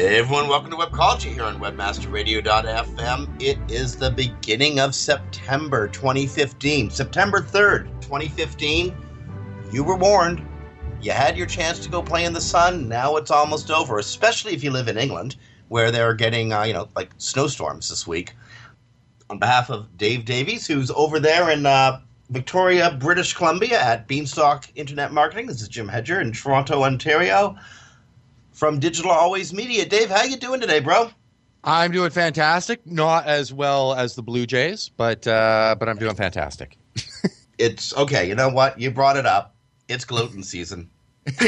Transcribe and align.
Hey 0.00 0.16
everyone, 0.16 0.48
welcome 0.48 0.70
to 0.70 0.78
Webcology 0.78 1.34
here 1.34 1.42
on 1.42 1.60
webmasterradio.fm. 1.60 3.42
It 3.42 3.58
is 3.70 3.96
the 3.96 4.10
beginning 4.10 4.80
of 4.80 4.94
September 4.94 5.88
2015, 5.88 6.88
September 6.88 7.42
3rd, 7.42 8.00
2015. 8.00 8.96
You 9.70 9.84
were 9.84 9.98
warned. 9.98 10.42
You 11.02 11.12
had 11.12 11.36
your 11.36 11.46
chance 11.46 11.78
to 11.80 11.90
go 11.90 12.00
play 12.00 12.24
in 12.24 12.32
the 12.32 12.40
sun. 12.40 12.88
Now 12.88 13.16
it's 13.16 13.30
almost 13.30 13.70
over, 13.70 13.98
especially 13.98 14.54
if 14.54 14.64
you 14.64 14.70
live 14.70 14.88
in 14.88 14.96
England, 14.96 15.36
where 15.68 15.90
they're 15.90 16.14
getting, 16.14 16.54
uh, 16.54 16.62
you 16.62 16.72
know, 16.72 16.88
like 16.96 17.10
snowstorms 17.18 17.90
this 17.90 18.06
week. 18.06 18.34
On 19.28 19.38
behalf 19.38 19.68
of 19.68 19.98
Dave 19.98 20.24
Davies, 20.24 20.66
who's 20.66 20.90
over 20.92 21.20
there 21.20 21.50
in 21.50 21.66
uh, 21.66 22.00
Victoria, 22.30 22.96
British 22.98 23.34
Columbia 23.34 23.78
at 23.78 24.08
Beanstalk 24.08 24.64
Internet 24.76 25.12
Marketing. 25.12 25.46
This 25.46 25.60
is 25.60 25.68
Jim 25.68 25.88
Hedger 25.88 26.22
in 26.22 26.32
Toronto, 26.32 26.84
Ontario 26.84 27.58
from 28.60 28.78
Digital 28.78 29.10
Always 29.10 29.54
Media. 29.54 29.86
Dave, 29.86 30.10
how 30.10 30.22
you 30.22 30.36
doing 30.36 30.60
today, 30.60 30.80
bro? 30.80 31.10
I'm 31.64 31.92
doing 31.92 32.10
fantastic. 32.10 32.86
Not 32.86 33.24
as 33.24 33.54
well 33.54 33.94
as 33.94 34.14
the 34.14 34.22
Blue 34.22 34.44
Jays, 34.44 34.90
but 34.98 35.26
uh, 35.26 35.76
but 35.78 35.88
I'm 35.88 35.96
doing 35.96 36.14
fantastic. 36.14 36.76
it's 37.58 37.96
okay. 37.96 38.28
You 38.28 38.34
know 38.34 38.50
what? 38.50 38.78
You 38.78 38.90
brought 38.90 39.16
it 39.16 39.24
up. 39.24 39.54
It's 39.88 40.04
gluten 40.04 40.42
season. 40.42 40.90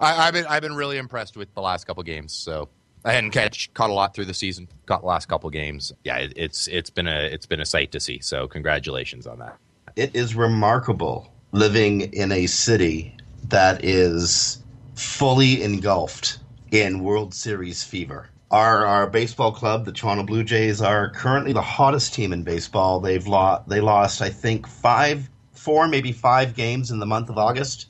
I, 0.00 0.12
have 0.26 0.34
been 0.34 0.46
I've 0.46 0.62
been 0.62 0.76
really 0.76 0.96
impressed 0.96 1.36
with 1.36 1.52
the 1.54 1.60
last 1.60 1.84
couple 1.84 2.04
games. 2.04 2.32
So 2.32 2.68
I 3.04 3.14
hadn't 3.14 3.32
catch 3.32 3.74
caught 3.74 3.90
a 3.90 3.92
lot 3.92 4.14
through 4.14 4.26
the 4.26 4.34
season. 4.34 4.68
Caught 4.86 5.00
the 5.00 5.08
last 5.08 5.26
couple 5.26 5.50
games. 5.50 5.92
Yeah, 6.04 6.18
it, 6.18 6.34
it's 6.36 6.68
it's 6.68 6.90
been 6.90 7.08
a 7.08 7.24
it's 7.24 7.46
been 7.46 7.60
a 7.60 7.66
sight 7.66 7.90
to 7.92 8.00
see. 8.00 8.20
So 8.20 8.46
congratulations 8.46 9.26
on 9.26 9.40
that. 9.40 9.56
It 9.96 10.14
is 10.14 10.36
remarkable 10.36 11.32
living 11.50 12.12
in 12.12 12.30
a 12.30 12.46
city 12.46 13.16
that 13.48 13.84
is 13.84 14.62
fully 14.98 15.62
engulfed 15.62 16.38
in 16.70 17.02
World 17.02 17.34
Series 17.34 17.82
fever. 17.82 18.28
Our 18.50 18.86
our 18.86 19.08
baseball 19.08 19.52
club, 19.52 19.84
the 19.84 19.92
Toronto 19.92 20.24
Blue 20.24 20.42
Jays, 20.42 20.80
are 20.80 21.10
currently 21.10 21.52
the 21.52 21.62
hottest 21.62 22.14
team 22.14 22.32
in 22.32 22.42
baseball. 22.42 23.00
They've 23.00 23.26
lost 23.26 23.68
they 23.68 23.80
lost 23.80 24.22
I 24.22 24.30
think 24.30 24.66
five, 24.66 25.28
four 25.52 25.86
maybe 25.86 26.12
five 26.12 26.54
games 26.54 26.90
in 26.90 26.98
the 26.98 27.06
month 27.06 27.28
of 27.28 27.36
August, 27.36 27.86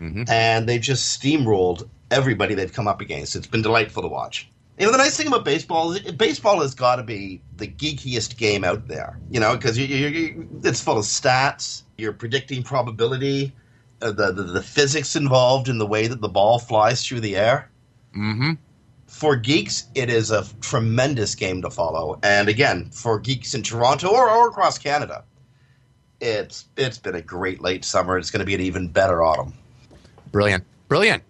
mm-hmm. 0.00 0.24
and 0.28 0.68
they 0.68 0.78
just 0.78 1.20
steamrolled 1.20 1.88
everybody 2.10 2.54
they've 2.54 2.72
come 2.72 2.88
up 2.88 3.00
against. 3.00 3.36
It's 3.36 3.46
been 3.46 3.62
delightful 3.62 4.02
to 4.02 4.08
watch. 4.08 4.50
You 4.78 4.86
know, 4.86 4.92
the 4.92 4.98
nice 4.98 5.16
thing 5.16 5.28
about 5.28 5.44
baseball 5.44 5.92
is 5.92 6.00
baseball 6.12 6.60
has 6.60 6.74
got 6.74 6.96
to 6.96 7.04
be 7.04 7.40
the 7.56 7.68
geekiest 7.68 8.36
game 8.36 8.64
out 8.64 8.88
there. 8.88 9.20
You 9.30 9.38
know, 9.38 9.54
because 9.56 9.78
you, 9.78 9.86
you, 9.86 10.08
you, 10.08 10.48
it's 10.64 10.80
full 10.80 10.98
of 10.98 11.04
stats. 11.04 11.84
You're 11.96 12.12
predicting 12.12 12.64
probability 12.64 13.52
uh, 14.04 14.12
the, 14.12 14.32
the, 14.32 14.42
the 14.42 14.62
physics 14.62 15.16
involved 15.16 15.68
in 15.68 15.78
the 15.78 15.86
way 15.86 16.06
that 16.06 16.20
the 16.20 16.28
ball 16.28 16.58
flies 16.58 17.04
through 17.04 17.20
the 17.20 17.36
air. 17.36 17.70
Mm-hmm. 18.16 18.52
For 19.06 19.34
geeks, 19.34 19.86
it 19.94 20.10
is 20.10 20.30
a 20.30 20.44
tremendous 20.60 21.34
game 21.34 21.62
to 21.62 21.70
follow, 21.70 22.18
and 22.22 22.48
again, 22.48 22.90
for 22.90 23.18
geeks 23.18 23.54
in 23.54 23.62
Toronto 23.62 24.08
or, 24.08 24.28
or 24.28 24.48
across 24.48 24.76
Canada, 24.76 25.24
it's 26.20 26.66
it's 26.76 26.98
been 26.98 27.14
a 27.14 27.22
great 27.22 27.60
late 27.60 27.84
summer. 27.84 28.18
It's 28.18 28.30
going 28.30 28.40
to 28.40 28.46
be 28.46 28.54
an 28.54 28.60
even 28.60 28.88
better 28.88 29.22
autumn. 29.22 29.54
Brilliant, 30.32 30.64
brilliant. 30.88 31.22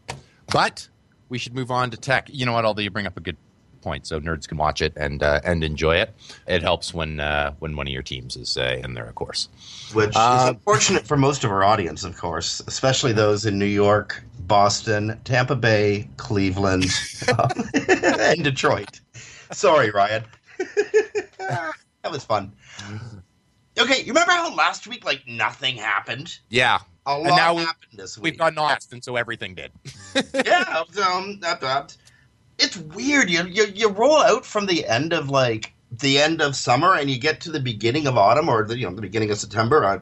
But 0.52 0.88
we 1.28 1.38
should 1.38 1.54
move 1.54 1.70
on 1.70 1.90
to 1.90 1.96
tech. 1.96 2.28
You 2.32 2.46
know 2.46 2.52
what? 2.52 2.64
Although 2.64 2.82
you 2.82 2.90
bring 2.90 3.06
up 3.06 3.16
a 3.16 3.20
good 3.20 3.36
point, 3.84 4.06
so 4.06 4.20
nerds 4.20 4.48
can 4.48 4.58
watch 4.58 4.82
it 4.82 4.92
and 4.96 5.22
uh, 5.22 5.40
and 5.44 5.62
enjoy 5.62 5.96
it. 5.96 6.14
It 6.48 6.62
helps 6.62 6.92
when 6.92 7.20
uh, 7.20 7.52
when 7.60 7.76
one 7.76 7.86
of 7.86 7.92
your 7.92 8.02
teams 8.02 8.36
is 8.36 8.56
uh, 8.56 8.80
in 8.82 8.94
there, 8.94 9.06
of 9.06 9.14
course. 9.14 9.48
Which 9.92 10.16
uh, 10.16 10.38
is 10.40 10.48
unfortunate 10.50 11.06
for 11.06 11.16
most 11.16 11.44
of 11.44 11.52
our 11.52 11.62
audience, 11.62 12.02
of 12.02 12.16
course, 12.16 12.60
especially 12.66 13.12
those 13.12 13.46
in 13.46 13.58
New 13.58 13.66
York, 13.66 14.24
Boston, 14.40 15.20
Tampa 15.24 15.54
Bay, 15.54 16.08
Cleveland, 16.16 16.86
and 17.88 18.42
Detroit. 18.42 19.00
Sorry, 19.52 19.90
Ryan. 19.90 20.24
that 21.38 22.10
was 22.10 22.24
fun. 22.24 22.52
Okay, 23.78 24.00
you 24.02 24.12
remember 24.12 24.32
how 24.32 24.54
last 24.54 24.86
week 24.86 25.04
like 25.04 25.22
nothing 25.26 25.76
happened? 25.76 26.38
Yeah. 26.48 26.78
A 27.06 27.18
lot 27.18 27.26
and 27.26 27.36
now 27.36 27.56
happened 27.56 27.92
this 27.98 28.16
week. 28.16 28.32
We've 28.32 28.38
gone 28.38 28.54
lost, 28.54 28.92
and 28.92 29.04
so 29.04 29.16
everything 29.16 29.54
did. 29.54 29.72
yeah, 30.14 30.84
um, 31.06 31.38
that, 31.40 31.60
that, 31.60 31.96
it's 32.58 32.76
weird. 32.76 33.30
You, 33.30 33.44
you 33.44 33.66
you 33.74 33.88
roll 33.88 34.18
out 34.18 34.44
from 34.44 34.66
the 34.66 34.86
end 34.86 35.12
of 35.12 35.30
like 35.30 35.72
the 35.90 36.18
end 36.18 36.40
of 36.40 36.56
summer 36.56 36.94
and 36.94 37.10
you 37.10 37.18
get 37.18 37.40
to 37.40 37.50
the 37.50 37.60
beginning 37.60 38.06
of 38.06 38.16
autumn 38.16 38.48
or 38.48 38.64
the 38.64 38.78
you 38.78 38.88
know 38.88 38.94
the 38.94 39.02
beginning 39.02 39.30
of 39.30 39.38
September. 39.38 39.84
Uh, 39.84 39.98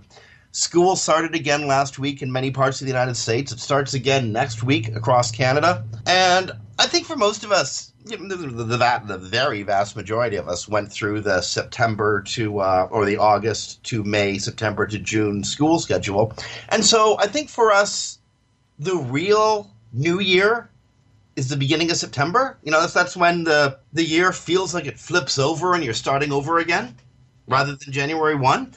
school 0.53 0.97
started 0.97 1.35
again 1.35 1.67
last 1.67 1.99
week 1.99 2.23
in 2.23 2.31
many 2.31 2.51
parts 2.51 2.81
of 2.81 2.87
the 2.87 2.93
United 2.93 3.17
States. 3.17 3.53
It 3.53 3.61
starts 3.61 3.95
again 3.95 4.33
next 4.33 4.63
week 4.63 4.95
across 4.95 5.31
Canada, 5.31 5.85
and 6.07 6.53
I 6.79 6.87
think 6.87 7.07
for 7.07 7.17
most 7.17 7.45
of 7.45 7.53
us, 7.53 7.93
the, 8.05 8.17
the, 8.17 8.65
the, 8.65 9.19
very 9.19 9.63
vast 9.63 9.95
majority 9.97 10.37
of 10.37 10.49
us 10.49 10.69
went 10.69 10.93
through 10.93 11.21
the 11.21 11.41
September 11.41 12.23
to 12.23 12.59
uh, 12.59 12.89
or 12.91 13.07
the 13.07 13.17
August 13.17 13.83
to 13.85 14.03
May, 14.03 14.39
September 14.39 14.87
to 14.87 14.99
June 14.99 15.45
school 15.45 15.79
schedule, 15.79 16.35
and 16.69 16.85
so 16.85 17.19
I 17.19 17.27
think 17.29 17.49
for 17.49 17.73
us, 17.73 18.19
the 18.79 18.97
real 18.97 19.71
new 19.93 20.21
year 20.21 20.71
is 21.37 21.49
the 21.49 21.57
beginning 21.57 21.91
of 21.91 21.97
September. 21.97 22.59
You 22.63 22.73
know, 22.73 22.81
that's 22.81 22.93
that's 22.93 23.17
when 23.17 23.45
the 23.45 23.79
the 23.93 24.05
year 24.05 24.33
feels 24.33 24.75
like 24.75 24.87
it 24.87 24.99
flips 24.99 25.39
over 25.39 25.75
and 25.75 25.85
you're 25.85 25.95
starting 25.95 26.33
over 26.33 26.59
again, 26.59 26.97
rather 27.47 27.75
than 27.75 27.93
January 27.93 28.35
one. 28.35 28.75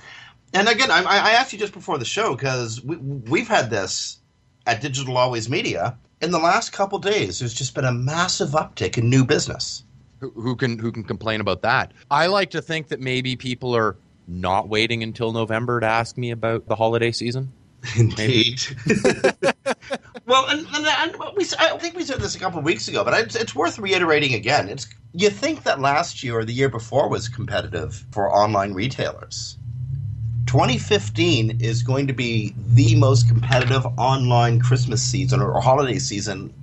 And 0.53 0.69
again, 0.69 0.89
I, 0.89 1.03
I 1.03 1.31
asked 1.31 1.51
you 1.51 1.59
just 1.59 1.73
before 1.73 1.97
the 1.97 2.05
show 2.05 2.33
because 2.33 2.81
we, 2.83 2.95
we've 2.95 3.47
had 3.47 3.69
this 3.69 4.19
at 4.65 4.81
Digital 4.81 5.17
Always 5.17 5.49
Media 5.49 5.97
in 6.21 6.31
the 6.31 6.39
last 6.39 6.71
couple 6.71 6.97
days. 6.97 7.39
There's 7.39 7.53
just 7.53 7.75
been 7.75 7.85
a 7.85 7.91
massive 7.91 8.49
uptick 8.49 8.97
in 8.97 9.09
new 9.09 9.25
business. 9.25 9.83
Who, 10.19 10.29
who 10.31 10.55
can 10.55 10.79
who 10.79 10.91
can 10.91 11.03
complain 11.03 11.41
about 11.41 11.61
that? 11.63 11.91
I 12.09 12.27
like 12.27 12.51
to 12.51 12.61
think 12.61 12.87
that 12.87 13.01
maybe 13.01 13.35
people 13.35 13.75
are 13.75 13.97
not 14.27 14.69
waiting 14.69 15.03
until 15.03 15.33
November 15.33 15.79
to 15.79 15.85
ask 15.85 16.17
me 16.17 16.31
about 16.31 16.67
the 16.67 16.75
holiday 16.75 17.11
season. 17.11 17.51
Indeed. 17.97 18.61
well, 20.25 20.45
and, 20.47 20.65
and, 20.73 20.85
and, 20.85 21.15
we, 21.35 21.45
I 21.59 21.77
think 21.77 21.95
we 21.95 22.03
said 22.03 22.19
this 22.19 22.35
a 22.35 22.39
couple 22.39 22.59
of 22.59 22.65
weeks 22.65 22.87
ago, 22.87 23.03
but 23.03 23.13
it's, 23.13 23.35
it's 23.35 23.55
worth 23.55 23.79
reiterating 23.79 24.33
again. 24.33 24.69
It's 24.69 24.87
you 25.13 25.29
think 25.29 25.63
that 25.63 25.79
last 25.79 26.23
year 26.23 26.39
or 26.39 26.45
the 26.45 26.53
year 26.53 26.69
before 26.69 27.09
was 27.09 27.29
competitive 27.29 28.05
for 28.11 28.33
online 28.33 28.73
retailers. 28.73 29.57
2015 30.47 31.61
is 31.61 31.83
going 31.83 32.07
to 32.07 32.13
be 32.13 32.53
the 32.57 32.95
most 32.95 33.27
competitive 33.27 33.85
online 33.97 34.59
Christmas 34.59 35.01
season 35.01 35.41
or 35.41 35.59
holiday 35.59 35.99
season 35.99 36.53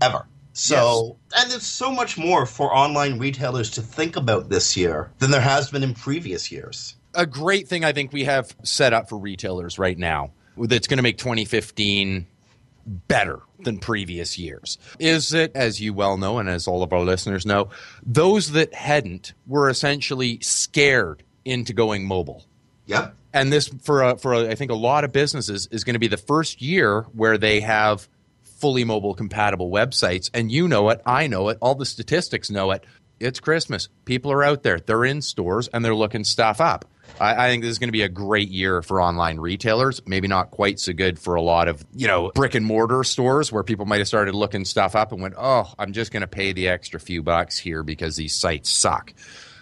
ever. 0.00 0.26
So, 0.52 1.16
yes. 1.30 1.42
and 1.42 1.52
there's 1.52 1.66
so 1.66 1.90
much 1.92 2.18
more 2.18 2.46
for 2.46 2.74
online 2.74 3.18
retailers 3.18 3.70
to 3.70 3.82
think 3.82 4.16
about 4.16 4.48
this 4.48 4.76
year 4.76 5.10
than 5.18 5.30
there 5.30 5.40
has 5.40 5.70
been 5.70 5.82
in 5.82 5.94
previous 5.94 6.50
years. 6.50 6.96
A 7.14 7.26
great 7.26 7.68
thing 7.68 7.84
I 7.84 7.92
think 7.92 8.12
we 8.12 8.24
have 8.24 8.56
set 8.64 8.92
up 8.92 9.08
for 9.08 9.18
retailers 9.18 9.78
right 9.78 9.96
now 9.96 10.32
that's 10.56 10.88
going 10.88 10.96
to 10.96 11.02
make 11.02 11.18
2015 11.18 12.26
better 12.88 13.40
than 13.60 13.78
previous 13.78 14.38
years. 14.38 14.78
Is 14.98 15.34
it, 15.34 15.52
as 15.54 15.80
you 15.80 15.92
well 15.92 16.16
know, 16.16 16.38
and 16.38 16.48
as 16.48 16.66
all 16.66 16.82
of 16.82 16.92
our 16.92 17.02
listeners 17.02 17.44
know, 17.44 17.70
those 18.04 18.52
that 18.52 18.72
hadn't 18.74 19.34
were 19.46 19.68
essentially 19.68 20.38
scared 20.40 21.22
into 21.44 21.72
going 21.72 22.06
mobile. 22.06 22.44
Yep. 22.86 23.14
And 23.32 23.52
this, 23.52 23.68
for 23.82 24.02
a, 24.02 24.16
for 24.16 24.32
a, 24.32 24.48
I 24.48 24.54
think 24.54 24.70
a 24.70 24.74
lot 24.74 25.04
of 25.04 25.12
businesses, 25.12 25.68
is 25.70 25.84
going 25.84 25.94
to 25.94 26.00
be 26.00 26.08
the 26.08 26.16
first 26.16 26.62
year 26.62 27.02
where 27.12 27.36
they 27.36 27.60
have 27.60 28.08
fully 28.42 28.84
mobile 28.84 29.14
compatible 29.14 29.70
websites. 29.70 30.30
And 30.32 30.50
you 30.50 30.66
know 30.68 30.88
it, 30.90 31.00
I 31.04 31.26
know 31.26 31.48
it, 31.50 31.58
all 31.60 31.74
the 31.74 31.86
statistics 31.86 32.50
know 32.50 32.70
it. 32.70 32.84
It's 33.20 33.40
Christmas. 33.40 33.88
People 34.04 34.32
are 34.32 34.44
out 34.44 34.62
there, 34.62 34.78
they're 34.80 35.04
in 35.04 35.22
stores, 35.22 35.68
and 35.68 35.84
they're 35.84 35.94
looking 35.94 36.24
stuff 36.24 36.60
up. 36.60 36.84
I, 37.20 37.46
I 37.46 37.48
think 37.48 37.62
this 37.62 37.70
is 37.70 37.78
going 37.78 37.88
to 37.88 37.92
be 37.92 38.02
a 38.02 38.08
great 38.08 38.48
year 38.48 38.82
for 38.82 39.00
online 39.00 39.38
retailers. 39.38 40.00
Maybe 40.06 40.28
not 40.28 40.50
quite 40.50 40.78
so 40.78 40.92
good 40.92 41.18
for 41.18 41.34
a 41.34 41.42
lot 41.42 41.68
of, 41.68 41.84
you 41.94 42.06
know, 42.06 42.30
brick 42.34 42.54
and 42.54 42.64
mortar 42.64 43.04
stores 43.04 43.52
where 43.52 43.62
people 43.62 43.86
might 43.86 43.98
have 43.98 44.08
started 44.08 44.34
looking 44.34 44.64
stuff 44.64 44.94
up 44.94 45.12
and 45.12 45.20
went, 45.20 45.34
oh, 45.36 45.72
I'm 45.78 45.92
just 45.92 46.12
going 46.12 46.20
to 46.22 46.26
pay 46.28 46.52
the 46.52 46.68
extra 46.68 47.00
few 47.00 47.22
bucks 47.22 47.58
here 47.58 47.82
because 47.82 48.16
these 48.16 48.34
sites 48.34 48.70
suck. 48.70 49.12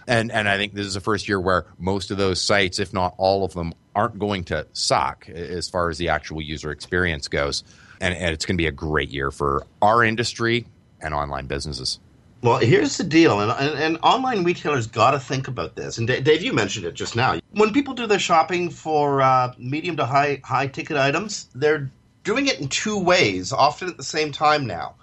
And, 0.07 0.31
and 0.31 0.49
I 0.49 0.57
think 0.57 0.75
this 0.75 0.87
is 0.87 0.95
the 0.95 1.01
first 1.01 1.29
year 1.29 1.41
where 1.41 1.67
most 1.79 2.11
of 2.11 2.17
those 2.17 2.41
sites, 2.41 2.79
if 2.79 2.93
not 2.93 3.15
all 3.19 3.45
of 3.45 3.55
them, 3.55 3.75
aren't 3.95 4.19
going 4.19 4.45
to 4.45 4.67
suck 4.73 5.29
as 5.29 5.69
far 5.69 5.89
as 5.91 5.99
the 5.99 6.11
actual 6.11 6.41
user 6.41 6.71
experience 6.71 7.29
goes. 7.29 7.65
And, 8.01 8.15
and 8.15 8.33
it's 8.33 8.45
going 8.45 8.57
to 8.57 8.63
be 8.63 8.69
a 8.69 8.73
great 8.73 9.09
year 9.09 9.31
for 9.31 9.67
our 9.83 10.05
industry 10.05 10.69
and 11.01 11.15
online 11.15 11.47
businesses. 11.47 11.99
Well, 12.47 12.59
here's 12.59 12.97
the 12.97 13.03
deal, 13.03 13.41
and, 13.41 13.51
and, 13.51 13.77
and 13.77 13.99
online 14.05 14.45
retailers 14.45 14.87
got 14.87 15.11
to 15.11 15.19
think 15.19 15.49
about 15.49 15.75
this. 15.75 15.99
And 15.99 16.07
Dave, 16.07 16.43
you 16.43 16.53
mentioned 16.53 16.87
it 16.87 16.95
just 16.95 17.17
now. 17.17 17.41
When 17.51 17.73
people 17.73 17.93
do 17.93 18.07
their 18.07 18.21
shopping 18.21 18.71
for 18.71 19.21
uh, 19.21 19.53
medium 19.59 19.97
to 19.97 20.07
high 20.07 20.41
high 20.45 20.69
ticket 20.69 20.97
items, 20.97 21.49
they're 21.57 21.91
doing 22.23 22.47
it 22.47 22.61
in 22.61 22.69
two 22.69 22.97
ways, 23.01 23.53
often 23.53 23.89
at 23.89 23.97
the 23.97 24.05
same 24.05 24.31
time 24.31 24.65
now. 24.65 24.95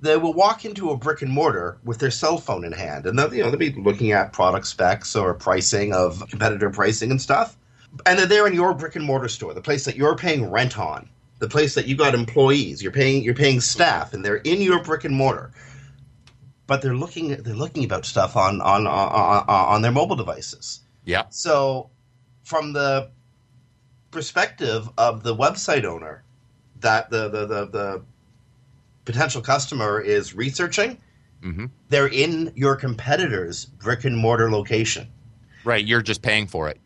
They 0.00 0.16
will 0.16 0.32
walk 0.32 0.64
into 0.64 0.90
a 0.90 0.96
brick 0.96 1.22
and 1.22 1.30
mortar 1.30 1.78
with 1.84 2.00
their 2.00 2.10
cell 2.10 2.36
phone 2.36 2.64
in 2.64 2.72
hand, 2.72 3.06
and 3.06 3.16
they'll, 3.16 3.32
you 3.32 3.44
know, 3.44 3.50
they'll 3.50 3.60
be 3.60 3.80
looking 3.80 4.10
at 4.10 4.32
product 4.32 4.66
specs 4.66 5.14
or 5.14 5.32
pricing 5.34 5.92
of 5.92 6.28
competitor 6.28 6.68
pricing 6.68 7.12
and 7.12 7.22
stuff. 7.22 7.56
And 8.06 8.18
they're 8.18 8.26
there 8.26 8.48
in 8.48 8.54
your 8.54 8.74
brick 8.74 8.96
and 8.96 9.04
mortar 9.04 9.28
store, 9.28 9.54
the 9.54 9.60
place 9.60 9.84
that 9.84 9.94
you're 9.94 10.16
paying 10.16 10.50
rent 10.50 10.76
on, 10.76 11.08
the 11.38 11.48
place 11.48 11.76
that 11.76 11.86
you 11.86 11.94
got 11.94 12.16
employees, 12.16 12.82
you're 12.82 12.90
paying 12.90 13.22
you're 13.22 13.34
paying 13.34 13.60
staff, 13.60 14.14
and 14.14 14.24
they're 14.24 14.38
in 14.38 14.60
your 14.60 14.82
brick 14.82 15.04
and 15.04 15.14
mortar 15.14 15.52
but 16.68 16.82
they're 16.82 16.94
looking 16.94 17.30
they're 17.42 17.54
looking 17.54 17.82
about 17.82 18.04
stuff 18.04 18.36
on 18.36 18.60
on 18.60 18.86
on, 18.86 19.44
on 19.48 19.82
their 19.82 19.90
mobile 19.90 20.14
devices. 20.14 20.82
Yeah. 21.04 21.24
So, 21.30 21.90
from 22.44 22.74
the 22.74 23.10
perspective 24.12 24.88
of 24.96 25.24
the 25.24 25.34
website 25.34 25.84
owner, 25.84 26.22
that 26.80 27.10
the 27.10 27.28
the 27.28 27.46
the, 27.46 27.66
the 27.66 28.02
potential 29.04 29.40
customer 29.40 30.00
is 30.00 30.34
researching, 30.34 30.98
mm-hmm. 31.42 31.66
they're 31.88 32.06
in 32.06 32.52
your 32.54 32.76
competitor's 32.76 33.64
brick 33.64 34.04
and 34.04 34.16
mortar 34.16 34.50
location. 34.50 35.08
Right. 35.64 35.84
You're 35.84 36.02
just 36.02 36.20
paying 36.20 36.46
for 36.46 36.68
it. 36.68 36.78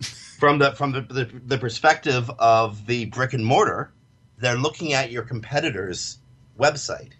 from 0.38 0.58
the 0.58 0.72
from 0.72 0.90
the, 0.90 1.02
the, 1.02 1.30
the 1.46 1.58
perspective 1.58 2.28
of 2.40 2.86
the 2.86 3.04
brick 3.06 3.34
and 3.34 3.46
mortar, 3.46 3.92
they're 4.38 4.58
looking 4.58 4.94
at 4.94 5.12
your 5.12 5.22
competitor's 5.22 6.18
website 6.58 7.12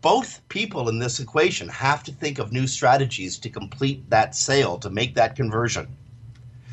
both 0.00 0.46
people 0.48 0.88
in 0.88 0.98
this 0.98 1.20
equation 1.20 1.68
have 1.68 2.02
to 2.04 2.12
think 2.12 2.38
of 2.38 2.52
new 2.52 2.66
strategies 2.66 3.38
to 3.38 3.50
complete 3.50 4.08
that 4.10 4.34
sale, 4.34 4.78
to 4.78 4.90
make 4.90 5.14
that 5.14 5.36
conversion. 5.36 5.88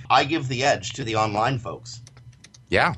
I 0.10 0.26
give 0.26 0.48
the 0.48 0.64
edge 0.64 0.94
to 0.94 1.04
the 1.04 1.16
online 1.16 1.60
folks. 1.60 2.02
Yeah. 2.70 2.96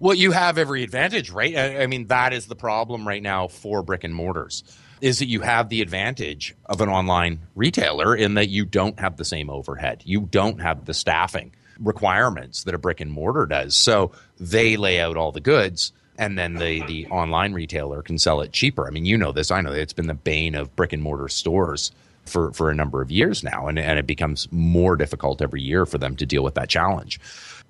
Well, 0.00 0.14
you 0.14 0.32
have 0.32 0.58
every 0.58 0.82
advantage, 0.82 1.30
right? 1.30 1.56
I, 1.56 1.86
mean, 1.86 2.06
that 2.06 2.32
is 2.32 2.46
the 2.46 2.56
problem 2.56 3.06
right 3.06 3.22
now 3.22 3.48
for 3.48 3.82
brick 3.82 4.04
and 4.04 4.14
mortars 4.14 4.64
is 5.00 5.18
that 5.18 5.28
you 5.28 5.40
have 5.40 5.68
the 5.68 5.82
advantage 5.82 6.54
of 6.64 6.80
an 6.80 6.88
online 6.88 7.40
retailer 7.54 8.16
in 8.16 8.34
that 8.34 8.48
you 8.48 8.64
don't 8.64 8.98
have 8.98 9.18
the 9.18 9.24
same 9.24 9.50
overhead. 9.50 10.02
You 10.06 10.20
don't 10.20 10.60
have 10.62 10.86
the 10.86 10.94
staffing 10.94 11.52
requirements 11.78 12.64
that 12.64 12.74
a 12.74 12.78
brick 12.78 13.00
and 13.00 13.10
mortar 13.10 13.44
does. 13.44 13.74
So 13.74 14.12
they 14.38 14.76
lay 14.76 15.00
out 15.00 15.16
all 15.16 15.32
the 15.32 15.40
goods 15.40 15.92
and 16.18 16.38
then 16.38 16.54
the 16.54 16.84
the 16.86 17.06
online 17.06 17.52
retailer 17.52 18.02
can 18.02 18.18
sell 18.18 18.40
it 18.40 18.52
cheaper. 18.52 18.86
I 18.86 18.90
mean, 18.90 19.04
you 19.06 19.16
know 19.16 19.32
this, 19.32 19.50
I 19.50 19.60
know 19.60 19.72
it's 19.72 19.92
been 19.92 20.06
the 20.06 20.14
bane 20.14 20.54
of 20.54 20.74
brick 20.76 20.92
and 20.92 21.02
mortar 21.02 21.28
stores 21.28 21.92
for 22.24 22.52
for 22.52 22.70
a 22.70 22.74
number 22.74 23.02
of 23.02 23.10
years 23.10 23.42
now, 23.42 23.68
and 23.68 23.78
and 23.78 23.98
it 23.98 24.06
becomes 24.06 24.48
more 24.50 24.96
difficult 24.96 25.42
every 25.42 25.62
year 25.62 25.86
for 25.86 25.98
them 25.98 26.16
to 26.16 26.26
deal 26.26 26.42
with 26.42 26.54
that 26.54 26.68
challenge. 26.68 27.20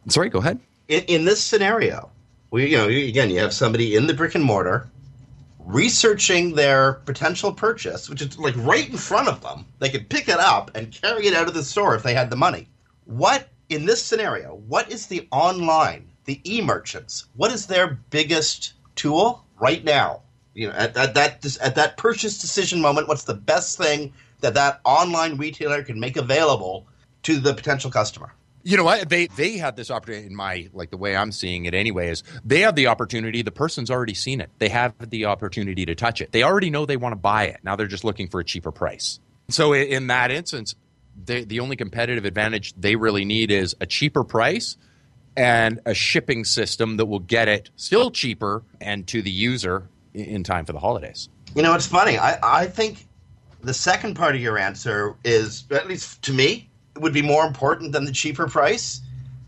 Sorry, 0.09 0.29
go 0.29 0.39
ahead. 0.39 0.61
In, 0.89 1.03
in 1.05 1.25
this 1.25 1.43
scenario, 1.43 2.11
we 2.51 2.71
you 2.71 2.77
know 2.77 2.89
again 2.89 3.31
you 3.31 3.39
have 3.39 3.53
somebody 3.53 3.97
in 3.97 4.07
the 4.07 4.15
brick 4.15 4.35
and 4.35 4.45
mortar 4.45 4.89
researching 5.67 6.55
their 6.55 6.95
potential 7.07 7.53
purchase, 7.53 8.09
which 8.09 8.21
is 8.21 8.39
like 8.39 8.55
right 8.59 8.89
in 8.89 8.97
front 8.97 9.29
of 9.29 9.41
them. 9.41 9.65
They 9.79 9.89
could 9.89 10.09
pick 10.09 10.29
it 10.29 10.39
up 10.39 10.71
and 10.75 10.93
carry 10.93 11.27
it 11.27 11.35
out 11.35 11.49
of 11.49 11.55
the 11.55 11.65
store 11.65 11.95
if 11.95 12.03
they 12.03 12.15
had 12.15 12.31
the 12.31 12.37
money. 12.37 12.69
What 13.07 13.49
in 13.71 13.87
this 13.87 14.03
scenario? 14.03 14.57
What 14.69 14.91
is 14.91 15.07
the 15.07 15.27
online 15.33 16.07
the 16.25 16.41
e-merchants, 16.45 17.27
what 17.37 17.53
is 17.53 17.67
their 17.67 17.99
biggest 18.11 18.75
tool 18.95 19.45
right 19.61 19.85
now? 19.85 20.23
You 20.55 20.69
know, 20.69 20.75
at, 20.75 20.97
at 20.97 21.15
that 21.15 21.59
at 21.61 21.75
that 21.75 21.97
purchase 21.97 22.41
decision 22.41 22.81
moment, 22.81 23.09
what's 23.09 23.25
the 23.25 23.35
best 23.35 23.77
thing 23.77 24.13
that 24.41 24.55
that 24.55 24.81
online 24.85 25.37
retailer 25.37 25.83
can 25.83 25.99
make 25.99 26.17
available 26.17 26.87
to 27.25 27.41
the 27.41 27.55
potential 27.55 27.91
customer? 27.91 28.33
You 28.63 28.77
know 28.77 28.85
what? 28.85 29.09
They 29.09 29.27
they 29.27 29.59
had 29.59 29.77
this 29.77 29.91
opportunity 29.91 30.27
in 30.27 30.35
my 30.35 30.69
like 30.73 30.91
the 30.91 30.97
way 30.97 31.17
I'm 31.17 31.33
seeing 31.33 31.67
it 31.67 31.75
anyway 31.75 32.09
is 32.09 32.23
they 32.45 32.61
have 32.61 32.77
the 32.77 32.87
opportunity. 32.87 33.43
The 33.43 33.51
person's 33.51 33.91
already 33.91 34.15
seen 34.15 34.41
it. 34.41 34.49
They 34.59 34.69
have 34.69 34.95
the 35.11 35.27
opportunity 35.27 35.85
to 35.87 35.95
touch 35.95 36.21
it. 36.21 36.33
They 36.33 36.45
already 36.45 36.71
know 36.71 36.87
they 36.87 36.97
want 36.97 37.13
to 37.13 37.21
buy 37.21 37.45
it. 37.45 37.61
Now 37.65 37.75
they're 37.77 37.87
just 37.87 38.05
looking 38.05 38.29
for 38.29 38.41
a 38.41 38.45
cheaper 38.45 38.73
price. 38.73 39.19
So 39.51 39.75
in 39.75 40.07
that 40.07 40.31
instance, 40.31 40.75
they, 41.23 41.45
the 41.45 41.61
only 41.61 41.77
competitive 41.77 42.25
advantage 42.25 42.73
they 42.77 42.97
really 42.97 43.25
need 43.25 43.51
is 43.51 43.77
a 43.81 43.87
cheaper 43.87 44.25
price 44.25 44.77
and 45.37 45.81
a 45.87 45.95
shipping 45.95 46.45
system 46.45 46.97
that 46.97 47.07
will 47.07 47.21
get 47.21 47.49
it 47.49 47.71
still 47.77 48.11
cheaper 48.11 48.63
and 48.81 49.07
to 49.09 49.23
the 49.23 49.31
user 49.31 49.89
in 50.15 50.45
time 50.45 50.65
for 50.65 50.73
the 50.73 50.79
holidays. 50.79 51.29
You 51.55 51.63
know, 51.63 51.75
it's 51.75 51.87
funny. 51.87 52.19
I, 52.19 52.39
I 52.43 52.67
think 52.67 53.07
the 53.63 53.75
second 53.75 54.15
part 54.15 54.35
of 54.35 54.41
your 54.41 54.59
answer 54.59 55.17
is, 55.25 55.65
at 55.71 55.89
least 55.89 56.23
to 56.23 56.33
me, 56.33 56.69
would 56.97 57.13
be 57.13 57.23
more 57.23 57.47
important 57.47 57.93
than 57.93 58.05
the 58.05 58.13
cheaper 58.13 58.47
price 58.47 59.01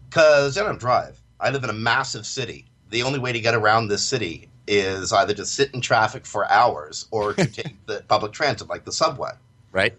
because 0.08 0.58
I 0.58 0.62
don't 0.62 0.80
drive. 0.80 1.20
I 1.38 1.50
live 1.50 1.64
in 1.64 1.70
a 1.70 1.74
massive 1.74 2.26
city. 2.26 2.64
The 2.90 3.02
only 3.02 3.18
way 3.18 3.32
to 3.32 3.40
get 3.40 3.54
around 3.54 3.88
this 3.88 4.02
city 4.02 4.48
is 4.66 5.12
either 5.12 5.34
to 5.34 5.46
sit 5.46 5.72
in 5.74 5.80
traffic 5.80 6.26
for 6.26 6.50
hours 6.50 7.06
or 7.10 7.34
to 7.34 7.46
take 7.62 7.84
the 7.86 8.02
public 8.08 8.32
transit, 8.32 8.68
like 8.68 8.84
the 8.84 8.92
subway. 8.92 9.30
Right. 9.70 9.94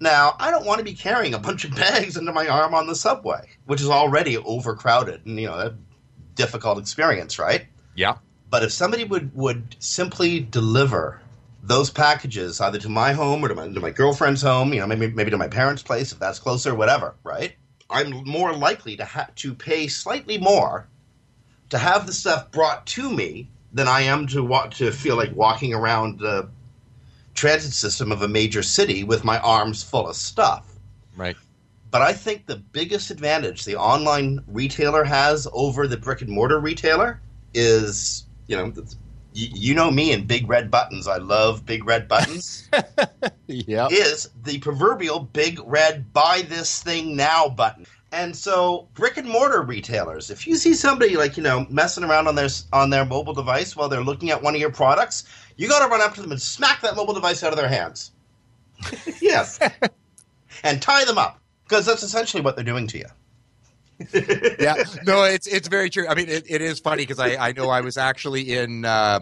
Now, 0.00 0.36
I 0.38 0.50
don't 0.50 0.64
want 0.64 0.78
to 0.78 0.84
be 0.84 0.94
carrying 0.94 1.34
a 1.34 1.38
bunch 1.38 1.64
of 1.64 1.74
bags 1.74 2.16
under 2.16 2.32
my 2.32 2.46
arm 2.46 2.74
on 2.74 2.86
the 2.86 2.94
subway, 2.94 3.48
which 3.66 3.80
is 3.80 3.88
already 3.88 4.36
overcrowded 4.36 5.26
and, 5.26 5.40
you 5.40 5.46
know, 5.46 5.54
a 5.54 5.74
difficult 6.34 6.78
experience, 6.78 7.38
right? 7.38 7.66
Yeah. 7.94 8.18
But 8.50 8.62
if 8.62 8.72
somebody 8.72 9.04
would, 9.04 9.34
would 9.34 9.76
simply 9.78 10.40
deliver 10.40 11.20
those 11.62 11.90
packages 11.90 12.60
either 12.60 12.78
to 12.78 12.88
my 12.88 13.12
home 13.12 13.44
or 13.44 13.48
to 13.48 13.54
my, 13.54 13.68
to 13.68 13.80
my 13.80 13.90
girlfriend's 13.90 14.42
home, 14.42 14.72
you 14.72 14.80
know, 14.80 14.86
maybe, 14.86 15.08
maybe 15.08 15.30
to 15.30 15.36
my 15.36 15.48
parents' 15.48 15.82
place 15.82 16.12
if 16.12 16.18
that's 16.18 16.38
closer, 16.38 16.74
whatever, 16.74 17.14
right? 17.24 17.54
I'm 17.90 18.24
more 18.24 18.52
likely 18.54 18.96
to 18.96 19.04
ha- 19.04 19.30
to 19.36 19.54
pay 19.54 19.88
slightly 19.88 20.38
more 20.38 20.86
to 21.70 21.78
have 21.78 22.06
the 22.06 22.12
stuff 22.12 22.50
brought 22.50 22.86
to 22.86 23.10
me 23.10 23.48
than 23.72 23.88
I 23.88 24.02
am 24.02 24.26
to 24.28 24.42
wa- 24.42 24.66
to 24.66 24.92
feel 24.92 25.16
like 25.16 25.34
walking 25.34 25.74
around 25.74 26.20
the 26.20 26.48
transit 27.38 27.72
system 27.72 28.10
of 28.10 28.22
a 28.22 28.28
major 28.28 28.62
city 28.62 29.04
with 29.04 29.24
my 29.24 29.38
arms 29.38 29.82
full 29.82 30.08
of 30.08 30.16
stuff. 30.16 30.66
Right. 31.16 31.36
But 31.90 32.02
I 32.02 32.12
think 32.12 32.46
the 32.46 32.56
biggest 32.56 33.10
advantage 33.10 33.64
the 33.64 33.76
online 33.76 34.40
retailer 34.46 35.04
has 35.04 35.48
over 35.52 35.86
the 35.86 35.96
brick 35.96 36.20
and 36.20 36.30
mortar 36.30 36.60
retailer 36.60 37.20
is, 37.54 38.26
you 38.46 38.56
know, 38.56 38.72
you 39.32 39.74
know 39.74 39.90
me 39.90 40.12
and 40.12 40.26
big 40.26 40.48
red 40.48 40.70
buttons. 40.70 41.06
I 41.06 41.18
love 41.18 41.64
big 41.64 41.86
red 41.86 42.08
buttons. 42.08 42.68
yeah. 43.46 43.88
Is 43.90 44.28
the 44.42 44.58
proverbial 44.58 45.20
big 45.20 45.60
red 45.64 46.12
buy 46.12 46.42
this 46.42 46.82
thing 46.82 47.16
now 47.16 47.48
button. 47.48 47.86
And 48.10 48.34
so 48.34 48.88
brick 48.94 49.16
and 49.16 49.28
mortar 49.28 49.62
retailers, 49.62 50.30
if 50.30 50.46
you 50.46 50.56
see 50.56 50.74
somebody 50.74 51.16
like, 51.16 51.36
you 51.36 51.42
know, 51.42 51.66
messing 51.70 52.04
around 52.04 52.26
on 52.26 52.34
their 52.34 52.48
on 52.72 52.90
their 52.90 53.04
mobile 53.04 53.34
device 53.34 53.76
while 53.76 53.88
they're 53.88 54.02
looking 54.02 54.30
at 54.30 54.42
one 54.42 54.54
of 54.54 54.60
your 54.60 54.72
products, 54.72 55.24
you 55.58 55.68
got 55.68 55.84
to 55.84 55.90
run 55.90 56.00
up 56.00 56.14
to 56.14 56.22
them 56.22 56.30
and 56.32 56.40
smack 56.40 56.80
that 56.80 56.96
mobile 56.96 57.12
device 57.12 57.42
out 57.42 57.52
of 57.52 57.58
their 57.58 57.68
hands. 57.68 58.12
yes. 59.20 59.58
and 60.64 60.80
tie 60.80 61.04
them 61.04 61.18
up 61.18 61.38
because 61.64 61.84
that's 61.84 62.02
essentially 62.02 62.42
what 62.42 62.56
they're 62.56 62.64
doing 62.64 62.86
to 62.86 62.98
you. 62.98 63.06
yeah, 64.60 64.84
no, 65.04 65.24
it's 65.24 65.48
it's 65.48 65.66
very 65.66 65.90
true. 65.90 66.06
I 66.06 66.14
mean, 66.14 66.28
it, 66.28 66.44
it 66.48 66.62
is 66.62 66.78
funny 66.78 67.02
because 67.02 67.18
I, 67.18 67.48
I 67.48 67.52
know 67.52 67.68
I 67.68 67.80
was 67.80 67.96
actually 67.96 68.54
in 68.54 68.84
uh, 68.84 69.18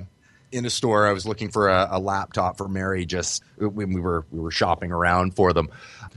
in 0.52 0.64
a 0.64 0.70
store. 0.70 1.06
I 1.06 1.12
was 1.12 1.26
looking 1.26 1.50
for 1.50 1.68
a, 1.68 1.88
a, 1.92 1.98
laptop 1.98 2.56
for 2.56 2.68
Mary 2.68 3.04
just 3.06 3.42
when 3.58 3.92
we 3.92 4.00
were 4.00 4.24
we 4.30 4.40
were 4.40 4.50
shopping 4.50 4.92
around 4.92 5.34
for 5.34 5.52
them, 5.52 5.68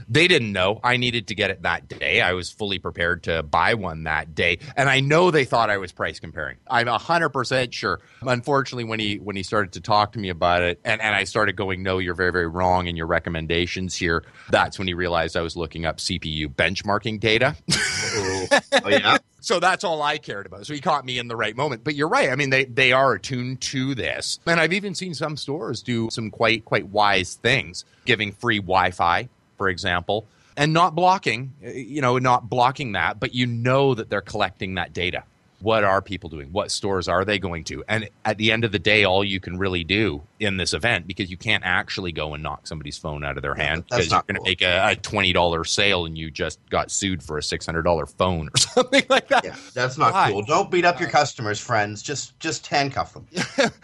they 0.08 0.28
didn't 0.28 0.52
know 0.52 0.80
I 0.82 0.96
needed 0.96 1.28
to 1.28 1.34
get 1.34 1.50
it 1.50 1.62
that 1.62 1.88
day. 1.88 2.20
I 2.20 2.32
was 2.32 2.50
fully 2.50 2.78
prepared 2.78 3.24
to 3.24 3.42
buy 3.42 3.74
one 3.74 4.04
that 4.04 4.34
day, 4.34 4.58
and 4.76 4.88
I 4.88 5.00
know 5.00 5.30
they 5.30 5.44
thought 5.44 5.70
I 5.70 5.78
was 5.78 5.92
price 5.92 6.20
comparing. 6.20 6.56
I'm 6.68 6.86
hundred 6.86 7.30
percent 7.30 7.74
sure. 7.74 8.00
Unfortunately, 8.22 8.84
when 8.84 9.00
he 9.00 9.18
when 9.18 9.36
he 9.36 9.42
started 9.42 9.72
to 9.72 9.80
talk 9.80 10.12
to 10.12 10.18
me 10.18 10.28
about 10.28 10.62
it, 10.62 10.80
and, 10.84 11.00
and 11.00 11.14
I 11.14 11.24
started 11.24 11.56
going, 11.56 11.82
"No, 11.82 11.98
you're 11.98 12.14
very 12.14 12.32
very 12.32 12.48
wrong 12.48 12.86
in 12.86 12.96
your 12.96 13.06
recommendations 13.06 13.96
here." 13.96 14.24
That's 14.50 14.78
when 14.78 14.88
he 14.88 14.94
realized 14.94 15.36
I 15.36 15.42
was 15.42 15.56
looking 15.56 15.86
up 15.86 15.98
CPU 15.98 16.48
benchmarking 16.48 17.20
data. 17.20 17.56
oh, 17.72 18.46
oh 18.84 18.88
yeah. 18.88 19.18
So 19.40 19.58
that's 19.58 19.84
all 19.84 20.02
I 20.02 20.18
cared 20.18 20.46
about. 20.46 20.66
So 20.66 20.74
he 20.74 20.80
caught 20.80 21.04
me 21.04 21.18
in 21.18 21.28
the 21.28 21.36
right 21.36 21.56
moment. 21.56 21.82
But 21.82 21.94
you're 21.94 22.08
right. 22.08 22.30
I 22.30 22.36
mean, 22.36 22.50
they, 22.50 22.66
they 22.66 22.92
are 22.92 23.14
attuned 23.14 23.62
to 23.62 23.94
this. 23.94 24.19
And 24.46 24.60
I've 24.60 24.72
even 24.72 24.94
seen 24.94 25.14
some 25.14 25.36
stores 25.36 25.82
do 25.82 26.08
some 26.10 26.30
quite 26.30 26.64
quite 26.64 26.86
wise 26.88 27.34
things, 27.34 27.84
giving 28.04 28.32
free 28.32 28.58
Wi-Fi 28.58 29.28
for 29.60 29.68
example, 29.68 30.26
and 30.56 30.72
not 30.72 30.94
blocking, 30.94 31.52
you 31.60 32.00
know, 32.00 32.16
not 32.16 32.48
blocking 32.48 32.92
that, 32.92 33.20
but 33.20 33.34
you 33.34 33.44
know 33.44 33.94
that 33.94 34.08
they're 34.08 34.22
collecting 34.22 34.76
that 34.76 34.94
data. 34.94 35.22
What 35.60 35.84
are 35.84 36.00
people 36.00 36.30
doing? 36.30 36.48
What 36.52 36.70
stores 36.70 37.08
are 37.08 37.24
they 37.24 37.38
going 37.38 37.64
to? 37.64 37.84
And 37.88 38.08
at 38.24 38.38
the 38.38 38.52
end 38.52 38.64
of 38.64 38.72
the 38.72 38.78
day, 38.78 39.04
all 39.04 39.24
you 39.24 39.40
can 39.40 39.58
really 39.58 39.84
do 39.84 40.22
in 40.38 40.56
this 40.56 40.72
event, 40.72 41.06
because 41.06 41.30
you 41.30 41.36
can't 41.36 41.64
actually 41.64 42.12
go 42.12 42.34
and 42.34 42.42
knock 42.42 42.66
somebody's 42.66 42.96
phone 42.96 43.24
out 43.24 43.36
of 43.36 43.42
their 43.42 43.54
hand 43.54 43.84
because 43.86 44.10
you're 44.10 44.22
going 44.22 44.36
cool. 44.36 44.44
to 44.44 44.50
make 44.50 44.62
a, 44.62 44.92
a 44.92 44.96
$20 44.96 45.66
sale 45.66 46.06
and 46.06 46.16
you 46.16 46.30
just 46.30 46.58
got 46.70 46.90
sued 46.90 47.22
for 47.22 47.36
a 47.38 47.42
$600 47.42 48.16
phone 48.16 48.48
or 48.48 48.56
something 48.56 49.04
like 49.08 49.28
that. 49.28 49.44
Yeah, 49.44 49.56
that's 49.74 49.98
not 49.98 50.12
Why? 50.12 50.30
cool. 50.32 50.42
Don't 50.42 50.70
beat 50.70 50.84
up 50.84 50.98
your 50.98 51.10
customers, 51.10 51.60
friends. 51.60 52.02
Just 52.02 52.38
just 52.40 52.66
handcuff 52.66 53.12
them. 53.12 53.26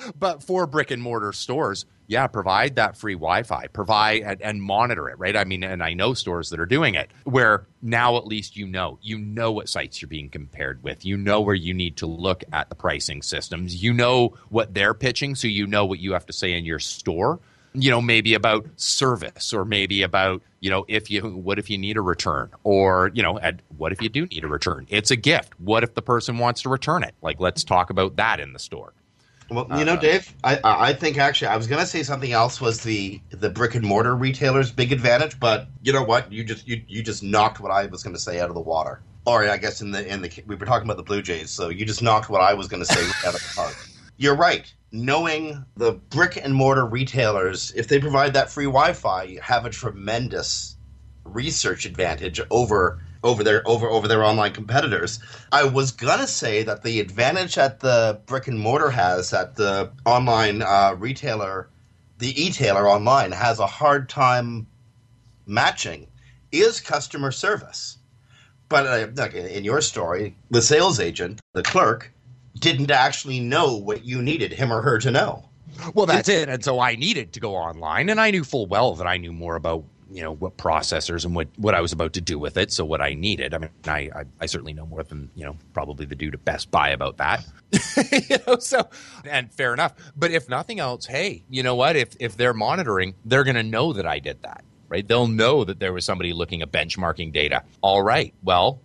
but 0.19 0.43
for 0.43 0.67
brick 0.67 0.91
and 0.91 1.03
mortar 1.03 1.33
stores, 1.33 1.85
yeah, 2.09 2.27
provide 2.27 2.77
that 2.77 2.97
free 2.97 3.15
Wi-Fi, 3.15 3.67
provide 3.69 4.23
and, 4.23 4.43
and, 4.43 4.63
monitor 4.63 5.09
it, 5.09 5.19
right? 5.19 5.37
I 5.37 5.45
mean, 5.45 5.65
and 5.65 5.83
I 5.83 5.95
know 5.95 6.15
stores 6.15 6.51
that 6.51 6.61
are 6.61 6.67
doing 6.67 6.95
it 6.95 7.11
where 7.25 7.67
now 7.83 8.17
at 8.17 8.27
least 8.27 8.57
you 8.57 8.67
know, 8.67 8.99
you 9.03 9.19
know 9.19 9.53
what 9.53 9.69
sites 9.69 10.01
you're 10.01 10.09
being 10.09 10.29
compared 10.29 10.83
with. 10.83 11.05
You 11.05 11.17
know 11.17 11.41
where 11.41 11.55
you 11.55 11.75
need 11.75 11.97
to 11.99 12.07
look 12.07 12.45
at 12.53 12.69
the 12.69 12.75
pricing 12.75 13.23
systems. 13.23 13.83
You 13.83 13.93
know 13.93 14.35
what 14.49 14.75
they're 14.75 14.95
pitching, 14.95 15.35
so 15.35 15.49
you 15.49 15.67
know 15.67 15.85
what 15.85 15.99
you 15.99 16.13
have 16.13 16.27
to 16.27 16.33
say 16.33 16.53
in 16.53 16.65
your 16.65 16.79
store. 16.79 17.41
You 17.75 17.91
know, 17.91 18.01
maybe 18.01 18.33
about 18.33 18.67
service 18.77 19.53
or 19.53 19.67
maybe 19.67 20.03
about, 20.03 20.43
you 20.61 20.71
know, 20.71 20.87
if 20.89 21.11
you 21.11 21.21
what 21.21 21.59
if 21.59 21.69
you 21.69 21.77
need 21.77 21.99
a 21.99 22.01
return 22.01 22.51
or, 22.65 23.11
you 23.13 23.23
know, 23.23 23.39
what 23.77 23.93
if 23.93 24.01
you 24.01 24.09
do 24.09 24.25
need 24.25 24.45
a 24.45 24.49
return? 24.49 24.87
It's 24.89 25.11
a 25.11 25.17
gift. 25.17 25.61
What 25.61 25.83
if 25.83 25.95
the 25.95 26.01
person 26.01 26.39
wants 26.39 26.63
to 26.63 26.71
return 26.71 27.03
it? 27.03 27.15
Like 27.21 27.39
let's 27.39 27.65
talk 27.65 27.91
about 27.91 28.17
that 28.17 28.41
in 28.41 28.55
the 28.55 28.59
store. 28.59 28.95
Well, 29.49 29.67
you 29.79 29.85
know, 29.85 29.95
uh, 29.95 30.01
Dave, 30.01 30.35
I 30.43 30.59
I 30.65 30.93
think 30.93 31.19
actually 31.19 31.49
I 31.49 31.57
was 31.57 31.67
going 31.67 31.81
to 31.81 31.87
say 31.87 32.03
something 32.03 32.33
else 32.33 32.61
was 32.61 32.81
the 32.81 33.21
the 33.31 33.49
brick 33.49 33.75
and 33.77 33.85
mortar 33.85 34.17
retailers' 34.17 34.73
big 34.73 34.93
advantage, 34.93 35.39
but 35.39 35.69
you 35.83 35.93
know 35.93 36.03
what? 36.03 36.33
You 36.33 36.43
just 36.43 36.67
you 36.67 36.83
you 36.89 37.03
just 37.03 37.23
knocked 37.23 37.61
what 37.61 37.71
I 37.71 37.87
was 37.87 38.03
going 38.03 38.15
to 38.15 38.21
say 38.21 38.41
out 38.41 38.49
of 38.49 38.55
the 38.55 38.61
water. 38.61 39.03
Or 39.25 39.49
I 39.49 39.57
guess 39.57 39.81
in 39.81 39.93
the 39.93 40.07
in 40.07 40.23
the 40.23 40.43
we 40.47 40.57
were 40.57 40.67
talking 40.67 40.87
about 40.87 40.97
the 40.97 41.05
Blue 41.05 41.23
Jays, 41.23 41.51
so 41.51 41.69
you 41.69 41.85
just 41.85 42.03
knocked 42.03 42.29
what 42.29 42.41
I 42.41 42.55
was 42.55 42.67
going 42.67 42.85
to 42.85 42.93
say 42.93 43.03
out 43.27 43.35
of 43.35 43.41
the 43.41 43.53
park. 43.55 43.77
You're 44.17 44.37
right. 44.37 44.73
Knowing 44.93 45.65
the 45.77 45.93
brick 45.93 46.39
and 46.43 46.55
mortar 46.55 46.87
retailers, 46.87 47.73
if 47.77 47.87
they 47.87 47.99
provide 48.01 48.33
that 48.33 48.51
free 48.51 48.65
Wi-Fi, 48.65 49.39
have 49.43 49.67
a 49.67 49.71
tremendous 49.71 50.77
research 51.25 51.85
advantage 51.87 52.41
over 52.51 53.03
over 53.27 53.43
their 53.43 53.67
over 53.69 53.89
over 53.89 54.09
their 54.09 54.25
online 54.25 54.53
competitors. 54.53 55.19
I 55.53 55.65
was 55.65 55.93
gonna 55.93 56.27
say 56.27 56.63
that 56.63 56.83
the 56.83 57.01
advantage 57.01 57.57
that 57.57 57.81
the 57.81 58.21
brick 58.27 58.47
and 58.47 58.59
mortar 58.59 58.91
has 58.91 59.31
that 59.31 59.57
the 59.57 59.91
online 60.05 60.63
uh, 60.63 60.95
retailer, 60.99 61.69
the 62.19 62.41
e-tailer 62.41 62.89
online 62.89 63.33
has 63.33 63.59
a 63.59 63.67
hard 63.67 64.09
time 64.09 64.67
matching 65.47 66.07
is 66.53 66.81
customer 66.81 67.33
service. 67.33 67.99
But 68.69 68.87
uh, 68.87 69.07
like 69.15 69.35
in 69.35 69.65
your 69.65 69.81
story, 69.81 70.37
the 70.51 70.63
sales 70.63 70.99
agent, 70.99 71.41
the 71.53 71.63
clerk, 71.63 72.13
didn't 72.59 72.91
actually 72.91 73.41
know 73.41 73.77
what 73.77 74.05
you 74.05 74.23
needed 74.23 74.53
him 74.53 74.73
or 74.73 74.83
her 74.83 74.99
to 74.99 75.11
know. 75.11 75.49
Well, 75.95 76.07
that's 76.07 76.29
it. 76.29 76.49
And 76.49 76.65
so 76.65 76.81
I 76.81 76.97
needed 76.97 77.33
to 77.35 77.41
go 77.41 77.55
online, 77.55 78.09
and 78.09 78.21
I 78.21 78.31
knew 78.31 78.45
full 78.45 78.67
well 78.67 78.95
that 78.95 79.07
I 79.07 79.19
knew 79.19 79.33
more 79.33 79.57
about 79.57 79.85
you 80.11 80.23
know 80.23 80.33
what 80.33 80.57
processors 80.57 81.25
and 81.25 81.35
what 81.35 81.49
what 81.57 81.75
I 81.75 81.81
was 81.81 81.93
about 81.93 82.13
to 82.15 82.21
do 82.21 82.39
with 82.39 82.57
it. 82.57 82.73
So 82.73 82.85
what 82.85 83.01
I 83.01 83.15
needed. 83.15 83.55
I 83.55 83.59
mean, 83.59 83.71
I 83.87 84.11
I, 84.15 84.25
I 84.41 84.47
certainly 84.47 84.73
know 84.73 84.87
more 84.87 85.03
than 85.03 85.31
you 85.35 85.45
know 85.45 85.57
probably 85.73 86.07
the 86.07 86.15
dude 86.15 86.35
at 86.35 86.45
Best 86.45 86.71
Buy 86.71 86.91
about 86.91 87.17
that. 87.19 87.45
you 88.29 88.37
know, 88.47 88.59
so 88.59 88.89
and 89.25 89.53
fair 89.53 89.73
enough. 89.73 89.95
But 90.17 90.31
if 90.31 90.49
nothing 90.49 90.81
else, 90.81 91.07
hey, 91.07 91.43
you 91.51 91.63
know 91.63 91.75
what? 91.75 91.97
If 91.97 92.17
if 92.21 92.37
they're 92.37 92.55
monitoring, 92.55 93.15
they're 93.25 93.45
going 93.45 93.57
to 93.57 93.63
know 93.63 93.93
that 93.93 94.07
I 94.07 94.19
did 94.19 94.43
that. 94.43 94.65
Right? 94.89 95.07
They'll 95.07 95.27
know 95.27 95.65
that 95.65 95.81
there 95.81 95.93
was 95.93 96.05
somebody 96.05 96.33
looking 96.33 96.63
at 96.63 96.71
benchmarking 96.71 97.33
data. 97.33 97.65
All 97.81 98.03
right. 98.03 98.33
Well, 98.45 98.81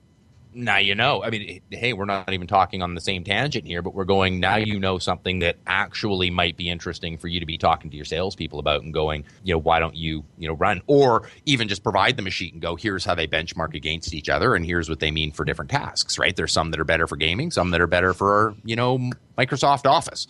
now 0.53 0.77
you 0.77 0.95
know. 0.95 1.23
I 1.23 1.29
mean, 1.29 1.61
hey, 1.69 1.93
we're 1.93 2.05
not 2.05 2.31
even 2.31 2.47
talking 2.47 2.81
on 2.81 2.95
the 2.95 3.01
same 3.01 3.23
tangent 3.23 3.65
here, 3.65 3.81
but 3.81 3.93
we're 3.93 4.05
going 4.05 4.39
now. 4.39 4.57
You 4.57 4.79
know 4.79 4.97
something 4.99 5.39
that 5.39 5.57
actually 5.65 6.29
might 6.29 6.57
be 6.57 6.69
interesting 6.69 7.17
for 7.17 7.27
you 7.27 7.39
to 7.39 7.45
be 7.45 7.57
talking 7.57 7.89
to 7.91 7.95
your 7.95 8.05
salespeople 8.05 8.59
about, 8.59 8.83
and 8.83 8.93
going, 8.93 9.25
you 9.43 9.53
know, 9.53 9.59
why 9.59 9.79
don't 9.79 9.95
you, 9.95 10.23
you 10.37 10.47
know, 10.47 10.53
run, 10.53 10.81
or 10.87 11.29
even 11.45 11.67
just 11.67 11.83
provide 11.83 12.17
them 12.17 12.27
a 12.27 12.29
sheet 12.29 12.53
and 12.53 12.61
go, 12.61 12.75
here's 12.75 13.05
how 13.05 13.15
they 13.15 13.27
benchmark 13.27 13.73
against 13.73 14.13
each 14.13 14.29
other, 14.29 14.55
and 14.55 14.65
here's 14.65 14.89
what 14.89 14.99
they 14.99 15.11
mean 15.11 15.31
for 15.31 15.45
different 15.45 15.71
tasks. 15.71 16.17
Right? 16.17 16.35
There's 16.35 16.51
some 16.51 16.71
that 16.71 16.79
are 16.79 16.85
better 16.85 17.07
for 17.07 17.15
gaming, 17.15 17.51
some 17.51 17.71
that 17.71 17.81
are 17.81 17.87
better 17.87 18.13
for 18.13 18.55
you 18.63 18.75
know 18.75 19.11
Microsoft 19.37 19.89
Office 19.89 20.27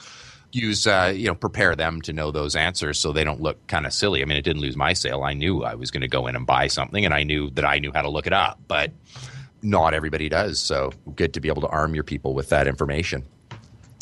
use 0.53 0.87
uh, 0.87 1.13
you 1.15 1.27
know 1.27 1.35
prepare 1.35 1.75
them 1.75 2.01
to 2.01 2.13
know 2.13 2.31
those 2.31 2.55
answers 2.55 2.99
so 2.99 3.11
they 3.11 3.23
don't 3.23 3.41
look 3.41 3.65
kind 3.67 3.85
of 3.85 3.93
silly 3.93 4.21
i 4.21 4.25
mean 4.25 4.37
it 4.37 4.41
didn't 4.41 4.61
lose 4.61 4.75
my 4.75 4.93
sale 4.93 5.23
i 5.23 5.33
knew 5.33 5.63
i 5.63 5.75
was 5.75 5.91
going 5.91 6.01
to 6.01 6.07
go 6.07 6.27
in 6.27 6.35
and 6.35 6.45
buy 6.45 6.67
something 6.67 7.05
and 7.05 7.13
i 7.13 7.23
knew 7.23 7.49
that 7.51 7.65
i 7.65 7.79
knew 7.79 7.91
how 7.93 8.01
to 8.01 8.09
look 8.09 8.27
it 8.27 8.33
up 8.33 8.59
but 8.67 8.91
not 9.61 9.93
everybody 9.93 10.29
does. 10.29 10.59
So 10.59 10.91
good 11.15 11.33
to 11.33 11.39
be 11.39 11.47
able 11.47 11.61
to 11.61 11.67
arm 11.67 11.95
your 11.95 12.03
people 12.03 12.33
with 12.33 12.49
that 12.49 12.67
information. 12.67 13.25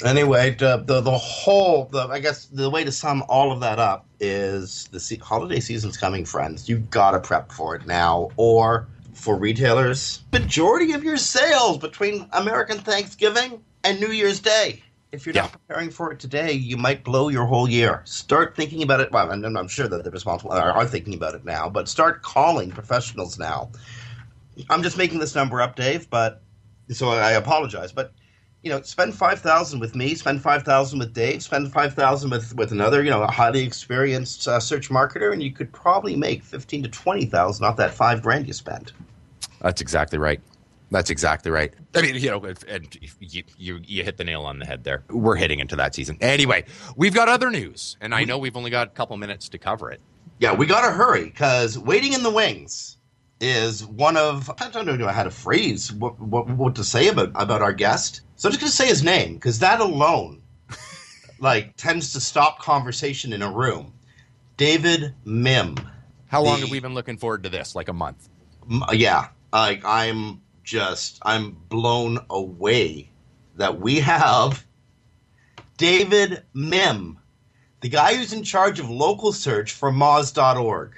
Anyway, 0.04 0.51
the 0.51 0.78
the, 0.78 1.01
the 1.01 1.18
whole 1.18 1.86
the, 1.86 2.08
I 2.08 2.20
guess 2.20 2.46
the 2.46 2.70
way 2.70 2.84
to 2.84 2.92
sum 2.92 3.24
all 3.28 3.51
of 3.51 3.60
that 3.60 3.80
up 3.80 4.06
is 4.20 4.88
the 4.92 5.00
se- 5.00 5.18
holiday 5.18 5.60
season's 5.60 5.98
coming, 5.98 6.24
friends. 6.24 6.70
You've 6.70 6.89
got 6.89 7.12
to 7.12 7.20
prep 7.20 7.51
for 7.51 7.75
it 7.75 7.86
now, 7.86 8.30
or 8.38 8.88
for 9.13 9.36
retailers, 9.36 10.24
majority 10.32 10.94
of 10.94 11.04
your 11.04 11.18
sales 11.18 11.78
between 11.78 12.28
American 12.32 12.78
Thanksgiving 12.78 13.62
and 13.84 14.00
New 14.00 14.12
Year's 14.12 14.39
Day. 14.39 14.82
If 15.12 15.25
you're 15.25 15.36
yeah. 15.36 15.42
not 15.42 15.51
preparing 15.51 15.89
for 15.89 16.13
it 16.13 16.20
today, 16.20 16.54
you 16.54 16.78
might 16.78 17.04
blow 17.04 17.30
your 17.30 17.46
whole 17.46 17.68
year. 17.68 18.01
Start 18.06 18.56
thinking 18.56 18.84
about 18.84 19.00
it. 19.01 19.12
Well, 19.12 19.32
I'm, 19.32 19.58
I'm 19.58 19.68
sure 19.68 19.88
that 19.88 20.04
the 20.04 20.12
responsible 20.12 20.51
are 20.54 20.86
thinking 20.86 21.16
about 21.16 21.34
it 21.34 21.44
now, 21.44 21.68
but 21.68 21.89
start 21.89 22.22
calling 22.22 22.70
professionals 22.70 23.39
now 23.39 23.72
I'm 24.70 24.84
just 24.84 24.98
making 24.98 25.20
this 25.20 25.36
number 25.36 25.62
up, 25.62 25.75
Dave, 25.75 26.10
but 26.10 26.42
so 26.89 27.10
I 27.10 27.32
apologize. 27.32 27.92
But 27.92 28.13
you 28.62 28.70
know, 28.70 28.82
spend 28.82 29.16
five 29.16 29.39
thousand 29.39 29.80
with 29.80 29.96
me, 29.96 30.16
spend 30.16 30.42
five 30.42 30.63
thousand 30.63 31.00
with 31.00 31.13
Dave, 31.13 31.42
spend 31.42 31.72
five 31.72 31.94
thousand 31.94 32.32
with 32.32 32.56
with 32.56 32.72
another, 32.72 33.04
you 33.04 33.10
know, 33.10 33.24
a 33.24 33.32
highly 33.32 33.63
experienced 33.63 34.48
uh, 34.48 34.60
search 34.60 34.89
marketer, 34.89 35.32
and 35.32 35.42
you 35.42 35.51
could 35.51 35.72
probably 35.72 36.16
make 36.16 36.44
fifteen 36.44 36.84
to 36.84 36.89
twenty 36.89 37.25
thousand 37.25 37.66
off 37.66 37.78
that 37.78 37.94
five 37.94 38.22
grand 38.22 38.48
you 38.48 38.54
spent. 38.54 38.94
That's 39.62 39.82
exactly 39.82 40.18
right. 40.18 40.42
That's 40.92 41.12
exactly 41.12 41.51
right. 41.51 41.72
I 41.94 42.01
mean, 42.01 42.16
you 42.16 42.32
know, 42.32 42.44
and 42.68 42.98
you, 43.20 43.44
you, 43.58 43.80
you 43.86 44.04
hit 44.04 44.18
the 44.18 44.24
nail 44.24 44.42
on 44.46 44.58
the 44.58 44.66
head 44.66 44.84
there. 44.84 45.04
We're 45.10 45.36
hitting 45.36 45.60
into 45.60 45.75
that 45.75 45.94
season. 45.94 46.18
Anyway, 46.20 46.66
we've 46.96 47.13
got 47.13 47.30
other 47.30 47.51
news, 47.51 47.96
and 48.01 48.16
I 48.16 48.24
know 48.24 48.39
we've 48.39 48.58
only 48.58 48.72
got 48.72 48.88
a 48.88 48.92
couple 48.92 49.16
minutes 49.18 49.50
to 49.50 49.60
cover 49.60 49.92
it. 49.92 50.01
Yeah, 50.39 50.56
we 50.56 50.66
got 50.66 50.82
to 50.88 50.92
hurry 50.92 51.25
because 51.25 51.78
waiting 51.78 52.13
in 52.13 52.24
the 52.24 52.32
wings 52.32 52.98
is 53.39 53.86
one 53.86 54.17
of 54.17 54.50
I 54.62 54.69
don't 54.69 54.86
know 54.86 55.08
how 55.08 55.24
to 55.24 55.31
phrase 55.31 55.91
what, 55.91 56.19
what, 56.19 56.50
what 56.50 56.75
to 56.75 56.84
say 56.84 57.08
about 57.08 57.31
about 57.36 57.62
our 57.62 57.74
guest. 57.74 58.22
So 58.36 58.48
I'm 58.48 58.53
just 58.53 58.62
going 58.62 58.69
to 58.69 58.75
say 58.75 58.88
his 58.88 59.03
name 59.03 59.36
because 59.36 59.60
that 59.60 59.79
alone, 59.79 60.41
like, 61.39 61.75
tends 61.75 62.13
to 62.13 62.22
stop 62.22 62.60
conversation 62.60 63.34
in 63.34 63.41
a 63.41 63.51
room. 63.51 63.93
David 64.58 65.13
Mihm. 65.25 65.77
How 66.27 66.43
long 66.43 66.55
the, 66.55 66.62
have 66.62 66.72
we 66.72 66.79
been 66.79 66.93
looking 66.93 67.17
forward 67.17 67.43
to 67.43 67.50
this? 67.50 67.75
Like 67.75 67.89
a 67.89 67.93
month. 67.93 68.29
Yeah, 68.91 69.29
like 69.51 69.84
I'm 69.86 70.41
just 70.63 71.19
I'm 71.24 71.51
blown 71.69 72.19
away 72.29 73.10
that 73.55 73.79
we 73.79 74.00
have 74.00 74.65
David 75.77 76.43
Mihm, 76.53 77.17
the 77.81 77.89
guy 77.89 78.15
who's 78.15 78.34
in 78.34 78.43
charge 78.43 78.79
of 78.79 78.89
local 78.89 79.34
search 79.34 79.72
for 79.72 79.91
Moz.org 79.91 80.93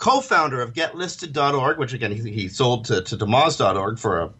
co-founder 0.00 0.60
of 0.60 0.72
GetListed.org, 0.72 1.78
which 1.78 1.92
again 1.92 2.10
he, 2.10 2.30
he 2.32 2.48
sold 2.48 2.86
to, 2.86 3.02
to 3.02 3.16
Moz.org 3.16 3.98
for 3.98 4.20
a 4.20 4.30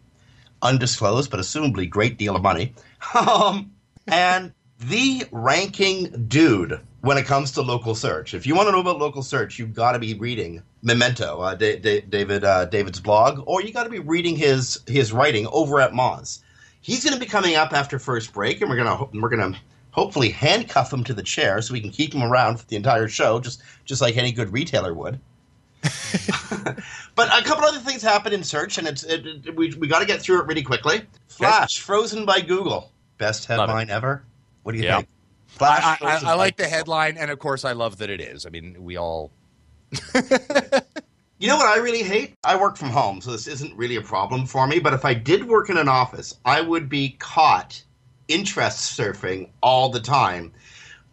undisclosed 0.62 1.31
but 1.31 1.40
assumably 1.40 1.88
great 1.88 2.19
deal 2.19 2.35
of 2.35 2.43
money, 2.43 2.75
um, 3.14 3.71
and 4.09 4.52
the 4.81 5.25
ranking 5.31 6.26
dude 6.26 6.81
when 7.02 7.17
it 7.19 7.26
comes 7.26 7.52
to 7.52 7.62
local 7.62 7.95
search. 7.95 8.35
If 8.35 8.47
you 8.47 8.55
want 8.55 8.69
to 8.69 8.73
know 8.73 8.81
about 8.81 8.99
local 8.99 9.23
search, 9.23 9.59
you've 9.59 9.75
got 9.75 9.93
to 9.93 9.99
be 9.99 10.14
reading 10.14 10.62
Mihmorandum, 10.85 11.40
uh, 11.40 11.55
David 11.55 12.45
uh, 12.45 12.64
David's 12.64 13.00
blog, 13.00 13.43
or 13.47 13.62
you 13.62 13.73
got 13.73 13.85
to 13.85 13.90
be 13.90 14.00
reading 14.00 14.37
his 14.37 14.81
his 14.87 15.12
writing 15.12 15.47
over 15.49 15.81
at 15.81 15.93
Moz. 15.93 16.40
He's 16.81 17.05
going 17.05 17.14
to 17.14 17.21
be 17.21 17.26
coming 17.26 17.57
up 17.57 17.75
after 17.75 17.99
first 17.99 18.33
break, 18.33 18.62
and 18.62 18.71
we're 18.71 18.76
gonna 18.76 19.05
we're 19.12 19.29
gonna 19.29 19.59
hopefully 19.90 20.31
handcuff 20.31 20.93
him 20.93 21.05
to 21.05 21.12
the 21.12 21.23
chair 21.23 21.61
so 21.61 21.75
we 21.75 21.81
can 21.81 21.90
keep 21.90 22.14
him 22.14 22.23
around 22.23 22.59
for 22.59 22.67
the 22.67 22.76
entire 22.76 23.09
show, 23.09 23.40
just 23.40 23.62
just 23.85 24.00
like 24.00 24.17
any 24.17 24.33
good 24.33 24.52
retailer 24.52 24.95
would. 24.95 25.21
but 27.14 27.28
a 27.38 27.42
couple 27.42 27.64
other 27.64 27.78
things 27.78 28.02
happen 28.02 28.32
in 28.32 28.44
search, 28.44 28.78
and 28.78 28.87
it's 28.87 29.02
it, 29.02 29.26
it, 29.26 29.56
we 29.56 29.75
we 29.75 29.88
got 29.88 30.00
to 30.00 30.06
get 30.06 30.20
through 30.20 30.40
it 30.40 30.46
really 30.46 30.62
quickly. 30.62 31.02
Flash 31.28 31.78
frozen 31.80 32.26
by 32.26 32.40
Google, 32.40 32.92
best 33.18 33.46
headline 33.46 33.88
ever. 33.88 34.22
What 34.62 34.72
do 34.72 34.78
you 34.78 34.84
yeah. 34.84 34.96
think? 34.96 35.08
Flash. 35.46 36.02
I, 36.02 36.06
I, 36.06 36.32
I 36.32 36.34
like 36.34 36.56
the 36.56 36.68
headline, 36.68 37.16
and 37.16 37.30
of 37.30 37.38
course, 37.38 37.64
I 37.64 37.72
love 37.72 37.99
that 37.99 38.10
it 38.10 38.20
is. 38.20 38.46
I 38.46 38.50
mean, 38.50 38.76
we 38.84 38.96
all. 38.96 39.30
you 40.14 41.49
know 41.49 41.56
what 41.56 41.66
I 41.66 41.78
really 41.78 42.02
hate? 42.02 42.34
I 42.44 42.56
work 42.56 42.76
from 42.76 42.90
home, 42.90 43.20
so 43.20 43.32
this 43.32 43.46
isn't 43.46 43.75
really 43.76 43.96
a 43.96 44.02
problem 44.02 44.46
for 44.46 44.66
me. 44.66 44.78
But 44.78 44.92
if 44.92 45.04
I 45.04 45.14
did 45.14 45.44
work 45.44 45.70
in 45.70 45.78
an 45.78 45.88
office, 45.88 46.37
I 46.44 46.60
would 46.60 46.88
be 46.88 47.16
caught 47.18 47.82
interest 48.28 48.96
surfing 48.96 49.50
all 49.62 49.88
the 49.88 50.00
time 50.00 50.52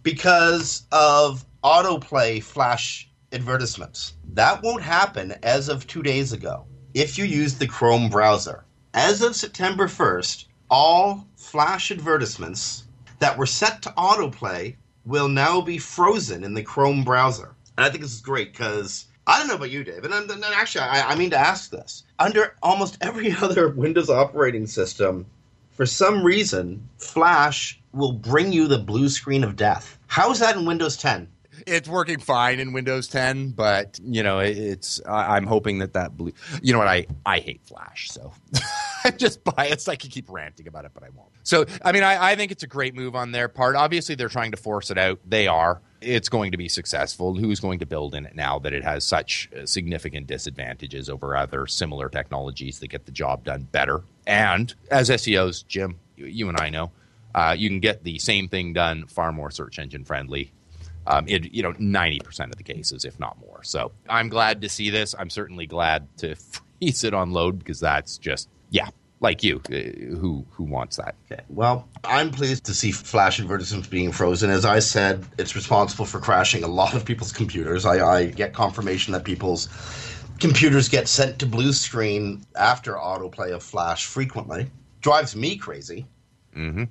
because 0.04 0.84
of 0.92 1.46
autoplay 1.64 2.42
flash 2.42 3.07
advertisements. 3.32 4.14
That 4.34 4.62
won't 4.64 4.84
happen 4.84 5.36
as 5.44 5.70
of 5.70 5.88
two 5.88 6.04
days 6.04 6.34
ago 6.34 6.66
if 6.94 7.18
you 7.18 7.26
use 7.26 7.56
the 7.56 7.68
Chrome 7.68 8.10
browser. 8.10 8.66
As 8.94 9.22
of 9.22 9.36
September 9.36 9.88
1st, 9.88 10.46
all 10.70 11.28
Flash 11.36 11.92
advertisements 11.92 12.84
that 13.20 13.38
were 13.38 13.46
set 13.46 13.82
to 13.84 13.90
autoplay 13.92 14.76
will 15.06 15.28
now 15.28 15.62
be 15.62 15.78
frozen 15.78 16.44
in 16.44 16.54
the 16.54 16.64
Chrome 16.64 17.04
browser. 17.04 17.56
And 17.78 17.86
I 17.86 17.90
think 17.90 18.02
this 18.02 18.14
is 18.14 18.22
great 18.22 18.52
because 18.52 19.06
I 19.26 19.40
don't 19.40 19.48
know 19.48 19.56
about 19.56 19.72
you, 19.72 19.84
Dave, 19.84 20.04
and, 20.04 20.14
and 20.14 20.44
actually, 20.44 20.82
I, 20.82 21.12
I 21.12 21.16
mean 21.16 21.30
to 21.32 21.38
ask 21.38 21.70
this. 21.70 22.04
Under 22.20 22.56
almost 22.64 22.98
every 23.02 23.32
other 23.42 23.70
Windows 23.70 24.10
operating 24.10 24.68
system, 24.68 25.26
for 25.72 25.86
some 25.86 26.24
reason, 26.24 26.88
Flash 26.98 27.80
will 27.94 28.14
bring 28.14 28.52
you 28.52 28.68
the 28.68 28.80
blue 28.80 29.10
screen 29.10 29.44
of 29.44 29.56
death. 29.56 30.00
How 30.08 30.32
is 30.32 30.40
that 30.40 30.56
in 30.56 30.66
Windows 30.66 30.98
10? 30.98 31.28
It's 31.66 31.88
working 31.88 32.20
fine 32.20 32.60
in 32.60 32.74
Windows 32.74 33.08
10, 33.08 33.52
but 33.52 34.00
you 34.04 34.24
know, 34.24 34.40
it's 34.40 35.02
I, 35.08 35.38
am 35.38 35.46
hoping 35.46 35.80
that 35.80 35.94
that 35.94 36.16
blue. 36.16 36.34
You 36.62 36.74
know 36.74 36.80
what? 36.80 36.88
I 36.88 37.08
I 37.26 37.40
hate 37.40 37.62
Flash, 37.66 38.10
so 38.10 38.34
I'm 39.04 39.18
just 39.18 39.44
biased. 39.44 39.90
I 39.90 39.96
can 39.96 40.10
keep 40.10 40.30
ranting 40.30 40.68
about 40.68 40.86
it, 40.86 40.92
but 40.94 41.04
I 41.04 41.10
won't. 41.10 41.30
So 41.44 41.66
I 41.84 41.92
mean, 41.92 42.04
I, 42.04 42.32
I 42.32 42.36
think 42.36 42.52
it's 42.52 42.64
a 42.64 42.68
great 42.68 42.96
move 42.96 43.16
on 43.16 43.32
their 43.32 43.48
part. 43.48 43.76
Obviously, 43.76 44.16
they're 44.16 44.30
trying 44.30 44.52
to 44.52 44.58
force 44.58 44.92
it 44.92 44.98
out. 44.98 45.20
They 45.26 45.48
are. 45.48 45.82
It's 46.00 46.30
going 46.30 46.52
to 46.52 46.58
be 46.58 46.70
successful. 46.70 47.36
Who's 47.36 47.60
going 47.60 47.80
to 47.80 47.86
build 47.86 48.14
in 48.14 48.26
it 48.26 48.36
now 48.36 48.60
that 48.60 48.74
it 48.74 48.84
has 48.84 49.04
such 49.04 49.50
uh, 49.58 49.66
significant 49.66 50.28
disadvantages 50.28 51.10
over 51.10 51.36
other 51.36 51.66
similar 51.66 52.08
technologies 52.08 52.80
that 52.80 52.90
get 52.90 53.06
the 53.06 53.12
job 53.12 53.44
done 53.44 53.68
better? 53.72 54.04
And 54.28 54.74
as 54.92 55.10
SEOs, 55.10 55.66
Jim, 55.66 56.00
you 56.16 56.50
and 56.50 56.60
I 56.60 56.70
know, 56.70 56.92
uh, 57.34 57.56
you 57.58 57.70
can 57.70 57.80
get 57.80 58.04
the 58.04 58.20
same 58.20 58.48
thing 58.48 58.74
done 58.74 59.08
far 59.08 59.32
more 59.32 59.50
search 59.50 59.80
engine 59.80 60.04
friendly 60.04 60.52
um, 61.08 61.26
it, 61.28 61.54
you 61.54 61.64
know, 61.64 61.74
90% 61.74 62.52
of 62.52 62.58
the 62.58 62.64
cases, 62.64 63.06
if 63.06 63.20
not 63.20 63.40
more. 63.40 63.64
So 63.64 63.92
I'm 64.10 64.30
glad 64.30 64.62
to 64.62 64.70
see 64.70 64.90
this. 64.90 65.16
I'm 65.18 65.30
certainly 65.30 65.66
glad 65.66 66.08
to 66.18 66.36
freeze 66.80 67.04
it 67.04 67.14
on 67.14 67.32
load 67.32 67.60
because 67.60 67.80
that's 67.80 68.18
just, 68.18 68.50
yeah, 68.70 68.90
like 69.20 69.44
you, 69.44 69.62
uh, 69.72 70.16
who 70.18 70.46
who 70.52 70.64
wants 70.64 70.98
that? 70.98 71.16
Okay. 71.32 71.42
Well, 71.50 71.88
I'm 72.04 72.30
pleased 72.30 72.66
to 72.66 72.74
see 72.74 72.92
Flash 72.92 73.40
advertisements 73.40 73.88
being 73.88 74.12
frozen. 74.12 74.52
As 74.52 74.66
I 74.66 74.80
said, 74.80 75.26
it's 75.40 75.56
responsible 75.56 76.06
for 76.06 76.20
crashing 76.20 76.64
a 76.64 76.68
lot 76.68 76.94
of 76.94 77.04
people's 77.04 77.32
computers. 77.32 77.86
I, 77.86 78.06
I 78.06 78.26
get 78.26 78.54
confirmation 78.54 79.14
that 79.14 79.24
people's 79.24 79.70
computers 80.40 80.88
get 80.88 81.08
sent 81.08 81.40
to 81.40 81.46
blue 81.48 81.74
screen 81.74 82.46
after 82.56 82.94
autoplay 82.94 83.52
of 83.54 83.64
Flash 83.64 84.06
frequently. 84.06 84.70
Drives 85.02 85.36
me 85.36 85.58
crazy. 85.58 86.06
Mm-hmm. 86.56 86.84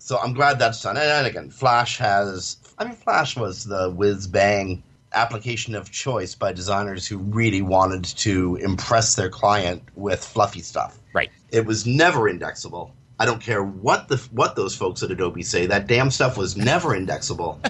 So 0.00 0.18
I'm 0.18 0.32
glad 0.32 0.58
that's 0.58 0.82
done. 0.82 0.96
And 0.96 1.26
again, 1.26 1.50
Flash 1.50 1.98
has 1.98 2.56
I 2.78 2.84
mean, 2.84 2.94
Flash 2.94 3.36
was 3.36 3.64
the 3.64 3.90
whiz 3.90 4.26
bang 4.26 4.82
application 5.12 5.74
of 5.74 5.90
choice 5.90 6.34
by 6.34 6.52
designers 6.52 7.06
who 7.06 7.18
really 7.18 7.60
wanted 7.60 8.04
to 8.04 8.56
impress 8.56 9.14
their 9.14 9.28
client 9.28 9.82
with 9.96 10.24
fluffy 10.24 10.62
stuff. 10.62 10.98
Right. 11.12 11.30
It 11.50 11.66
was 11.66 11.86
never 11.86 12.28
indexable. 12.28 12.94
I 13.18 13.26
don't 13.26 13.42
care 13.42 13.62
what 13.62 14.08
the 14.08 14.16
what 14.32 14.56
those 14.56 14.74
folks 14.74 15.02
at 15.02 15.10
Adobe 15.10 15.42
say. 15.42 15.66
That 15.66 15.86
damn 15.86 16.10
stuff 16.10 16.38
was 16.38 16.56
never 16.56 16.94
indexable. 16.94 17.60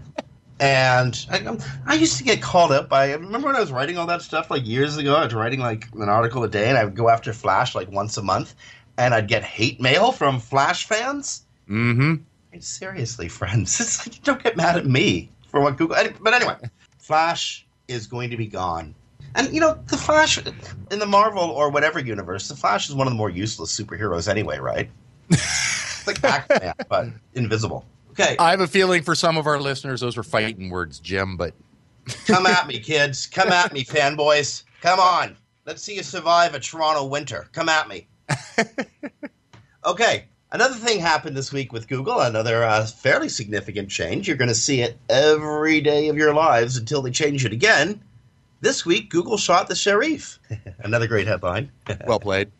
and 0.60 1.26
I, 1.30 1.38
um, 1.46 1.58
I, 1.86 1.94
used 1.94 2.18
to 2.18 2.24
get 2.24 2.42
called 2.42 2.70
up 2.70 2.90
by. 2.90 3.12
Remember 3.12 3.46
when 3.46 3.56
I 3.56 3.60
was 3.60 3.72
writing 3.72 3.96
all 3.96 4.06
that 4.08 4.20
stuff 4.20 4.50
like 4.50 4.66
years 4.66 4.98
ago? 4.98 5.14
I 5.14 5.24
was 5.24 5.32
writing 5.32 5.60
like 5.60 5.88
an 5.94 6.10
article 6.10 6.44
a 6.44 6.48
day, 6.48 6.68
and 6.68 6.76
I 6.76 6.84
would 6.84 6.96
go 6.96 7.08
after 7.08 7.32
Flash 7.32 7.74
like 7.74 7.90
once 7.90 8.18
a 8.18 8.22
month, 8.22 8.54
and 8.98 9.14
I'd 9.14 9.26
get 9.26 9.42
hate 9.42 9.80
mail 9.80 10.12
from 10.12 10.38
Flash 10.38 10.86
fans. 10.86 11.46
Mm-hmm 11.70 12.22
seriously, 12.58 13.28
friends, 13.28 13.80
it's 13.80 14.06
like 14.06 14.22
don't 14.22 14.42
get 14.42 14.56
mad 14.56 14.76
at 14.76 14.86
me 14.86 15.30
for 15.48 15.60
what 15.60 15.76
Google. 15.76 15.96
But 16.20 16.34
anyway, 16.34 16.56
Flash 16.98 17.66
is 17.88 18.06
going 18.06 18.30
to 18.30 18.36
be 18.36 18.46
gone. 18.46 18.94
And 19.36 19.52
you 19.54 19.60
know, 19.60 19.78
the 19.86 19.96
Flash 19.96 20.38
in 20.90 20.98
the 20.98 21.06
Marvel 21.06 21.42
or 21.42 21.70
whatever 21.70 22.00
universe, 22.00 22.48
the 22.48 22.56
Flash 22.56 22.88
is 22.88 22.94
one 22.94 23.06
of 23.06 23.12
the 23.12 23.16
more 23.16 23.30
useless 23.30 23.78
superheroes 23.78 24.28
anyway, 24.28 24.58
right? 24.58 24.90
like 26.06 26.20
Aquaman, 26.20 26.74
but 26.88 27.08
invisible. 27.34 27.84
Okay. 28.10 28.34
I 28.40 28.50
have 28.50 28.60
a 28.60 28.66
feeling 28.66 29.02
for 29.02 29.14
some 29.14 29.38
of 29.38 29.46
our 29.46 29.60
listeners, 29.60 30.00
those 30.00 30.16
were 30.16 30.24
fighting 30.24 30.68
words, 30.68 30.98
Jim. 30.98 31.36
But 31.36 31.54
come 32.26 32.46
at 32.46 32.66
me, 32.66 32.80
kids. 32.80 33.26
Come 33.26 33.50
at 33.50 33.72
me, 33.72 33.84
fanboys. 33.84 34.64
Come 34.80 34.98
on. 34.98 35.36
Let's 35.64 35.82
see 35.82 35.94
you 35.94 36.02
survive 36.02 36.54
a 36.54 36.58
Toronto 36.58 37.04
winter. 37.04 37.48
Come 37.52 37.68
at 37.68 37.86
me. 37.86 38.08
okay. 39.84 40.24
Another 40.52 40.74
thing 40.74 40.98
happened 40.98 41.36
this 41.36 41.52
week 41.52 41.72
with 41.72 41.86
Google, 41.86 42.20
another 42.20 42.64
uh, 42.64 42.84
fairly 42.84 43.28
significant 43.28 43.88
change. 43.88 44.26
You're 44.26 44.36
going 44.36 44.48
to 44.48 44.54
see 44.54 44.80
it 44.80 44.98
every 45.08 45.80
day 45.80 46.08
of 46.08 46.16
your 46.16 46.34
lives 46.34 46.76
until 46.76 47.02
they 47.02 47.12
change 47.12 47.44
it 47.44 47.52
again. 47.52 48.00
This 48.60 48.84
week, 48.84 49.10
Google 49.10 49.36
shot 49.36 49.68
the 49.68 49.76
sheriff. 49.76 50.40
another 50.80 51.06
great 51.06 51.28
headline. 51.28 51.70
well 52.06 52.18
played. 52.18 52.50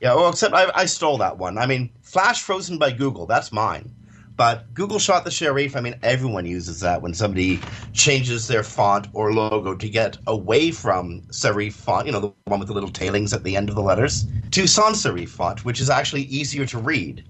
Yeah, 0.00 0.14
well, 0.14 0.28
except 0.28 0.54
I, 0.54 0.70
I 0.74 0.84
stole 0.84 1.16
that 1.18 1.38
one. 1.38 1.56
I 1.56 1.64
mean, 1.64 1.90
Flash 2.02 2.42
frozen 2.42 2.76
by 2.76 2.92
Google, 2.92 3.24
that's 3.24 3.50
mine. 3.50 3.90
But 4.36 4.72
Google 4.74 4.98
shot 4.98 5.24
the 5.24 5.30
sheriff. 5.30 5.76
I 5.76 5.80
mean, 5.80 5.96
everyone 6.02 6.46
uses 6.46 6.80
that 6.80 7.02
when 7.02 7.14
somebody 7.14 7.60
changes 7.92 8.48
their 8.48 8.62
font 8.62 9.08
or 9.12 9.32
logo 9.32 9.74
to 9.74 9.88
get 9.88 10.16
away 10.26 10.70
from 10.70 11.22
serif 11.30 11.74
font, 11.74 12.06
you 12.06 12.12
know, 12.12 12.20
the 12.20 12.32
one 12.44 12.58
with 12.58 12.68
the 12.68 12.74
little 12.74 12.90
tailings 12.90 13.32
at 13.32 13.44
the 13.44 13.56
end 13.56 13.68
of 13.68 13.74
the 13.74 13.82
letters, 13.82 14.26
to 14.52 14.66
sans 14.66 15.02
serif 15.04 15.28
font, 15.28 15.64
which 15.64 15.80
is 15.80 15.90
actually 15.90 16.22
easier 16.22 16.64
to 16.66 16.78
read. 16.78 17.24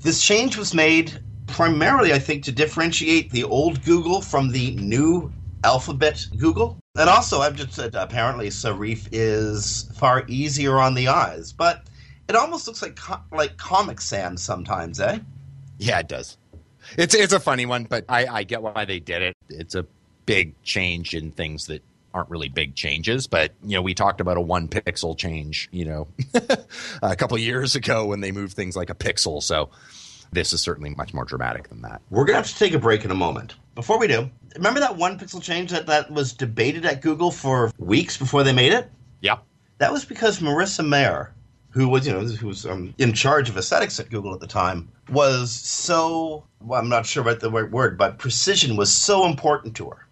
This 0.00 0.24
change 0.24 0.56
was 0.56 0.74
made 0.74 1.20
primarily, 1.46 2.12
I 2.12 2.18
think, 2.18 2.44
to 2.44 2.52
differentiate 2.52 3.30
the 3.30 3.44
old 3.44 3.84
Google 3.84 4.22
from 4.22 4.50
the 4.50 4.74
new 4.76 5.30
alphabet 5.64 6.26
Google. 6.38 6.78
And 6.96 7.08
also, 7.08 7.40
I've 7.40 7.56
just 7.56 7.74
said 7.74 7.94
apparently 7.94 8.48
serif 8.48 9.08
is 9.12 9.90
far 9.94 10.24
easier 10.28 10.78
on 10.78 10.94
the 10.94 11.08
eyes, 11.08 11.52
but 11.52 11.86
it 12.28 12.36
almost 12.36 12.66
looks 12.66 12.82
like 12.82 12.98
like 13.30 13.56
Comic 13.58 14.00
Sans 14.00 14.42
sometimes, 14.42 14.98
eh? 14.98 15.18
Yeah, 15.82 15.98
it 15.98 16.08
does. 16.08 16.38
It's 16.96 17.14
it's 17.14 17.32
a 17.32 17.40
funny 17.40 17.66
one, 17.66 17.84
but 17.84 18.04
I, 18.08 18.26
I 18.26 18.42
get 18.44 18.62
why 18.62 18.84
they 18.84 19.00
did 19.00 19.22
it. 19.22 19.36
It's 19.48 19.74
a 19.74 19.84
big 20.26 20.60
change 20.62 21.14
in 21.14 21.32
things 21.32 21.66
that 21.66 21.82
aren't 22.14 22.30
really 22.30 22.48
big 22.48 22.74
changes, 22.74 23.26
but 23.26 23.52
you 23.64 23.74
know, 23.74 23.82
we 23.82 23.94
talked 23.94 24.20
about 24.20 24.36
a 24.36 24.40
one 24.40 24.68
pixel 24.68 25.16
change, 25.16 25.68
you 25.72 25.84
know, 25.84 26.08
a 27.02 27.16
couple 27.16 27.36
years 27.38 27.74
ago 27.74 28.06
when 28.06 28.20
they 28.20 28.30
moved 28.30 28.54
things 28.54 28.76
like 28.76 28.90
a 28.90 28.94
pixel. 28.94 29.42
So 29.42 29.70
this 30.30 30.52
is 30.52 30.60
certainly 30.60 30.90
much 30.90 31.12
more 31.12 31.24
dramatic 31.24 31.68
than 31.68 31.82
that. 31.82 32.00
We're 32.10 32.26
gonna 32.26 32.38
have 32.38 32.48
to 32.48 32.56
take 32.56 32.74
a 32.74 32.78
break 32.78 33.04
in 33.04 33.10
a 33.10 33.16
moment. 33.16 33.54
Before 33.74 33.98
we 33.98 34.06
do, 34.06 34.30
remember 34.54 34.80
that 34.80 34.96
one 34.96 35.18
pixel 35.18 35.42
change 35.42 35.70
that, 35.70 35.86
that 35.86 36.12
was 36.12 36.32
debated 36.32 36.84
at 36.84 37.00
Google 37.00 37.30
for 37.30 37.72
weeks 37.78 38.16
before 38.16 38.44
they 38.44 38.52
made 38.52 38.72
it? 38.72 38.90
Yeah. 39.20 39.38
That 39.78 39.92
was 39.92 40.04
because 40.04 40.38
Marissa 40.38 40.86
Mayer, 40.86 41.32
who 41.72 41.88
was 41.88 42.06
you 42.06 42.12
know 42.12 42.20
who 42.20 42.48
was 42.48 42.66
um, 42.66 42.94
in 42.98 43.12
charge 43.12 43.48
of 43.48 43.56
aesthetics 43.56 43.98
at 43.98 44.10
Google 44.10 44.34
at 44.34 44.40
the 44.40 44.46
time, 44.46 44.88
was 45.10 45.50
so 45.50 46.44
well, 46.60 46.80
I'm 46.80 46.88
not 46.88 47.06
sure 47.06 47.22
what 47.24 47.40
the 47.40 47.50
right 47.50 47.70
word, 47.70 47.98
but 47.98 48.18
precision 48.18 48.76
was 48.76 48.92
so 48.92 49.26
important 49.26 49.74
to 49.76 49.90
her. 49.90 50.06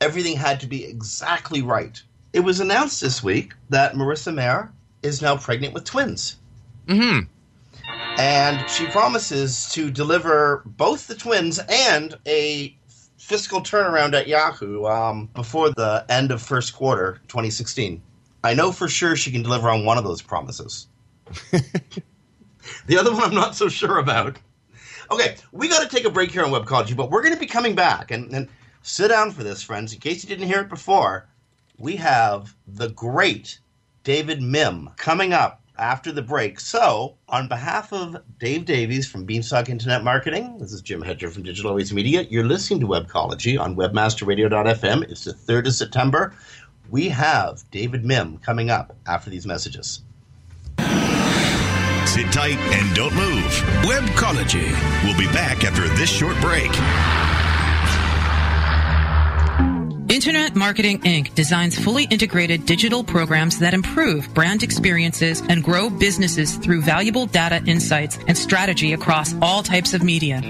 Everything 0.00 0.36
had 0.36 0.60
to 0.60 0.66
be 0.66 0.84
exactly 0.84 1.62
right. 1.62 2.00
It 2.32 2.40
was 2.40 2.60
announced 2.60 3.00
this 3.00 3.22
week 3.22 3.54
that 3.70 3.94
Marissa 3.94 4.32
Mayer 4.32 4.70
is 5.02 5.22
now 5.22 5.36
pregnant 5.36 5.74
with 5.74 5.84
twins. 5.84 6.36
hmm 6.86 7.20
And 8.18 8.68
she 8.68 8.86
promises 8.86 9.70
to 9.72 9.90
deliver 9.90 10.62
both 10.64 11.06
the 11.06 11.14
twins 11.14 11.58
and 11.68 12.16
a 12.26 12.76
fiscal 13.18 13.60
turnaround 13.60 14.14
at 14.14 14.28
Yahoo 14.28 14.86
um, 14.86 15.28
before 15.34 15.70
the 15.70 16.04
end 16.08 16.30
of 16.30 16.40
first 16.42 16.74
quarter 16.74 17.20
2016. 17.28 18.00
I 18.44 18.54
know 18.54 18.72
for 18.72 18.88
sure 18.88 19.16
she 19.16 19.32
can 19.32 19.42
deliver 19.42 19.68
on 19.68 19.84
one 19.84 19.98
of 19.98 20.04
those 20.04 20.22
promises. 20.22 20.86
the 22.86 22.98
other 22.98 23.12
one 23.12 23.22
I'm 23.22 23.34
not 23.34 23.54
so 23.54 23.68
sure 23.68 23.98
about. 23.98 24.38
Okay, 25.10 25.36
we 25.52 25.68
got 25.68 25.88
to 25.88 25.94
take 25.94 26.04
a 26.04 26.10
break 26.10 26.30
here 26.30 26.44
on 26.44 26.50
Webcology, 26.50 26.94
but 26.94 27.10
we're 27.10 27.22
going 27.22 27.34
to 27.34 27.40
be 27.40 27.46
coming 27.46 27.74
back. 27.74 28.10
And, 28.10 28.32
and 28.34 28.48
sit 28.82 29.08
down 29.08 29.30
for 29.30 29.42
this, 29.42 29.62
friends. 29.62 29.92
In 29.92 30.00
case 30.00 30.22
you 30.22 30.28
didn't 30.28 30.48
hear 30.48 30.60
it 30.60 30.68
before, 30.68 31.28
we 31.78 31.96
have 31.96 32.54
the 32.66 32.88
great 32.90 33.58
David 34.04 34.40
Mihm 34.40 34.96
coming 34.96 35.32
up 35.32 35.62
after 35.78 36.12
the 36.12 36.22
break. 36.22 36.58
So, 36.60 37.16
on 37.28 37.48
behalf 37.48 37.92
of 37.92 38.16
Dave 38.38 38.64
Davies 38.64 39.08
from 39.08 39.24
Beanstalk 39.24 39.68
Internet 39.68 40.04
Marketing, 40.04 40.58
this 40.58 40.72
is 40.72 40.82
Jim 40.82 41.00
Hedger 41.00 41.30
from 41.30 41.44
Digital 41.44 41.70
Always 41.70 41.92
Media. 41.92 42.22
You're 42.22 42.44
listening 42.44 42.80
to 42.80 42.86
Webcology 42.86 43.58
on 43.58 43.76
WebmasterRadio.fm. 43.76 45.10
It's 45.10 45.24
the 45.24 45.32
3rd 45.32 45.68
of 45.68 45.74
September. 45.74 46.34
We 46.90 47.08
have 47.10 47.62
David 47.70 48.04
Mihm 48.04 48.42
coming 48.42 48.70
up 48.70 48.96
after 49.06 49.30
these 49.30 49.46
messages. 49.46 50.02
Sit 52.18 52.32
tight 52.32 52.58
and 52.74 52.96
don't 52.96 53.14
move. 53.14 53.44
Webcology. 53.84 54.66
We'll 55.04 55.16
be 55.16 55.32
back 55.32 55.62
after 55.62 55.86
this 55.90 56.10
short 56.10 56.36
break. 56.40 56.68
Internet 60.12 60.56
Marketing 60.56 61.00
Inc. 61.02 61.32
designs 61.36 61.78
fully 61.78 62.06
integrated 62.06 62.66
digital 62.66 63.04
programs 63.04 63.60
that 63.60 63.72
improve 63.72 64.34
brand 64.34 64.64
experiences 64.64 65.44
and 65.48 65.62
grow 65.62 65.88
businesses 65.88 66.56
through 66.56 66.82
valuable 66.82 67.26
data 67.26 67.62
insights 67.66 68.18
and 68.26 68.36
strategy 68.36 68.94
across 68.94 69.32
all 69.40 69.62
types 69.62 69.94
of 69.94 70.02
media. 70.02 70.40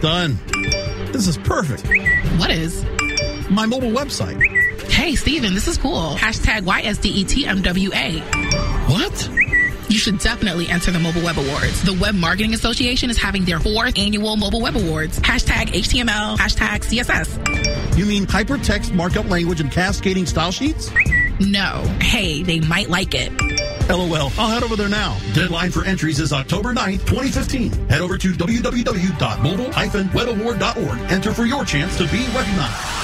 Done. 0.00 0.38
This 1.12 1.28
is 1.28 1.38
perfect. 1.38 1.86
What 2.38 2.50
is? 2.50 2.84
My 3.48 3.66
mobile 3.66 3.92
website. 3.92 4.42
Hey, 4.90 5.14
Steven, 5.14 5.54
this 5.54 5.68
is 5.68 5.78
cool. 5.78 6.14
Hashtag 6.16 6.62
YSDETMWA. 6.62 8.20
What? 8.90 9.30
You 9.94 10.00
should 10.00 10.18
definitely 10.18 10.68
enter 10.68 10.90
the 10.90 10.98
Mobile 10.98 11.22
Web 11.22 11.38
Awards. 11.38 11.84
The 11.84 11.92
Web 11.92 12.16
Marketing 12.16 12.52
Association 12.52 13.10
is 13.10 13.16
having 13.16 13.44
their 13.44 13.60
fourth 13.60 13.96
annual 13.96 14.34
Mobile 14.34 14.60
Web 14.60 14.74
Awards. 14.74 15.20
Hashtag 15.20 15.66
HTML, 15.66 16.36
hashtag 16.36 16.82
CSS. 16.82 17.96
You 17.96 18.04
mean 18.04 18.26
hypertext 18.26 18.92
markup 18.92 19.30
language 19.30 19.60
and 19.60 19.70
cascading 19.70 20.26
style 20.26 20.50
sheets? 20.50 20.90
No. 21.38 21.84
Hey, 22.00 22.42
they 22.42 22.58
might 22.58 22.90
like 22.90 23.14
it. 23.14 23.30
LOL. 23.88 24.32
I'll 24.36 24.50
head 24.50 24.64
over 24.64 24.74
there 24.74 24.88
now. 24.88 25.16
Deadline 25.32 25.70
for 25.70 25.84
entries 25.84 26.18
is 26.18 26.32
October 26.32 26.74
9th, 26.74 27.06
2015. 27.06 27.70
Head 27.88 28.00
over 28.00 28.18
to 28.18 28.32
www.mobile-webaward.org. 28.32 31.12
Enter 31.12 31.32
for 31.32 31.44
your 31.44 31.64
chance 31.64 31.96
to 31.98 32.08
be 32.08 32.26
recognized. 32.34 33.03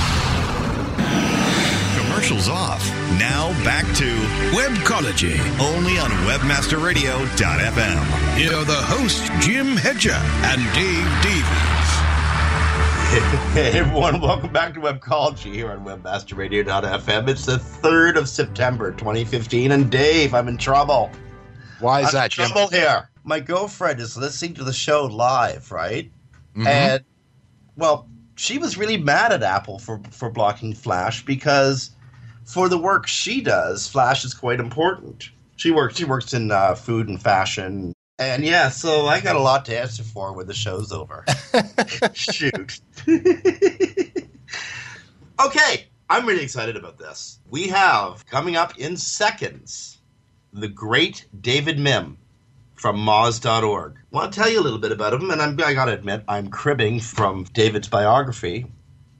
Commercials 2.21 2.49
off. 2.49 2.87
Now 3.17 3.49
back 3.63 3.83
to 3.95 4.05
Webcology. 4.55 5.39
only 5.59 5.97
on 5.97 6.11
WebmasterRadio.fm. 6.29 8.35
Here 8.37 8.53
are 8.53 8.63
the 8.63 8.75
hosts, 8.75 9.27
Jim 9.43 9.75
Hedger 9.75 10.11
and 10.11 10.61
Dave 10.75 11.23
Davies. 11.23 11.91
Hey 13.55 13.79
everyone, 13.79 14.21
welcome 14.21 14.53
back 14.53 14.75
to 14.75 14.79
Webcology 14.79 15.51
here 15.51 15.71
on 15.71 15.83
WebmasterRadio.fm. 15.83 17.27
It's 17.27 17.47
the 17.47 17.57
3rd 17.57 18.17
of 18.17 18.29
September 18.29 18.91
2015, 18.91 19.71
and 19.71 19.89
Dave, 19.89 20.35
I'm 20.35 20.47
in 20.47 20.57
trouble. 20.57 21.09
Why 21.79 22.01
is 22.01 22.09
I'm 22.09 22.13
that, 22.13 22.25
in 22.25 22.29
Jim? 22.29 22.49
trouble 22.51 22.67
here. 22.69 23.09
My 23.23 23.39
girlfriend 23.39 23.99
is 23.99 24.15
listening 24.15 24.53
to 24.55 24.63
the 24.63 24.73
show 24.73 25.05
live, 25.07 25.71
right? 25.71 26.11
Mhm. 26.55 26.67
And, 26.67 27.03
well, 27.75 28.07
she 28.35 28.59
was 28.59 28.77
really 28.77 28.97
mad 28.97 29.33
at 29.33 29.41
Apple 29.41 29.79
for, 29.79 29.99
for 30.11 30.29
blocking 30.29 30.75
Flash 30.75 31.25
because 31.25 31.95
for 32.45 32.69
the 32.69 32.77
work 32.77 33.07
she 33.07 33.41
does, 33.41 33.87
Flash 33.87 34.25
is 34.25 34.33
quite 34.33 34.59
important. 34.59 35.29
She 35.55 35.71
works, 35.71 35.97
she 35.97 36.05
works 36.05 36.33
in 36.33 36.51
uh, 36.51 36.75
food 36.75 37.07
and 37.07 37.21
fashion. 37.21 37.93
And 38.17 38.43
yeah, 38.43 38.69
so 38.69 39.07
I 39.07 39.19
got 39.19 39.35
a 39.35 39.41
lot 39.41 39.65
to 39.65 39.79
answer 39.79 40.03
for 40.03 40.33
when 40.33 40.47
the 40.47 40.53
show's 40.53 40.91
over. 40.91 41.25
Shoot. 42.13 42.79
okay, 45.45 45.85
I'm 46.09 46.25
really 46.25 46.43
excited 46.43 46.75
about 46.75 46.97
this. 46.97 47.39
We 47.49 47.67
have 47.69 48.25
coming 48.27 48.55
up 48.55 48.77
in 48.77 48.97
seconds 48.97 49.99
the 50.53 50.67
great 50.67 51.25
David 51.39 51.77
Mihm 51.77 52.17
from 52.75 52.97
Moz.org. 52.97 53.95
I 53.95 54.15
want 54.15 54.33
to 54.33 54.39
tell 54.39 54.49
you 54.49 54.59
a 54.59 54.63
little 54.63 54.79
bit 54.79 54.91
about 54.91 55.13
him, 55.13 55.29
and 55.29 55.41
I'm, 55.41 55.59
I 55.63 55.73
got 55.73 55.85
to 55.85 55.93
admit, 55.93 56.23
I'm 56.27 56.49
cribbing 56.49 56.99
from 56.99 57.43
David's 57.53 57.87
biography, 57.87 58.65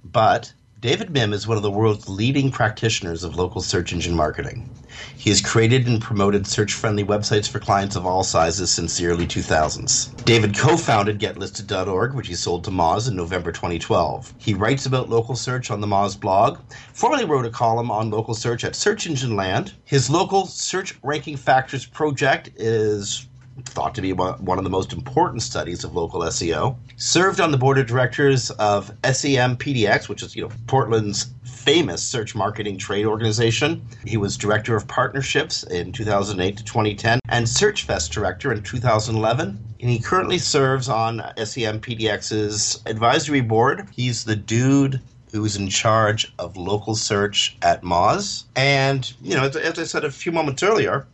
but 0.03 0.53
David 0.81 1.13
Mihm 1.13 1.31
is 1.31 1.47
one 1.47 1.57
of 1.57 1.63
the 1.63 1.69
world's 1.69 2.09
leading 2.09 2.49
practitioners 2.49 3.23
of 3.23 3.35
local 3.35 3.61
search 3.61 3.93
engine 3.93 4.15
marketing. 4.15 4.67
He 5.15 5.29
has 5.29 5.39
created 5.39 5.85
and 5.85 6.01
promoted 6.01 6.47
search 6.47 6.73
friendly 6.73 7.03
websites 7.03 7.47
for 7.47 7.59
clients 7.59 7.95
of 7.95 8.07
all 8.07 8.23
sizes 8.23 8.71
since 8.71 8.97
the 8.97 9.05
early 9.05 9.27
2000s. 9.27 10.25
David 10.25 10.57
co 10.57 10.75
founded 10.75 11.19
GetListed.org, 11.19 12.15
which 12.15 12.29
he 12.29 12.33
sold 12.33 12.63
to 12.63 12.71
Moz 12.71 13.07
in 13.07 13.15
November 13.15 13.51
2012. 13.51 14.33
He 14.39 14.55
writes 14.55 14.87
about 14.87 15.07
local 15.07 15.35
search 15.35 15.69
on 15.69 15.81
the 15.81 15.87
Moz 15.87 16.19
blog, 16.19 16.57
formerly 16.93 17.25
wrote 17.25 17.45
a 17.45 17.51
column 17.51 17.91
on 17.91 18.09
local 18.09 18.33
search 18.33 18.63
at 18.63 18.75
Search 18.75 19.05
Engine 19.05 19.35
Land. 19.35 19.75
His 19.85 20.09
local 20.09 20.47
search 20.47 20.97
ranking 21.03 21.37
factors 21.37 21.85
project 21.85 22.49
is 22.55 23.27
thought 23.65 23.95
to 23.95 24.01
be 24.01 24.13
one 24.13 24.57
of 24.57 24.63
the 24.63 24.69
most 24.69 24.93
important 24.93 25.41
studies 25.41 25.83
of 25.83 25.95
local 25.95 26.21
SEO. 26.21 26.75
Served 26.97 27.41
on 27.41 27.51
the 27.51 27.57
board 27.57 27.77
of 27.77 27.87
directors 27.87 28.49
of 28.51 28.87
SEM 29.03 29.57
PDX, 29.57 30.09
which 30.09 30.23
is 30.23 30.35
you 30.35 30.43
know 30.43 30.51
Portland's 30.67 31.31
famous 31.43 32.01
search 32.01 32.33
marketing 32.33 32.77
trade 32.77 33.05
organization. 33.05 33.85
He 34.05 34.17
was 34.17 34.35
director 34.37 34.75
of 34.75 34.87
partnerships 34.87 35.63
in 35.63 35.91
2008 35.91 36.57
to 36.57 36.63
2010 36.63 37.19
and 37.29 37.45
SearchFest 37.45 38.09
director 38.11 38.51
in 38.51 38.63
2011. 38.63 39.59
And 39.79 39.89
he 39.89 39.99
currently 39.99 40.37
serves 40.37 40.89
on 40.89 41.21
SEM 41.37 41.79
PDX's 41.81 42.81
advisory 42.85 43.41
board. 43.41 43.87
He's 43.95 44.23
the 44.23 44.35
dude 44.35 45.01
who's 45.31 45.55
in 45.55 45.69
charge 45.69 46.33
of 46.39 46.57
local 46.57 46.95
search 46.95 47.57
at 47.61 47.83
Moz. 47.83 48.43
And, 48.55 49.11
you 49.21 49.35
know, 49.35 49.45
as 49.45 49.79
I 49.79 49.83
said 49.83 50.03
a 50.03 50.11
few 50.11 50.31
moments 50.31 50.61
earlier, 50.61 51.07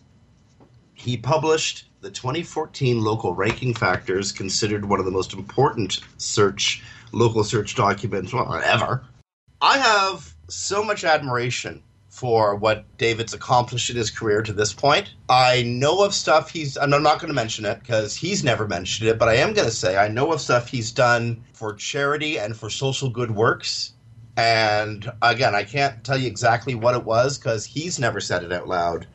he 0.95 1.17
published 1.17 1.86
the 2.01 2.11
2014 2.11 3.03
local 3.03 3.33
ranking 3.33 3.73
factors, 3.73 4.31
considered 4.31 4.85
one 4.85 4.99
of 4.99 5.05
the 5.05 5.11
most 5.11 5.33
important 5.33 5.99
search 6.17 6.83
local 7.11 7.43
search 7.43 7.75
documents 7.75 8.33
well, 8.33 8.53
ever. 8.53 9.03
I 9.61 9.77
have 9.77 10.33
so 10.49 10.83
much 10.83 11.03
admiration 11.03 11.81
for 12.09 12.55
what 12.55 12.83
David's 12.97 13.33
accomplished 13.33 13.91
in 13.91 13.95
his 13.95 14.09
career 14.09 14.41
to 14.41 14.51
this 14.51 14.73
point. 14.73 15.13
I 15.29 15.61
know 15.63 16.03
of 16.03 16.15
stuff 16.15 16.49
he's, 16.49 16.75
and 16.75 16.95
I'm 16.95 17.03
not 17.03 17.19
going 17.19 17.29
to 17.29 17.35
mention 17.35 17.63
it 17.63 17.79
because 17.79 18.15
he's 18.15 18.43
never 18.43 18.67
mentioned 18.67 19.07
it, 19.09 19.19
but 19.19 19.29
I 19.29 19.35
am 19.35 19.53
going 19.53 19.67
to 19.67 19.73
say 19.73 19.97
I 19.97 20.07
know 20.07 20.31
of 20.31 20.41
stuff 20.41 20.67
he's 20.67 20.91
done 20.91 21.43
for 21.53 21.75
charity 21.75 22.39
and 22.39 22.57
for 22.57 22.71
social 22.71 23.09
good 23.09 23.31
works. 23.31 23.93
And 24.35 25.11
again, 25.21 25.53
I 25.53 25.63
can't 25.63 26.03
tell 26.03 26.17
you 26.17 26.27
exactly 26.27 26.73
what 26.73 26.95
it 26.95 27.03
was 27.03 27.37
because 27.37 27.65
he's 27.65 27.99
never 27.99 28.19
said 28.19 28.43
it 28.43 28.51
out 28.51 28.67
loud, 28.67 29.05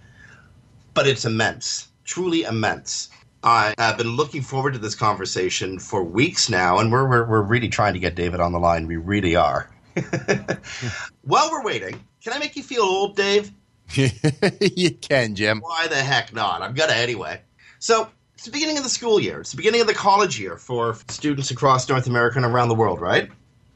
but 0.95 1.09
it's 1.09 1.25
immense, 1.25 1.89
truly 2.05 2.43
immense. 2.43 3.09
I 3.45 3.75
have 3.79 3.99
been 3.99 4.17
looking 4.17 4.43
forward 4.43 4.75
to 4.75 4.79
this 4.79 4.95
conversation 4.95 5.79
for 5.79 6.05
weeks 6.05 6.49
now, 6.49 6.79
and 6.79 6.93
we're, 6.93 7.09
we're, 7.09 7.29
we're 7.29 7.43
really 7.43 7.69
trying 7.69 7.95
to 7.95 7.99
get 7.99 8.15
David 8.15 8.41
on 8.41 8.53
the 8.53 8.61
line. 8.61 8.87
We 8.87 8.97
really 8.97 9.35
are. 9.35 9.69
While 11.23 11.51
we're 11.51 11.65
waiting, 11.65 12.01
can 12.23 12.33
I 12.33 12.39
make 12.39 12.57
you 12.57 12.63
feel 12.63 12.83
old, 12.83 13.17
Dave? 13.17 13.51
you 13.95 14.91
can, 14.93 15.35
Jim. 15.35 15.61
Why 15.61 15.89
the 15.89 15.97
heck 15.97 16.33
not? 16.33 16.63
I'm 16.63 16.75
gonna 16.75 16.93
anyway. 16.93 17.41
So 17.79 18.09
it's 18.35 18.45
the 18.45 18.53
beginning 18.53 18.79
of 18.79 18.85
the 18.85 18.91
school 18.91 19.21
year. 19.21 19.41
It's 19.41 19.51
the 19.51 19.57
beginning 19.57 19.81
of 19.81 19.87
the 19.87 19.95
college 19.95 20.39
year 20.41 20.57
for 20.57 20.97
students 21.09 21.51
across 21.51 21.89
North 21.89 22.07
America 22.07 22.39
and 22.39 22.47
around 22.47 22.69
the 22.69 22.75
world, 22.75 23.01
right? 23.01 23.31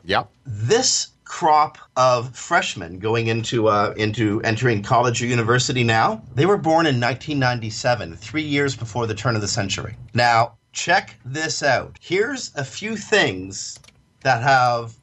Yep. 0.05 0.31
This 0.47 1.09
crop 1.27 1.77
of 1.97 2.35
freshmen 2.35 2.99
going 2.99 3.27
into 3.27 3.69
uh, 3.69 3.93
into 3.97 4.41
entering 4.43 4.83
college 4.83 5.23
or 5.23 5.27
university 5.27 5.85
now, 5.85 6.23
they 6.35 6.47
were 6.47 6.57
born 6.57 6.87
in 6.87 7.01
1997, 7.01 8.17
three 8.17 8.43
years 8.43 8.75
before 8.75 9.07
the 9.07 9.15
turn 9.15 9.35
of 9.35 9.43
the 9.43 9.49
century. 9.49 9.97
Now, 10.15 10.57
check 10.73 11.17
this 11.25 11.63
out. 11.63 11.99
Here's 12.01 12.53
a 12.55 12.65
few 12.65 12.97
things 12.97 13.79
that 14.21 14.43
have 14.43 14.95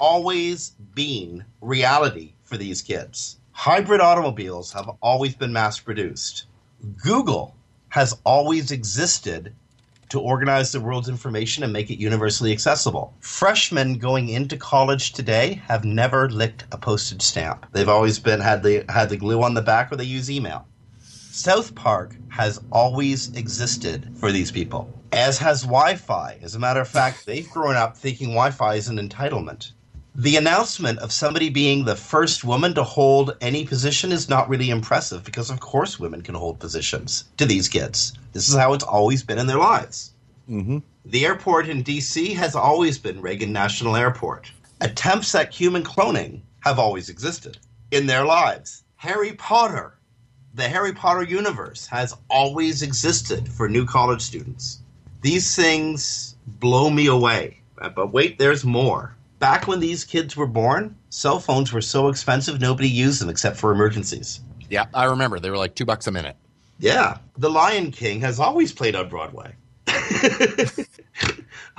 always 0.00 0.70
been 0.94 1.44
reality 1.60 2.32
for 2.44 2.56
these 2.56 2.80
kids. 2.80 3.38
Hybrid 3.52 4.00
automobiles 4.00 4.72
have 4.72 4.88
always 5.02 5.34
been 5.34 5.52
mass 5.52 5.80
produced. 5.80 6.46
Google 7.02 7.56
has 7.88 8.16
always 8.24 8.70
existed 8.70 9.54
to 10.08 10.20
organize 10.20 10.72
the 10.72 10.80
world's 10.80 11.08
information 11.08 11.64
and 11.64 11.72
make 11.72 11.90
it 11.90 12.00
universally 12.00 12.52
accessible. 12.52 13.14
Freshmen 13.20 13.98
going 13.98 14.28
into 14.28 14.56
college 14.56 15.12
today 15.12 15.60
have 15.66 15.84
never 15.84 16.28
licked 16.30 16.64
a 16.72 16.78
postage 16.78 17.22
stamp. 17.22 17.66
They've 17.72 17.88
always 17.88 18.18
been 18.18 18.40
had 18.40 18.62
the 18.62 18.84
had 18.88 19.10
the 19.10 19.16
glue 19.16 19.42
on 19.42 19.54
the 19.54 19.62
back 19.62 19.92
or 19.92 19.96
they 19.96 20.04
use 20.04 20.30
email. 20.30 20.66
South 21.00 21.74
Park 21.74 22.16
has 22.28 22.60
always 22.72 23.32
existed 23.34 24.10
for 24.18 24.32
these 24.32 24.50
people, 24.50 24.92
as 25.12 25.38
has 25.38 25.62
Wi 25.62 25.94
Fi. 25.94 26.38
As 26.42 26.54
a 26.54 26.58
matter 26.58 26.80
of 26.80 26.88
fact, 26.88 27.26
they've 27.26 27.48
grown 27.50 27.76
up 27.76 27.96
thinking 27.96 28.30
Wi 28.30 28.50
Fi 28.50 28.74
is 28.74 28.88
an 28.88 28.96
entitlement. 28.98 29.72
The 30.18 30.34
announcement 30.34 30.98
of 30.98 31.12
somebody 31.12 31.48
being 31.48 31.84
the 31.84 31.94
first 31.94 32.42
woman 32.42 32.74
to 32.74 32.82
hold 32.82 33.36
any 33.40 33.64
position 33.64 34.10
is 34.10 34.28
not 34.28 34.48
really 34.48 34.68
impressive 34.68 35.22
because, 35.22 35.48
of 35.48 35.60
course, 35.60 36.00
women 36.00 36.22
can 36.22 36.34
hold 36.34 36.58
positions 36.58 37.26
to 37.36 37.46
these 37.46 37.68
kids. 37.68 38.14
This 38.32 38.48
is 38.48 38.56
how 38.56 38.72
it's 38.72 38.82
always 38.82 39.22
been 39.22 39.38
in 39.38 39.46
their 39.46 39.60
lives. 39.60 40.10
Mm-hmm. 40.50 40.78
The 41.04 41.24
airport 41.24 41.68
in 41.68 41.84
DC 41.84 42.34
has 42.34 42.56
always 42.56 42.98
been 42.98 43.22
Reagan 43.22 43.52
National 43.52 43.94
Airport. 43.94 44.50
Attempts 44.80 45.36
at 45.36 45.54
human 45.54 45.84
cloning 45.84 46.40
have 46.64 46.80
always 46.80 47.08
existed 47.08 47.56
in 47.92 48.06
their 48.06 48.24
lives. 48.24 48.82
Harry 48.96 49.34
Potter, 49.34 49.94
the 50.52 50.68
Harry 50.68 50.92
Potter 50.92 51.22
universe, 51.22 51.86
has 51.86 52.12
always 52.28 52.82
existed 52.82 53.48
for 53.48 53.68
new 53.68 53.86
college 53.86 54.22
students. 54.22 54.80
These 55.22 55.54
things 55.54 56.34
blow 56.44 56.90
me 56.90 57.06
away. 57.06 57.60
But 57.76 58.12
wait, 58.12 58.40
there's 58.40 58.64
more. 58.64 59.14
Back 59.38 59.68
when 59.68 59.80
these 59.80 60.04
kids 60.04 60.36
were 60.36 60.46
born, 60.46 60.96
cell 61.10 61.38
phones 61.38 61.72
were 61.72 61.80
so 61.80 62.08
expensive 62.08 62.60
nobody 62.60 62.88
used 62.88 63.20
them 63.20 63.28
except 63.28 63.56
for 63.56 63.72
emergencies. 63.72 64.40
Yeah, 64.68 64.86
I 64.92 65.04
remember. 65.04 65.38
They 65.38 65.50
were 65.50 65.56
like 65.56 65.74
two 65.74 65.84
bucks 65.84 66.06
a 66.06 66.10
minute. 66.10 66.36
Yeah, 66.78 67.18
The 67.36 67.50
Lion 67.50 67.90
King 67.90 68.20
has 68.20 68.38
always 68.38 68.72
played 68.72 68.94
on 68.94 69.08
Broadway. 69.08 69.54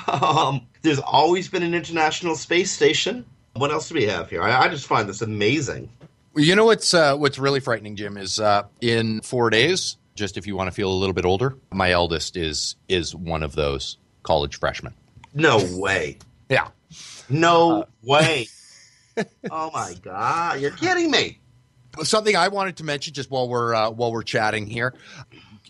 um, 0.08 0.62
there's 0.82 1.00
always 1.00 1.48
been 1.48 1.64
an 1.64 1.74
international 1.74 2.36
space 2.36 2.72
station. 2.72 3.26
What 3.54 3.72
else 3.72 3.90
do 3.90 3.96
we 3.96 4.06
have 4.06 4.30
here? 4.30 4.42
I, 4.42 4.66
I 4.66 4.70
just 4.70 4.88
find 4.88 5.08
this 5.08 5.22
amazing. 5.22 5.90
You 6.36 6.56
know 6.56 6.66
what's 6.66 6.94
uh, 6.94 7.16
what's 7.18 7.40
really 7.40 7.60
frightening, 7.60 7.96
Jim, 7.96 8.18
is 8.18 8.40
uh, 8.40 8.64
in 8.82 9.22
four 9.22 9.50
days. 9.50 9.98
Just 10.16 10.38
if 10.38 10.48
you 10.48 10.56
want 10.56 10.68
to 10.68 10.72
feel 10.72 10.92
a 10.92 10.94
little 10.94 11.14
bit 11.14 11.26
older, 11.26 11.58
my 11.72 11.92
eldest 11.92 12.38
is 12.38 12.76
is 12.88 13.16
one 13.16 13.44
of 13.44 13.56
those 13.56 13.98
college 14.24 14.60
freshmen. 14.60 14.94
No 15.34 15.60
way. 15.74 16.18
Yeah, 16.50 16.70
No 17.30 17.86
way. 18.04 18.48
oh 19.52 19.72
my 19.72 19.94
god, 20.02 20.60
you're 20.60 20.72
kidding 20.72 21.12
me. 21.12 21.40
something 22.04 22.36
I 22.36 22.48
wanted 22.48 22.78
to 22.78 22.84
mention 22.84 23.14
just 23.14 23.30
while 23.30 23.48
we're 23.48 23.74
uh, 23.74 23.90
while 23.92 24.12
we're 24.12 24.24
chatting 24.24 24.68
here. 24.68 24.94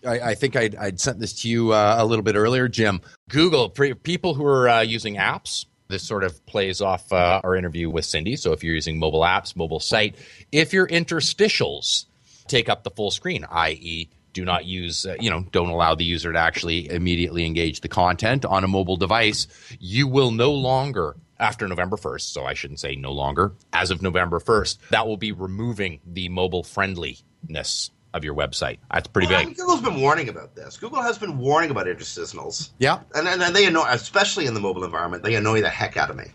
I, 0.05 0.19
I 0.19 0.35
think 0.35 0.55
I'd, 0.55 0.75
I'd 0.75 0.99
sent 0.99 1.19
this 1.19 1.41
to 1.41 1.49
you 1.49 1.73
uh, 1.73 1.95
a 1.99 2.05
little 2.05 2.23
bit 2.23 2.35
earlier, 2.35 2.67
Jim. 2.67 3.01
Google 3.29 3.69
for 3.69 3.93
people 3.95 4.33
who 4.33 4.45
are 4.45 4.69
uh, 4.69 4.81
using 4.81 5.15
apps. 5.15 5.65
This 5.89 6.03
sort 6.03 6.23
of 6.23 6.45
plays 6.45 6.81
off 6.81 7.11
uh, 7.11 7.41
our 7.43 7.55
interview 7.55 7.89
with 7.89 8.05
Cindy. 8.05 8.35
So 8.35 8.53
if 8.53 8.63
you're 8.63 8.75
using 8.75 8.99
mobile 8.99 9.21
apps, 9.21 9.55
mobile 9.55 9.79
site, 9.79 10.15
if 10.51 10.71
your 10.71 10.87
interstitials 10.87 12.05
take 12.47 12.69
up 12.69 12.83
the 12.83 12.91
full 12.91 13.09
screen, 13.09 13.43
i.e., 13.49 14.07
do 14.33 14.45
not 14.45 14.65
use, 14.65 15.05
uh, 15.05 15.15
you 15.19 15.29
know, 15.29 15.43
don't 15.51 15.69
allow 15.69 15.95
the 15.95 16.05
user 16.05 16.31
to 16.31 16.39
actually 16.39 16.89
immediately 16.89 17.45
engage 17.45 17.81
the 17.81 17.87
content 17.87 18.45
on 18.45 18.63
a 18.63 18.67
mobile 18.67 18.97
device, 18.97 19.47
you 19.79 20.07
will 20.07 20.31
no 20.31 20.51
longer, 20.51 21.15
after 21.39 21.67
November 21.67 21.97
1st, 21.97 22.21
so 22.21 22.45
I 22.45 22.53
shouldn't 22.53 22.79
say 22.79 22.95
no 22.95 23.11
longer, 23.11 23.53
as 23.73 23.91
of 23.91 24.01
November 24.01 24.39
1st, 24.39 24.77
that 24.91 25.07
will 25.07 25.17
be 25.17 25.31
removing 25.31 25.99
the 26.05 26.29
mobile 26.29 26.63
friendliness 26.63 27.91
of 28.13 28.23
your 28.23 28.35
website. 28.35 28.79
That's 28.91 29.07
pretty 29.07 29.27
Well, 29.27 29.39
I 29.39 29.45
big. 29.45 29.57
Google's 29.57 29.81
been 29.81 30.01
warning 30.01 30.29
about 30.29 30.55
this. 30.55 30.77
Google 30.77 31.01
has 31.01 31.17
been 31.17 31.37
warning 31.37 31.69
about 31.71 31.85
interstitials. 31.85 32.69
Yeah. 32.79 33.01
And, 33.13 33.27
and, 33.27 33.41
and 33.41 33.55
they 33.55 33.65
annoy, 33.65 33.85
especially 33.89 34.47
in 34.47 34.53
the 34.53 34.59
mobile 34.59 34.83
environment, 34.83 35.23
they 35.23 35.35
annoy 35.35 35.61
the 35.61 35.69
heck 35.69 35.95
out 35.95 36.09
of 36.09 36.15
me. 36.15 36.25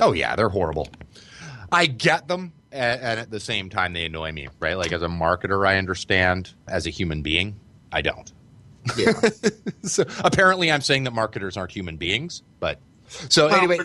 Oh 0.00 0.12
yeah, 0.12 0.36
they're 0.36 0.48
horrible. 0.48 0.88
I 1.72 1.86
get 1.86 2.28
them, 2.28 2.52
a- 2.72 2.76
and 2.76 3.20
at 3.20 3.30
the 3.30 3.40
same 3.40 3.70
time, 3.70 3.92
they 3.92 4.04
annoy 4.06 4.32
me. 4.32 4.48
Right? 4.60 4.76
Like 4.76 4.92
as 4.92 5.02
a 5.02 5.08
marketer, 5.08 5.66
I 5.66 5.78
understand. 5.78 6.52
As 6.68 6.86
a 6.86 6.90
human 6.90 7.22
being, 7.22 7.56
I 7.92 8.02
don't. 8.02 8.32
Yeah. 8.96 9.12
So 9.82 10.04
apparently, 10.24 10.70
I'm 10.72 10.80
saying 10.80 11.04
that 11.04 11.12
marketers 11.12 11.56
aren't 11.56 11.70
human 11.70 11.96
beings. 11.96 12.42
But 12.58 12.80
so 13.08 13.46
Well, 13.46 13.56
anyway, 13.56 13.78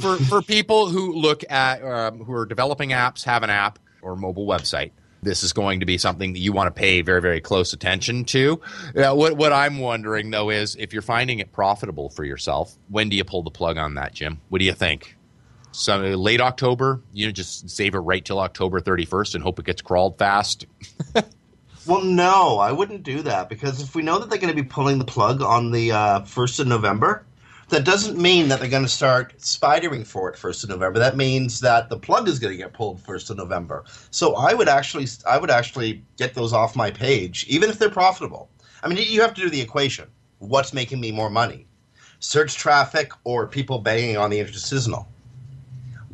for 0.00 0.16
for 0.16 0.40
people 0.40 0.88
who 0.88 1.12
look 1.12 1.42
at 1.50 1.82
um, 1.84 2.24
who 2.24 2.32
are 2.32 2.46
developing 2.46 2.90
apps, 2.90 3.24
have 3.24 3.42
an 3.42 3.50
app 3.50 3.78
or 4.02 4.16
mobile 4.16 4.46
website. 4.46 4.92
This 5.22 5.42
is 5.42 5.52
going 5.52 5.80
to 5.80 5.86
be 5.86 5.98
something 5.98 6.34
that 6.34 6.38
you 6.38 6.52
want 6.52 6.74
to 6.74 6.78
pay 6.78 7.00
very, 7.02 7.20
very 7.20 7.40
close 7.40 7.72
attention 7.72 8.24
to. 8.26 8.60
Uh, 8.96 9.12
what 9.14 9.36
what 9.36 9.52
I'm 9.52 9.78
wondering 9.78 10.30
though 10.30 10.50
is 10.50 10.76
if 10.76 10.92
you're 10.92 11.02
finding 11.02 11.40
it 11.40 11.52
profitable 11.52 12.10
for 12.10 12.24
yourself, 12.24 12.76
when 12.88 13.08
do 13.08 13.16
you 13.16 13.24
pull 13.24 13.42
the 13.42 13.50
plug 13.50 13.76
on 13.76 13.94
that, 13.94 14.14
Jim? 14.14 14.40
What 14.48 14.60
do 14.60 14.64
you 14.64 14.72
think? 14.74 15.15
So 15.76 15.98
late 15.98 16.40
October, 16.40 17.02
you 17.12 17.26
know, 17.26 17.32
just 17.32 17.68
save 17.68 17.94
it 17.94 17.98
right 17.98 18.24
till 18.24 18.38
October 18.38 18.80
31st 18.80 19.34
and 19.34 19.44
hope 19.44 19.58
it 19.58 19.66
gets 19.66 19.82
crawled 19.82 20.18
fast. 20.18 20.66
Well, 21.86 22.02
no, 22.02 22.58
I 22.58 22.72
wouldn't 22.72 23.04
do 23.04 23.22
that 23.22 23.48
because 23.48 23.80
if 23.80 23.94
we 23.94 24.02
know 24.02 24.18
that 24.18 24.28
they're 24.28 24.40
going 24.40 24.52
to 24.52 24.60
be 24.60 24.68
pulling 24.68 24.98
the 24.98 25.04
plug 25.04 25.40
on 25.40 25.70
the 25.70 25.92
uh, 25.92 26.20
1st 26.22 26.58
of 26.58 26.66
November, 26.66 27.24
that 27.68 27.84
doesn't 27.84 28.18
mean 28.18 28.48
that 28.48 28.58
they're 28.58 28.68
going 28.68 28.82
to 28.82 28.88
start 28.88 29.38
spidering 29.38 30.04
for 30.04 30.28
it 30.28 30.34
1st 30.36 30.64
of 30.64 30.70
November. 30.70 30.98
That 30.98 31.16
means 31.16 31.60
that 31.60 31.88
the 31.88 31.96
plug 31.96 32.26
is 32.26 32.40
going 32.40 32.52
to 32.52 32.56
get 32.56 32.72
pulled 32.72 33.00
1st 33.04 33.30
of 33.30 33.36
November. 33.36 33.84
So 34.10 34.34
I 34.34 34.52
would 34.52 34.68
actually 34.68 35.06
I 35.28 35.38
would 35.38 35.50
actually 35.50 36.02
get 36.16 36.34
those 36.34 36.52
off 36.52 36.74
my 36.74 36.90
page 36.90 37.46
even 37.48 37.70
if 37.70 37.78
they're 37.78 37.88
profitable. 37.88 38.50
I 38.82 38.88
mean, 38.88 38.98
you 39.08 39.20
have 39.20 39.34
to 39.34 39.42
do 39.42 39.48
the 39.48 39.60
equation. 39.60 40.08
What's 40.40 40.72
making 40.72 40.98
me 40.98 41.12
more 41.12 41.30
money? 41.30 41.68
Search 42.18 42.56
traffic 42.56 43.12
or 43.22 43.46
people 43.46 43.78
banging 43.78 44.16
on 44.16 44.30
the 44.30 44.40
interstitial? 44.40 45.06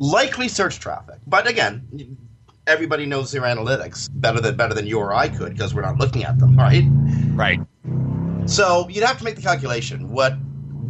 Likely 0.03 0.49
search 0.49 0.79
traffic. 0.79 1.15
But 1.27 1.47
again, 1.47 2.17
everybody 2.67 3.05
knows 3.05 3.31
their 3.31 3.43
analytics 3.43 4.09
better 4.11 4.41
than 4.41 4.57
better 4.57 4.73
than 4.73 4.85
you 4.85 4.99
or 4.99 5.13
I 5.13 5.29
could 5.29 5.53
because 5.53 5.73
we're 5.73 5.81
not 5.81 5.97
looking 5.97 6.25
at 6.25 6.39
them, 6.39 6.57
right? 6.57 6.83
Right. 7.29 7.61
So 8.45 8.89
you'd 8.89 9.05
have 9.05 9.17
to 9.19 9.23
make 9.23 9.37
the 9.37 9.41
calculation. 9.41 10.09
What 10.09 10.33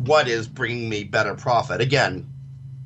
what 0.08 0.28
is 0.28 0.48
bringing 0.48 0.90
me 0.90 1.04
better 1.04 1.36
profit? 1.36 1.80
Again, 1.80 2.28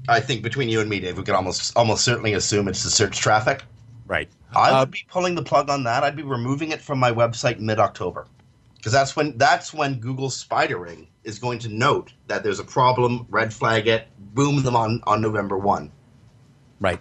I 0.10 0.20
think 0.20 0.44
between 0.44 0.68
you 0.68 0.82
and 0.82 0.90
me, 0.90 1.00
Dave, 1.00 1.18
we 1.18 1.24
could 1.24 1.34
almost 1.34 1.76
almost 1.78 2.04
certainly 2.04 2.34
assume 2.34 2.68
it's 2.68 2.84
the 2.84 2.90
search 2.90 3.18
traffic. 3.18 3.64
Right. 4.06 4.28
I 4.54 4.72
Uh, 4.72 4.80
would 4.82 4.92
be 4.92 5.06
pulling 5.10 5.36
the 5.36 5.44
plug 5.44 5.70
on 5.70 5.86
that. 5.86 6.04
I'd 6.04 6.18
be 6.18 6.24
removing 6.24 6.72
it 6.72 6.82
from 6.82 7.00
my 7.00 7.12
website 7.12 7.60
mid 7.60 7.80
October. 7.80 8.28
Because 8.76 8.92
that's 8.92 9.16
when 9.16 9.38
that's 9.38 9.74
when 9.74 10.00
Google 10.02 10.30
spidering 10.30 11.08
is 11.24 11.40
going 11.40 11.60
to 11.60 11.70
note 11.70 12.12
that 12.28 12.44
there's 12.44 12.60
a 12.60 12.66
problem, 12.66 13.26
red 13.30 13.54
flag 13.54 13.88
it, 13.88 14.08
boom 14.34 14.62
them 14.64 14.76
on, 14.76 15.02
on 15.08 15.22
November 15.22 15.58
one. 15.58 15.90
Right. 16.80 17.00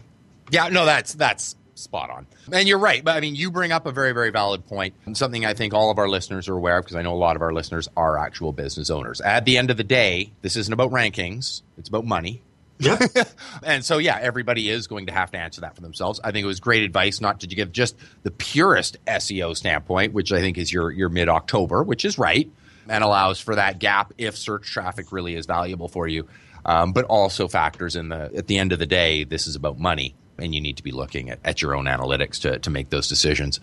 Yeah, 0.51 0.69
no, 0.69 0.85
that's 0.85 1.15
that's 1.15 1.57
spot 1.75 2.11
on. 2.11 2.27
And 2.53 2.69
you're 2.69 2.79
right. 2.79 3.05
But 3.05 3.17
I 3.17 3.21
mean, 3.21 3.35
you 3.35 3.51
bring 3.51 3.73
up 3.73 3.87
a 3.87 3.93
very, 3.93 4.13
very 4.13 4.31
valid 4.31 4.67
point. 4.67 4.95
Something 5.13 5.45
I 5.45 5.55
think 5.55 5.75
all 5.75 5.91
of 5.91 5.99
our 5.99 6.09
listeners 6.09 6.49
are 6.49 6.57
aware 6.57 6.79
of, 6.79 6.85
because 6.85 6.97
I 6.97 7.03
know 7.03 7.13
a 7.13 7.17
lot 7.17 7.37
of 7.37 7.43
our 7.43 7.53
listeners 7.53 7.89
are 7.97 8.19
actual 8.19 8.53
business 8.53 8.91
owners. 8.91 9.21
At 9.21 9.45
the 9.45 9.59
end 9.59 9.71
of 9.71 9.77
the 9.77 9.85
day, 9.85 10.33
this 10.43 10.57
isn't 10.57 10.73
about 10.73 10.91
rankings, 10.91 11.63
it's 11.79 11.89
about 11.89 12.05
money. 12.05 12.43
Yep. 12.79 13.01
And 13.63 13.85
so, 13.85 13.99
yeah, 13.99 14.19
everybody 14.21 14.69
is 14.69 14.87
going 14.87 15.07
to 15.07 15.13
have 15.13 15.31
to 15.33 15.39
answer 15.39 15.63
that 15.63 15.75
for 15.75 15.81
themselves. 15.81 16.21
I 16.23 16.31
think 16.31 16.45
it 16.45 16.47
was 16.47 16.61
great 16.61 16.83
advice 16.83 17.21
not 17.21 17.41
to 17.41 17.47
give 17.47 17.73
just 17.73 17.97
the 18.23 18.31
purest 18.31 19.03
SEO 19.07 19.57
standpoint, 19.57 20.13
which 20.13 20.31
I 20.31 20.41
think 20.41 20.59
is 20.59 20.73
your, 20.73 20.91
your 20.91 21.09
mid 21.09 21.29
October, 21.29 21.83
which 21.83 22.05
is 22.05 22.19
right 22.19 22.51
and 22.89 23.03
allows 23.03 23.41
for 23.41 23.55
that 23.55 23.79
gap 23.79 24.13
if 24.19 24.37
search 24.37 24.71
traffic 24.71 25.13
really 25.13 25.35
is 25.35 25.47
valuable 25.47 25.89
for 25.89 26.07
you. 26.07 26.29
Um, 26.67 26.93
but 26.93 27.05
also 27.05 27.47
factors 27.47 27.95
in 27.95 28.09
the, 28.09 28.31
at 28.37 28.49
the 28.49 28.59
end 28.59 28.73
of 28.73 28.81
the 28.81 28.87
day, 28.87 29.25
this 29.25 29.47
is 29.47 29.55
about 29.55 29.79
money. 29.79 30.15
And 30.39 30.55
you 30.55 30.61
need 30.61 30.77
to 30.77 30.83
be 30.83 30.93
looking 30.93 31.31
at, 31.31 31.39
at 31.45 31.63
your 31.63 31.75
own 31.75 31.87
analytics 31.87 32.39
to, 32.41 32.59
to 32.59 32.69
make 32.69 32.91
those 32.91 33.09
decisions. 33.09 33.59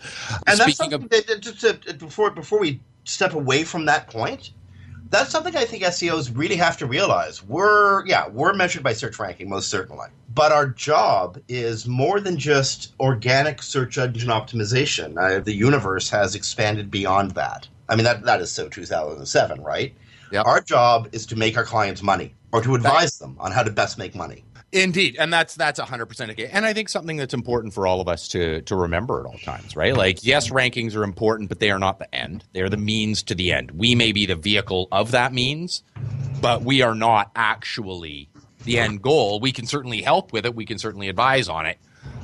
And 0.46 0.58
that's 0.58 0.62
Speaking 0.62 0.90
something 0.90 1.04
of, 1.04 1.10
that, 1.10 1.26
that 1.28 1.40
just 1.40 1.60
to, 1.60 1.94
before 1.94 2.32
before 2.32 2.58
we 2.58 2.80
step 3.04 3.34
away 3.34 3.62
from 3.62 3.84
that 3.84 4.08
point, 4.08 4.50
that's 5.10 5.30
something 5.30 5.54
I 5.54 5.66
think 5.66 5.84
SEOs 5.84 6.36
really 6.36 6.56
have 6.56 6.76
to 6.78 6.86
realize. 6.86 7.44
We're 7.44 8.04
yeah, 8.06 8.26
we're 8.26 8.54
measured 8.54 8.82
by 8.82 8.92
search 8.92 9.20
ranking 9.20 9.48
most 9.48 9.68
certainly, 9.68 10.08
but 10.34 10.50
our 10.50 10.66
job 10.66 11.38
is 11.46 11.86
more 11.86 12.18
than 12.18 12.38
just 12.38 12.94
organic 12.98 13.62
search 13.62 13.96
engine 13.96 14.30
optimization. 14.30 15.16
Uh, 15.16 15.38
the 15.38 15.54
universe 15.54 16.10
has 16.10 16.34
expanded 16.34 16.90
beyond 16.90 17.32
that. 17.32 17.68
I 17.88 17.94
mean 17.94 18.04
that 18.04 18.24
that 18.24 18.40
is 18.40 18.50
so 18.50 18.68
2007, 18.68 19.62
right? 19.62 19.94
Yep. 20.32 20.46
Our 20.46 20.60
job 20.60 21.08
is 21.12 21.26
to 21.26 21.36
make 21.36 21.56
our 21.56 21.64
clients 21.64 22.02
money 22.02 22.34
or 22.54 22.62
to 22.62 22.76
advise 22.76 23.18
them 23.18 23.36
on 23.40 23.50
how 23.50 23.64
to 23.64 23.70
best 23.70 23.98
make 23.98 24.14
money. 24.14 24.44
Indeed, 24.70 25.16
and 25.18 25.32
that's 25.32 25.56
that's 25.56 25.80
a 25.80 25.84
hundred 25.84 26.06
percent 26.06 26.30
okay. 26.30 26.46
And 26.46 26.64
I 26.64 26.72
think 26.72 26.88
something 26.88 27.16
that's 27.16 27.34
important 27.34 27.74
for 27.74 27.86
all 27.86 28.00
of 28.00 28.08
us 28.08 28.28
to 28.28 28.62
to 28.62 28.76
remember 28.76 29.20
at 29.20 29.26
all 29.26 29.38
times, 29.38 29.74
right? 29.76 29.96
Like, 29.96 30.24
yes, 30.24 30.50
rankings 30.50 30.96
are 30.96 31.02
important, 31.02 31.48
but 31.48 31.58
they 31.58 31.70
are 31.70 31.78
not 31.80 31.98
the 31.98 32.12
end; 32.14 32.44
they 32.52 32.60
are 32.60 32.68
the 32.68 32.76
means 32.76 33.24
to 33.24 33.34
the 33.34 33.52
end. 33.52 33.72
We 33.72 33.96
may 33.96 34.12
be 34.12 34.26
the 34.26 34.36
vehicle 34.36 34.88
of 34.92 35.10
that 35.10 35.32
means, 35.32 35.82
but 36.40 36.62
we 36.62 36.82
are 36.82 36.94
not 36.94 37.30
actually 37.34 38.28
the 38.64 38.78
end 38.78 39.02
goal. 39.02 39.40
We 39.40 39.52
can 39.52 39.66
certainly 39.66 40.00
help 40.00 40.32
with 40.32 40.46
it. 40.46 40.54
We 40.54 40.64
can 40.64 40.78
certainly 40.78 41.08
advise 41.08 41.48
on 41.48 41.66
it, 41.66 41.78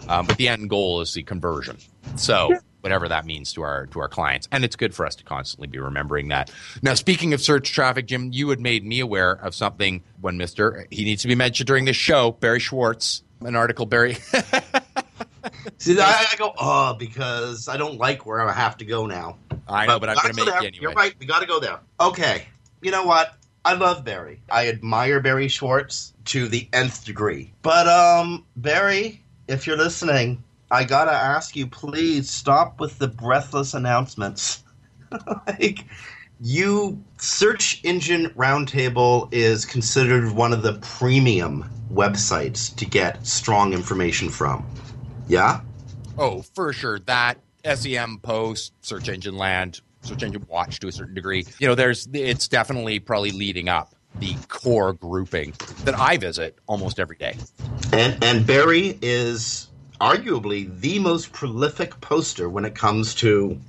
um, 0.08 0.26
but 0.26 0.36
the 0.36 0.48
end 0.48 0.70
goal 0.70 1.00
is 1.00 1.12
the 1.12 1.24
conversion. 1.24 1.76
So, 2.16 2.52
whatever 2.80 3.08
that 3.08 3.24
means 3.24 3.52
to 3.54 3.62
our 3.62 3.86
to 3.86 4.00
our 4.00 4.08
clients. 4.08 4.48
And 4.52 4.64
it's 4.64 4.76
good 4.76 4.94
for 4.94 5.06
us 5.06 5.14
to 5.16 5.24
constantly 5.24 5.68
be 5.68 5.78
remembering 5.78 6.28
that. 6.28 6.50
Now, 6.82 6.94
speaking 6.94 7.32
of 7.32 7.40
search 7.40 7.72
traffic, 7.72 8.06
Jim, 8.06 8.30
you 8.32 8.48
had 8.50 8.60
made 8.60 8.84
me 8.84 9.00
aware 9.00 9.32
of 9.32 9.54
something 9.54 10.02
when 10.20 10.36
Mister 10.36 10.86
he 10.90 11.04
needs 11.04 11.22
to 11.22 11.28
be 11.28 11.34
mentioned 11.34 11.66
during 11.66 11.84
this 11.84 11.96
show. 11.96 12.32
Barry 12.32 12.60
Schwartz, 12.60 13.22
an 13.40 13.56
article. 13.56 13.86
Barry. 13.86 14.16
See, 15.78 15.98
I, 15.98 16.26
I 16.32 16.36
go 16.36 16.52
oh 16.58 16.94
because 16.94 17.68
I 17.68 17.76
don't 17.76 17.98
like 17.98 18.26
where 18.26 18.40
I 18.40 18.52
have 18.52 18.76
to 18.78 18.84
go 18.84 19.06
now. 19.06 19.38
I 19.68 19.86
know, 19.86 19.98
but, 19.98 20.08
we 20.08 20.14
I'm 20.14 20.22
going 20.22 20.34
to 20.34 20.44
make 20.44 20.46
there. 20.46 20.62
you 20.62 20.68
anyway. 20.68 20.82
You're 20.82 20.92
right. 20.92 21.14
We 21.18 21.26
got 21.26 21.40
to 21.40 21.46
go 21.46 21.60
there. 21.60 21.80
Okay. 22.00 22.46
You 22.82 22.90
know 22.90 23.04
what? 23.04 23.34
I 23.64 23.74
love 23.74 24.04
Barry. 24.04 24.40
I 24.50 24.68
admire 24.68 25.20
Barry 25.20 25.48
Schwartz 25.48 26.14
to 26.26 26.48
the 26.48 26.68
nth 26.72 27.04
degree. 27.04 27.52
But 27.62 27.86
um, 27.88 28.46
Barry, 28.56 29.22
if 29.48 29.66
you're 29.66 29.76
listening, 29.76 30.42
I 30.70 30.84
gotta 30.84 31.12
ask 31.12 31.56
you, 31.56 31.66
please 31.66 32.30
stop 32.30 32.78
with 32.80 32.98
the 32.98 33.08
breathless 33.08 33.74
announcements. 33.74 34.62
like, 35.46 35.84
you 36.40 37.02
Search 37.18 37.80
Engine 37.84 38.30
Roundtable 38.30 39.28
is 39.32 39.66
considered 39.66 40.32
one 40.32 40.52
of 40.52 40.62
the 40.62 40.74
premium 40.74 41.68
websites 41.92 42.74
to 42.76 42.86
get 42.86 43.26
strong 43.26 43.72
information 43.72 44.28
from. 44.28 44.66
Yeah. 45.28 45.60
Oh, 46.16 46.42
for 46.54 46.72
sure. 46.72 46.98
That 47.00 47.38
SEM 47.64 48.18
post, 48.22 48.72
search 48.80 49.08
engine 49.08 49.36
land, 49.36 49.80
search 50.02 50.22
engine 50.22 50.46
watch 50.48 50.80
to 50.80 50.88
a 50.88 50.92
certain 50.92 51.14
degree. 51.14 51.46
You 51.58 51.66
know, 51.66 51.74
there's 51.74 52.08
it's 52.12 52.48
definitely 52.48 53.00
probably 53.00 53.32
leading 53.32 53.68
up 53.68 53.94
the 54.18 54.34
core 54.48 54.92
grouping 54.92 55.52
that 55.84 55.98
I 55.98 56.16
visit 56.16 56.58
almost 56.66 56.98
every 56.98 57.16
day. 57.16 57.36
And 57.92 58.22
and 58.22 58.46
Barry 58.46 58.98
is 59.02 59.69
arguably 60.00 60.80
the 60.80 60.98
most 60.98 61.32
prolific 61.32 62.00
poster 62.00 62.48
when 62.48 62.64
it 62.64 62.74
comes 62.74 63.14
to 63.16 63.60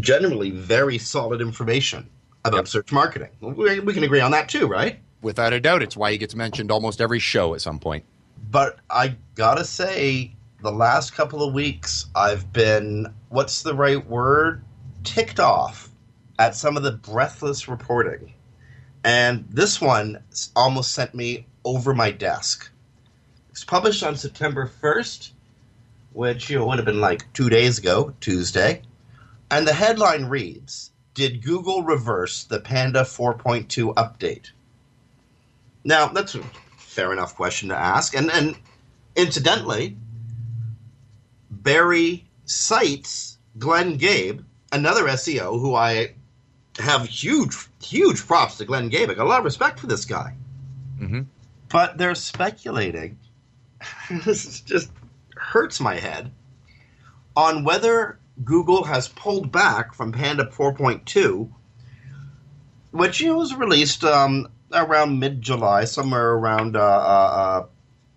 generally 0.00 0.50
very 0.50 0.98
solid 0.98 1.40
information 1.40 2.08
about 2.44 2.58
Yep. 2.58 2.68
search 2.68 2.92
marketing. 2.92 3.30
We, 3.40 3.80
we 3.80 3.94
can 3.94 4.04
agree 4.04 4.20
on 4.20 4.30
that 4.32 4.48
too, 4.48 4.66
right? 4.66 4.98
Without 5.22 5.52
a 5.52 5.60
doubt, 5.60 5.82
it's 5.82 5.96
why 5.96 6.12
he 6.12 6.18
gets 6.18 6.34
mentioned 6.34 6.70
almost 6.70 7.00
every 7.00 7.18
show 7.18 7.54
at 7.54 7.60
some 7.60 7.78
point. 7.78 8.04
But 8.50 8.78
I 8.90 9.16
gotta 9.34 9.64
say, 9.64 10.32
the 10.60 10.70
last 10.72 11.14
couple 11.14 11.42
of 11.42 11.52
weeks, 11.54 12.06
I've 12.14 12.52
been 12.52 13.12
what's 13.28 13.62
the 13.62 13.74
right 13.74 14.04
word? 14.06 14.62
Ticked 15.04 15.40
off 15.40 15.88
at 16.38 16.54
some 16.54 16.76
of 16.76 16.82
the 16.82 16.92
breathless 16.92 17.68
reporting. 17.68 18.32
And 19.04 19.46
this 19.48 19.80
one 19.80 20.22
almost 20.54 20.92
sent 20.92 21.14
me 21.14 21.46
over 21.64 21.94
my 21.94 22.10
desk. 22.10 22.70
It's 23.50 23.64
published 23.64 24.02
on 24.02 24.16
September 24.16 24.70
1st, 24.82 25.30
which 26.16 26.48
you 26.48 26.58
know, 26.58 26.66
would 26.66 26.78
have 26.78 26.86
been 26.86 27.00
like 27.00 27.30
two 27.34 27.50
days 27.50 27.78
ago, 27.78 28.14
Tuesday. 28.20 28.80
And 29.50 29.68
the 29.68 29.74
headline 29.74 30.24
reads 30.24 30.90
Did 31.12 31.44
Google 31.44 31.82
reverse 31.82 32.44
the 32.44 32.58
Panda 32.58 33.02
4.2 33.02 33.94
update? 33.94 34.50
Now, 35.84 36.06
that's 36.08 36.34
a 36.34 36.42
fair 36.78 37.12
enough 37.12 37.36
question 37.36 37.68
to 37.68 37.76
ask. 37.76 38.16
And, 38.16 38.30
and 38.30 38.56
incidentally, 39.14 39.98
Barry 41.50 42.24
cites 42.46 43.36
Glenn 43.58 43.98
Gabe, 43.98 44.40
another 44.72 45.04
SEO 45.04 45.60
who 45.60 45.74
I 45.74 46.14
have 46.78 47.06
huge, 47.06 47.54
huge 47.82 48.26
props 48.26 48.56
to 48.56 48.64
Glenn 48.64 48.88
Gabe. 48.88 49.10
I 49.10 49.14
got 49.14 49.26
a 49.26 49.28
lot 49.28 49.40
of 49.40 49.44
respect 49.44 49.78
for 49.78 49.86
this 49.86 50.06
guy. 50.06 50.34
Mm-hmm. 50.98 51.22
But 51.68 51.98
they're 51.98 52.14
speculating. 52.14 53.18
this 54.24 54.46
is 54.46 54.60
just 54.62 54.90
hurts 55.46 55.80
my 55.80 55.94
head 55.94 56.32
on 57.36 57.62
whether 57.62 58.18
Google 58.44 58.84
has 58.84 59.08
pulled 59.08 59.52
back 59.52 59.94
from 59.94 60.12
Panda 60.12 60.46
4.2, 60.46 61.50
which 62.90 63.20
you 63.20 63.28
know, 63.28 63.36
was 63.36 63.54
released 63.54 64.02
um, 64.04 64.48
around 64.72 65.20
mid 65.20 65.40
July, 65.40 65.84
somewhere 65.84 66.32
around 66.32 66.76
uh, 66.76 66.80
uh, 66.80 66.82
uh, 66.82 67.66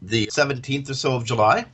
the 0.02 0.28
17th 0.28 0.90
or 0.90 0.94
so 0.94 1.16
of 1.16 1.24
July. 1.24 1.66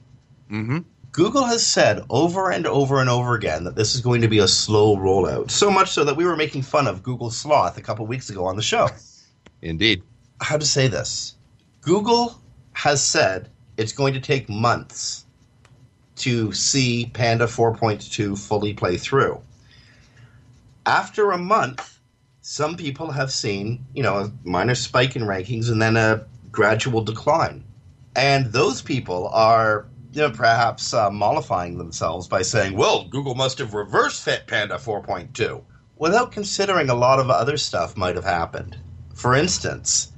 Mm-hmm. 0.51 0.79
Google 1.11 1.45
has 1.45 1.65
said 1.65 2.03
over 2.09 2.51
and 2.51 2.67
over 2.67 2.99
and 2.99 3.09
over 3.09 3.35
again 3.35 3.63
that 3.63 3.75
this 3.75 3.95
is 3.95 4.01
going 4.01 4.21
to 4.21 4.27
be 4.27 4.39
a 4.39 4.47
slow 4.49 4.97
rollout. 4.97 5.49
So 5.49 5.71
much 5.71 5.91
so 5.91 6.03
that 6.03 6.17
we 6.17 6.25
were 6.25 6.35
making 6.35 6.63
fun 6.63 6.87
of 6.87 7.01
Google 7.01 7.31
Sloth 7.31 7.77
a 7.77 7.81
couple 7.81 8.05
weeks 8.05 8.29
ago 8.29 8.45
on 8.45 8.57
the 8.57 8.61
show. 8.61 8.89
Indeed. 9.61 10.03
How 10.41 10.57
to 10.57 10.65
say 10.65 10.89
this? 10.89 11.35
Google 11.79 12.41
has 12.73 13.01
said 13.03 13.49
it's 13.77 13.93
going 13.93 14.13
to 14.13 14.19
take 14.19 14.49
months 14.49 15.24
to 16.17 16.51
see 16.54 17.12
Panda 17.13 17.45
4.2 17.45 18.38
fully 18.38 18.73
play 18.73 18.97
through. 18.97 19.41
After 20.86 21.32
a 21.32 21.38
month, 21.38 21.99
some 22.41 22.78
people 22.78 23.12
have 23.12 23.32
seen, 23.32 23.86
you 23.93 24.04
know, 24.04 24.17
a 24.17 24.32
minor 24.43 24.75
spike 24.75 25.15
in 25.15 25.23
rankings 25.23 25.69
and 25.69 25.82
then 25.82 25.97
a 25.97 26.25
gradual 26.51 27.01
decline. 27.01 27.63
And 28.15 28.45
those 28.54 28.82
people 28.82 29.28
are, 29.30 29.88
you 30.13 30.21
know, 30.21 30.30
perhaps 30.30 30.93
uh, 30.93 31.10
mollifying 31.10 31.78
themselves 31.78 32.28
by 32.28 32.43
saying, 32.43 32.78
well, 32.78 33.06
Google 33.06 33.36
must 33.36 33.58
have 33.58 33.73
reverse 33.73 34.19
fit 34.23 34.47
Panda 34.47 34.75
4.2, 34.75 35.63
without 35.97 36.32
considering 36.32 36.89
a 36.89 36.95
lot 36.95 37.19
of 37.19 37.30
other 37.30 37.58
stuff 37.58 37.97
might 37.97 38.15
have 38.15 38.23
happened. 38.23 38.78
For 39.13 39.36
instance, 39.36 40.12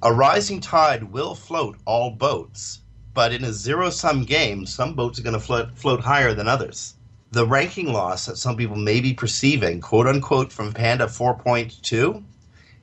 a 0.00 0.12
rising 0.12 0.60
tide 0.60 1.02
will 1.02 1.34
float 1.34 1.76
all 1.84 2.12
boats, 2.12 2.80
but 3.18 3.32
in 3.32 3.42
a 3.42 3.52
zero 3.52 3.90
sum 3.90 4.22
game, 4.22 4.64
some 4.64 4.94
boats 4.94 5.18
are 5.18 5.24
going 5.24 5.34
to 5.34 5.40
float, 5.40 5.76
float 5.76 5.98
higher 5.98 6.34
than 6.34 6.46
others. 6.46 6.94
The 7.32 7.44
ranking 7.44 7.92
loss 7.92 8.26
that 8.26 8.36
some 8.36 8.56
people 8.56 8.76
may 8.76 9.00
be 9.00 9.12
perceiving, 9.12 9.80
quote 9.80 10.06
unquote, 10.06 10.52
from 10.52 10.72
Panda 10.72 11.06
4.2, 11.06 12.22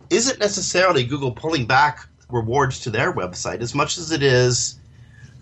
isn't 0.10 0.39
necessarily 0.39 1.06
Google 1.06 1.32
pulling 1.32 1.65
back 1.65 2.10
rewards 2.30 2.82
to 2.82 2.89
their 2.89 3.13
website 3.13 3.62
as 3.62 3.74
much 3.74 3.98
as 3.98 4.12
it 4.12 4.21
is 4.21 4.78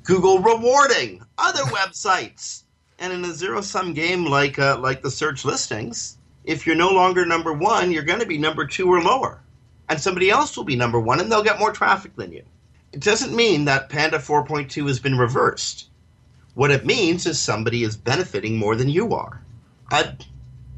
Google 0.03 0.37
rewarding 0.37 1.23
other 1.39 1.63
websites. 1.79 2.61
And 2.99 3.11
in 3.11 3.25
a 3.25 3.33
zero 3.33 3.61
sum 3.61 3.95
game 3.95 4.25
like 4.25 4.59
uh, 4.59 4.77
like 4.77 5.01
the 5.01 5.09
search 5.09 5.43
listings, 5.43 6.19
if 6.43 6.67
you're 6.67 6.75
no 6.75 6.91
longer 6.91 7.25
number 7.25 7.51
one, 7.51 7.91
you're 7.91 8.03
going 8.03 8.19
to 8.19 8.27
be 8.27 8.37
number 8.37 8.67
two 8.67 8.87
or 8.93 9.01
lower, 9.01 9.41
and 9.89 9.99
somebody 9.99 10.29
else 10.29 10.55
will 10.55 10.65
be 10.65 10.75
number 10.75 10.99
one, 10.99 11.19
and 11.19 11.31
they'll 11.31 11.41
get 11.41 11.57
more 11.57 11.71
traffic 11.71 12.15
than 12.15 12.31
you. 12.31 12.43
It 12.93 12.99
doesn't 12.99 13.35
mean 13.35 13.65
that 13.65 13.89
Panda 13.89 14.19
4.2 14.19 14.87
has 14.87 14.99
been 14.99 15.17
reversed. 15.17 15.89
What 16.53 16.69
it 16.69 16.85
means 16.85 17.25
is 17.25 17.39
somebody 17.39 17.83
is 17.83 17.97
benefiting 17.97 18.57
more 18.57 18.75
than 18.75 18.87
you 18.87 19.15
are. 19.15 19.41
I, 19.89 20.15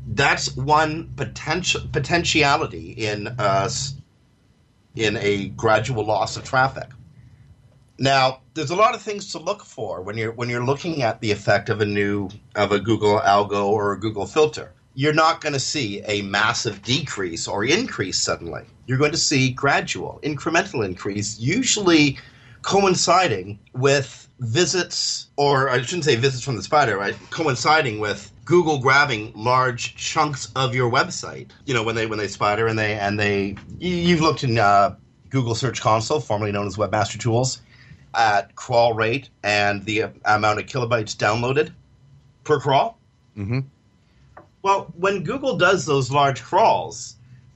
that's 0.07 0.55
one 0.55 1.11
potential 1.17 1.81
potentiality 1.91 2.91
in 2.91 3.27
uh, 3.27 3.35
us 3.37 3.95
in 4.95 5.17
a 5.17 5.49
gradual 5.49 6.05
loss 6.05 6.37
of 6.37 6.45
traffic. 6.45 6.89
Now, 7.97 8.41
there's 8.53 8.71
a 8.71 8.75
lot 8.75 8.95
of 8.95 9.01
things 9.01 9.33
to 9.33 9.39
look 9.39 9.65
for 9.65 10.01
when 10.01 10.17
you're 10.17 10.31
when 10.31 10.47
you're 10.47 10.65
looking 10.65 11.03
at 11.03 11.19
the 11.19 11.31
effect 11.31 11.69
of 11.69 11.81
a 11.81 11.85
new 11.85 12.29
of 12.55 12.71
a 12.71 12.79
Google 12.79 13.19
algo 13.19 13.65
or 13.65 13.91
a 13.91 13.99
Google 13.99 14.25
filter. 14.25 14.71
You're 14.93 15.13
not 15.13 15.41
going 15.41 15.53
to 15.53 15.59
see 15.59 16.01
a 16.05 16.21
massive 16.21 16.81
decrease 16.81 17.45
or 17.45 17.65
increase 17.65 18.21
suddenly. 18.21 18.63
You're 18.87 18.97
going 18.97 19.11
to 19.11 19.17
see 19.17 19.51
gradual, 19.51 20.19
incremental 20.23 20.85
increase, 20.85 21.39
usually 21.39 22.17
coinciding 22.61 23.59
with 23.73 24.27
visits, 24.39 25.27
or 25.37 25.69
I 25.69 25.81
shouldn't 25.81 26.05
say 26.05 26.15
visits 26.15 26.43
from 26.43 26.55
the 26.55 26.63
spider, 26.63 26.97
right? 26.97 27.15
Coinciding 27.29 27.99
with 27.99 28.31
Google 28.43 28.79
grabbing 28.79 29.31
large 29.35 29.95
chunks 29.95 30.51
of 30.55 30.75
your 30.75 30.91
website. 30.91 31.49
You 31.65 31.73
know, 31.73 31.83
when 31.83 31.95
they 31.95 32.05
when 32.05 32.19
they 32.19 32.27
spider 32.27 32.67
and 32.67 32.77
they 32.77 32.93
and 32.93 33.19
they 33.19 33.55
you- 33.79 33.95
you've 33.95 34.21
looked 34.21 34.43
in 34.43 34.57
uh, 34.57 34.95
Google 35.29 35.55
Search 35.55 35.81
Console, 35.81 36.19
formerly 36.19 36.51
known 36.51 36.67
as 36.67 36.75
Webmaster 36.75 37.19
Tools, 37.19 37.61
at 38.13 38.55
crawl 38.55 38.93
rate 38.93 39.29
and 39.43 39.83
the 39.85 40.05
amount 40.25 40.59
of 40.59 40.65
kilobytes 40.65 41.15
downloaded 41.15 41.71
per 42.43 42.59
crawl. 42.59 42.97
Mm-hmm. 43.37 43.61
Well, 44.61 44.91
when 44.97 45.23
Google 45.23 45.57
does 45.57 45.85
those 45.85 46.11
large 46.11 46.41
crawls, 46.41 47.14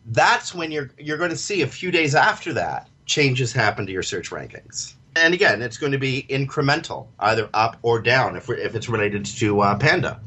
that's 0.09 0.53
when 0.53 0.71
you're 0.71 0.89
you're 0.97 1.17
going 1.17 1.29
to 1.29 1.37
see 1.37 1.61
a 1.61 1.67
few 1.67 1.91
days 1.91 2.15
after 2.15 2.53
that 2.53 2.89
changes 3.05 3.51
happen 3.53 3.85
to 3.85 3.91
your 3.91 4.03
search 4.03 4.29
rankings. 4.29 4.93
And 5.15 5.33
again, 5.33 5.61
it's 5.61 5.77
going 5.77 5.91
to 5.91 5.97
be 5.97 6.25
incremental, 6.29 7.07
either 7.19 7.49
up 7.53 7.77
or 7.81 7.99
down, 7.99 8.35
if, 8.35 8.49
if 8.49 8.75
it's 8.75 8.87
related 8.87 9.25
to 9.25 9.61
uh, 9.61 9.77
Panda. 9.77 10.19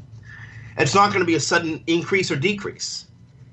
It's 0.77 0.93
not 0.93 1.09
going 1.09 1.21
to 1.21 1.25
be 1.25 1.35
a 1.35 1.39
sudden 1.39 1.81
increase 1.87 2.29
or 2.29 2.35
decrease. 2.35 3.05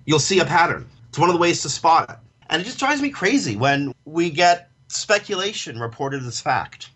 You'll 0.07 0.19
see 0.19 0.41
a 0.41 0.45
pattern. 0.45 0.89
It's 1.09 1.19
one 1.19 1.29
of 1.29 1.35
the 1.35 1.41
ways 1.41 1.63
to 1.63 1.69
spot 1.69 2.11
it. 2.11 2.17
And 2.49 2.61
it 2.61 2.65
just 2.65 2.79
drives 2.79 3.01
me 3.01 3.11
crazy 3.11 3.57
when 3.57 3.95
we 4.05 4.31
get 4.31 4.71
speculation 4.89 5.79
reported 5.79 6.25
as 6.25 6.41
fact. 6.41 6.91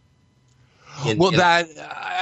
In- 1.07 1.18
Well, 1.18 1.30
in- 1.30 1.36
that 1.38 1.68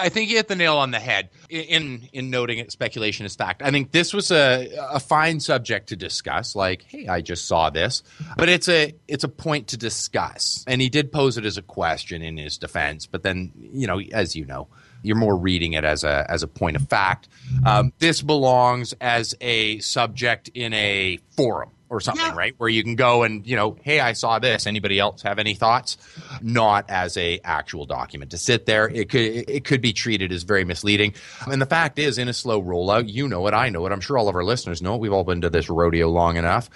I 0.03 0.09
think 0.09 0.31
you 0.31 0.37
hit 0.37 0.49
the 0.49 0.57
nail 0.57 0.77
on 0.79 0.91
the 0.91 0.99
head 1.01 1.31
in 1.51 2.09
in 2.13 2.31
noting 2.31 2.59
it 2.59 2.73
speculation 2.73 3.27
is 3.27 3.37
fact. 3.37 3.63
I 3.63 3.71
think 3.71 3.93
this 3.93 4.13
was 4.15 4.31
a 4.31 4.69
a 4.93 5.01
fine 5.01 5.41
subject 5.41 5.89
to 5.91 5.97
discuss. 5.97 6.57
Like, 6.57 6.83
hey, 6.83 7.07
I 7.09 7.21
just 7.21 7.47
saw 7.47 7.71
this, 7.71 8.03
but 8.37 8.49
it's 8.49 8.69
a 8.69 8.95
it's 9.09 9.25
a 9.25 9.29
point 9.29 9.69
to 9.69 9.77
discuss. 9.77 10.65
And 10.67 10.81
he 10.81 10.89
did 10.89 11.13
pose 11.13 11.37
it 11.39 11.45
as 11.45 11.59
a 11.59 11.63
question 11.63 12.23
in 12.23 12.37
his 12.37 12.59
defense, 12.59 13.07
but 13.07 13.23
then 13.23 13.53
you 13.57 13.87
know, 13.87 14.01
as 14.13 14.35
you 14.35 14.45
know, 14.47 14.69
You're 15.05 15.17
more 15.17 15.37
reading 15.37 15.73
it 15.73 15.85
as 15.85 16.05
a 16.05 16.25
as 16.29 16.43
a 16.43 16.49
point 16.49 16.77
of 16.77 16.89
fact. 16.89 17.29
Um, 17.67 17.93
this 17.99 18.23
belongs 18.23 18.95
as 19.01 19.35
a 19.41 19.81
subject 19.81 20.49
in 20.55 20.73
a 20.73 21.19
forum 21.37 21.71
or 21.93 22.01
something, 22.01 22.25
Yeah. 22.25 22.35
right? 22.35 22.55
Where 22.57 22.71
you 22.71 22.83
can 22.83 22.97
go 22.97 23.23
and 23.23 23.47
you 23.47 23.55
know, 23.55 23.77
hey, 23.83 24.01
I 24.01 24.15
saw 24.15 24.39
this. 24.39 24.67
Anybody 24.67 24.99
else 24.99 25.21
have 25.23 25.39
any 25.39 25.55
thoughts? 25.55 25.99
Not 26.41 26.89
as 26.89 27.17
a 27.19 27.39
actual 27.45 27.85
document 27.85 28.31
to 28.31 28.39
sit 28.39 28.65
there. 28.67 28.89
It 28.89 29.11
could 29.11 29.21
it 29.49 29.65
could 29.65 29.83
be 29.83 29.93
treated 29.93 30.33
as 30.33 30.43
very 30.43 30.65
misleading. 30.65 31.15
And 31.47 31.61
the 31.61 31.67
fact 31.67 31.99
is, 31.99 32.17
in 32.19 32.29
a 32.29 32.33
slow 32.33 32.63
rollout, 32.63 33.09
you 33.13 33.29
know 33.29 33.47
it, 33.47 33.53
I 33.55 33.69
know 33.69 33.85
it. 33.87 33.93
I'm 33.93 34.01
sure 34.01 34.17
all 34.17 34.29
of 34.29 34.35
our 34.35 34.43
listeners 34.43 34.81
know 34.81 34.95
it. 34.95 35.01
We've 35.01 35.13
all 35.13 35.23
been 35.25 35.43
to 35.43 35.51
this 35.51 35.69
rodeo 35.69 36.09
long 36.09 36.37
enough 36.37 36.71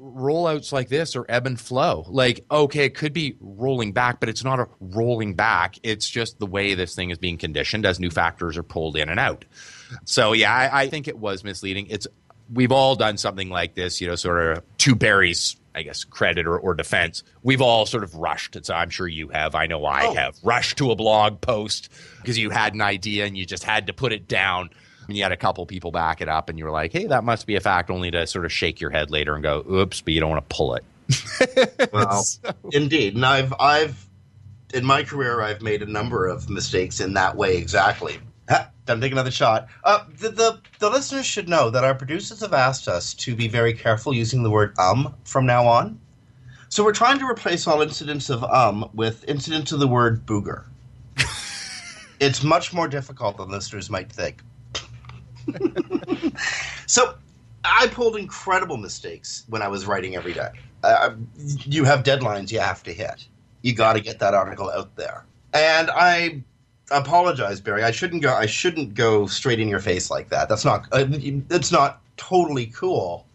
rollouts 0.00 0.72
like 0.72 0.88
this 0.88 1.14
are 1.16 1.26
ebb 1.28 1.46
and 1.46 1.60
flow. 1.60 2.04
Like, 2.08 2.44
okay, 2.50 2.84
it 2.86 2.94
could 2.94 3.12
be 3.12 3.36
rolling 3.40 3.92
back, 3.92 4.20
but 4.20 4.28
it's 4.28 4.42
not 4.42 4.58
a 4.58 4.66
rolling 4.80 5.34
back. 5.34 5.76
It's 5.82 6.08
just 6.08 6.38
the 6.38 6.46
way 6.46 6.74
this 6.74 6.94
thing 6.94 7.10
is 7.10 7.18
being 7.18 7.36
conditioned 7.36 7.84
as 7.86 8.00
new 8.00 8.10
factors 8.10 8.56
are 8.56 8.62
pulled 8.62 8.96
in 8.96 9.08
and 9.10 9.20
out. 9.20 9.44
So 10.04 10.32
yeah, 10.32 10.52
I, 10.52 10.82
I 10.82 10.88
think 10.88 11.08
it 11.08 11.18
was 11.18 11.44
misleading. 11.44 11.86
It's 11.90 12.06
we've 12.52 12.72
all 12.72 12.94
done 12.96 13.16
something 13.16 13.48
like 13.50 13.74
this, 13.74 14.00
you 14.00 14.08
know, 14.08 14.14
sort 14.16 14.56
of 14.58 14.64
two 14.78 14.94
Barry's 14.94 15.56
I 15.74 15.82
guess, 15.82 16.02
credit 16.02 16.48
or, 16.48 16.58
or 16.58 16.74
defense. 16.74 17.22
We've 17.44 17.60
all 17.62 17.86
sort 17.86 18.02
of 18.02 18.12
rushed. 18.16 18.56
It's, 18.56 18.68
I'm 18.68 18.90
sure 18.90 19.06
you 19.06 19.28
have. 19.28 19.54
I 19.54 19.66
know 19.66 19.84
I 19.84 20.06
Oh. 20.06 20.14
have 20.14 20.36
rushed 20.42 20.78
to 20.78 20.90
a 20.90 20.96
blog 20.96 21.40
post 21.40 21.88
because 22.16 22.36
you 22.36 22.50
had 22.50 22.74
an 22.74 22.80
idea 22.80 23.26
and 23.26 23.38
you 23.38 23.46
just 23.46 23.62
had 23.62 23.86
to 23.86 23.92
put 23.92 24.12
it 24.12 24.26
down. 24.26 24.70
And 25.06 25.16
you 25.16 25.22
had 25.22 25.30
a 25.30 25.36
couple 25.36 25.64
people 25.66 25.92
back 25.92 26.20
it 26.20 26.28
up, 26.28 26.48
and 26.50 26.58
you 26.58 26.64
were 26.64 26.70
like, 26.72 26.92
"Hey, 26.92 27.06
that 27.06 27.22
must 27.22 27.46
be 27.46 27.54
a 27.54 27.60
fact." 27.60 27.90
Only 27.90 28.10
to 28.10 28.26
sort 28.26 28.44
of 28.44 28.50
shake 28.52 28.80
your 28.80 28.90
head 28.90 29.10
later 29.12 29.34
and 29.34 29.42
go, 29.42 29.64
"Oops," 29.70 29.98
but 30.00 30.12
you 30.12 30.18
don't 30.20 30.28
want 30.30 30.46
to 30.48 30.54
pull 30.54 30.74
it. 30.74 30.84
Well, 31.92 32.24
indeed, 32.72 33.14
and 33.14 33.24
I've 33.24 33.54
I've 33.60 34.04
in 34.74 34.84
my 34.84 35.04
career 35.04 35.40
I've 35.40 35.62
made 35.62 35.82
a 35.82 35.86
number 35.86 36.26
of 36.26 36.50
mistakes 36.50 37.00
in 37.00 37.14
that 37.14 37.36
way 37.36 37.56
exactly. 37.56 38.18
Ha, 38.48 38.70
Time 38.86 39.00
to 39.00 39.04
take 39.04 39.12
another 39.12 39.30
shot. 39.30 39.68
Uh, 39.84 40.04
the, 40.18 40.30
the 40.30 40.60
the 40.78 40.88
listeners 40.88 41.26
should 41.26 41.48
know 41.48 41.68
that 41.70 41.84
our 41.84 41.94
producers 41.94 42.40
have 42.40 42.54
asked 42.54 42.88
us 42.88 43.12
to 43.14 43.36
be 43.36 43.46
very 43.46 43.74
careful 43.74 44.14
using 44.14 44.42
the 44.42 44.50
word 44.50 44.74
um 44.78 45.14
from 45.24 45.44
now 45.44 45.66
on. 45.66 46.00
So 46.70 46.84
we're 46.84 46.92
trying 46.92 47.18
to 47.18 47.26
replace 47.26 47.66
all 47.66 47.82
incidents 47.82 48.30
of 48.30 48.44
um 48.44 48.88
with 48.94 49.24
incidents 49.28 49.72
of 49.72 49.80
the 49.80 49.88
word 49.88 50.24
booger. 50.26 50.64
it's 52.20 52.42
much 52.42 52.72
more 52.72 52.88
difficult 52.88 53.36
than 53.36 53.50
listeners 53.50 53.90
might 53.90 54.10
think. 54.10 54.42
so 56.86 57.14
I 57.64 57.88
pulled 57.88 58.16
incredible 58.16 58.78
mistakes 58.78 59.44
when 59.48 59.60
I 59.60 59.68
was 59.68 59.86
writing 59.86 60.16
every 60.16 60.32
day. 60.32 60.48
Uh, 60.82 61.16
you 61.36 61.84
have 61.84 62.04
deadlines 62.04 62.50
you 62.50 62.60
have 62.60 62.82
to 62.84 62.92
hit. 62.94 63.26
You 63.62 63.74
got 63.74 63.94
to 63.94 64.00
get 64.00 64.18
that 64.20 64.34
article 64.34 64.70
out 64.70 64.96
there. 64.96 65.26
And 65.52 65.90
I 65.90 66.44
apologize, 66.90 67.60
Barry. 67.60 67.82
I 67.82 67.90
shouldn't 67.90 68.22
go. 68.22 68.34
I 68.34 68.46
shouldn't 68.46 68.94
go 68.94 69.26
straight 69.26 69.60
in 69.60 69.68
your 69.68 69.80
face 69.80 70.10
like 70.10 70.28
that. 70.30 70.48
That's 70.48 70.64
not. 70.64 70.86
Uh, 70.92 71.06
it's 71.50 71.72
not 71.72 72.00
totally 72.16 72.66
cool. 72.66 73.26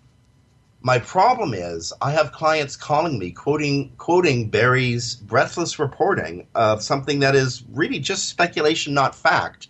My 0.82 1.00
problem 1.00 1.54
is 1.54 1.94
I 2.02 2.12
have 2.12 2.34
clients 2.34 2.76
calling 2.76 3.18
me 3.18 3.32
quoting 3.32 3.94
quoting 3.98 4.50
Barry's 4.50 5.16
breathless 5.16 5.80
reporting 5.80 6.48
of 6.56 6.84
something 6.84 7.20
that 7.20 7.36
is 7.36 7.64
really 7.72 8.00
just 8.00 8.28
speculation, 8.28 8.94
not 8.94 9.16
fact. 9.16 9.68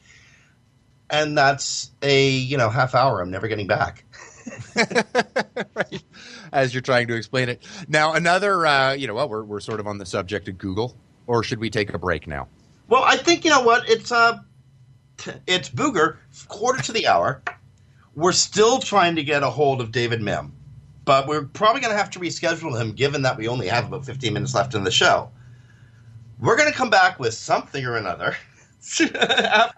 And 1.10 1.38
that's 1.38 1.92
a 2.02 2.30
you 2.30 2.58
know 2.58 2.70
half 2.70 2.96
hour 2.96 3.22
I'm 3.22 3.30
never 3.30 3.48
getting 3.48 3.68
back. 3.68 4.06
right? 4.76 6.04
As 6.52 6.74
you're 6.74 6.82
trying 6.82 7.08
to 7.08 7.16
explain 7.16 7.50
it. 7.50 7.64
Now, 7.88 8.14
another, 8.14 8.66
uh, 8.66 8.94
you 8.94 9.08
know, 9.08 9.14
well, 9.14 9.30
we're, 9.30 9.44
we're 9.44 9.60
sort 9.62 9.80
of 9.80 9.88
on 9.88 9.98
the 10.00 10.06
subject 10.06 10.50
of 10.50 10.58
Google, 10.58 10.98
or 11.28 11.44
should 11.44 11.60
we 11.60 11.70
take 11.70 11.94
a 11.94 11.98
break 11.98 12.28
now? 12.28 12.48
Well, 12.88 13.04
I 13.04 13.18
think 13.18 13.46
you 13.46 13.52
know 13.52 13.62
what 13.62 13.90
it's 13.90 14.12
uh 14.12 14.40
it's 15.48 15.70
Booger 15.70 16.18
quarter 16.48 16.82
to 16.84 16.92
the 16.92 17.08
hour. 17.08 17.42
We're 18.16 18.32
still 18.32 18.80
trying 18.80 19.16
to 19.16 19.24
get 19.24 19.44
a 19.44 19.50
hold 19.50 19.82
of 19.82 19.92
David 19.92 20.22
Mihm, 20.22 20.52
but 21.06 21.28
we're 21.28 21.46
probably 21.46 21.82
going 21.82 21.94
to 21.94 21.98
have 21.98 22.12
to 22.12 22.20
reschedule 22.20 22.80
him 22.80 22.92
given 22.92 23.24
that 23.24 23.38
we 23.38 23.48
only 23.48 23.68
have 23.68 23.88
about 23.88 24.06
15 24.06 24.34
minutes 24.34 24.54
left 24.54 24.76
in 24.76 24.84
the 24.84 24.92
show. 24.92 25.32
We're 26.40 26.58
going 26.58 26.72
to 26.72 26.78
come 26.78 26.90
back 26.90 27.20
with 27.20 27.34
something 27.34 27.84
or 27.86 27.96
another 27.96 28.36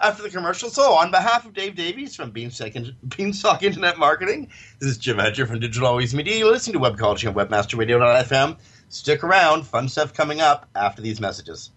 after 0.01 0.23
the 0.23 0.29
commercial. 0.29 0.69
So, 0.69 0.93
on 0.93 1.11
behalf 1.11 1.45
of 1.45 1.53
Dave 1.53 1.75
Davies 1.75 2.15
from 2.15 2.31
Beanstalk, 2.31 2.73
Beanstalk 3.15 3.63
Internet 3.63 3.99
Marketing, 3.99 4.49
this 4.79 4.89
is 4.89 4.97
Jim 4.97 5.19
Hedger 5.19 5.45
from 5.45 5.59
Digital 5.59 5.87
Always 5.87 6.13
Media. 6.13 6.37
You're 6.37 6.51
listening 6.51 6.81
to 6.81 6.89
Webcology 6.89 7.27
on 7.27 7.35
WebmasterRadio.fm. 7.35 8.57
Stick 8.89 9.23
around, 9.23 9.63
fun 9.63 9.87
stuff 9.87 10.13
coming 10.13 10.41
up 10.41 10.67
after 10.75 11.01
these 11.01 11.21
messages. 11.21 11.71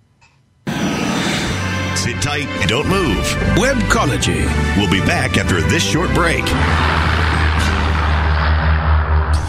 Sit 2.08 2.22
tight 2.22 2.46
and 2.46 2.70
don't 2.70 2.88
move. 2.88 3.22
Webcology. 3.58 4.46
We'll 4.78 4.90
be 4.90 5.00
back 5.00 5.36
after 5.36 5.60
this 5.60 5.82
short 5.82 6.08
break. 6.14 6.42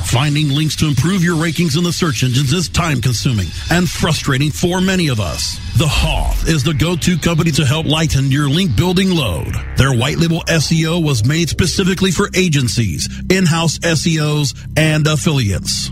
Finding 0.07 0.49
links 0.49 0.76
to 0.76 0.88
improve 0.88 1.24
your 1.24 1.38
rankings 1.38 1.78
in 1.78 1.86
the 1.86 1.93
search 1.93 2.22
engines 2.22 2.51
is 2.51 2.68
time 2.68 2.99
consuming 2.99 3.47
and 3.72 3.88
frustrating 3.88 4.51
for 4.51 4.82
many 4.82 5.07
of 5.07 5.22
us. 5.22 5.57
The 5.78 5.88
Hoth 5.88 6.49
is 6.49 6.62
the 6.66 6.74
go-to 6.74 7.18
company 7.18 7.51
to 7.51 7.66
help 7.66 7.86
lighten 7.86 8.30
your 8.30 8.49
link 8.49 8.76
building 8.76 9.12
load. 9.12 9.53
Their 9.78 9.93
white 9.93 10.18
label 10.18 10.43
SEO 10.49 11.01
was 11.01 11.26
made 11.26 11.47
specifically 11.47 12.12
for 12.12 12.30
agencies, 12.36 13.07
in-house 13.30 13.80
SEOs, 13.80 14.53
and 14.76 15.07
affiliates. 15.07 15.91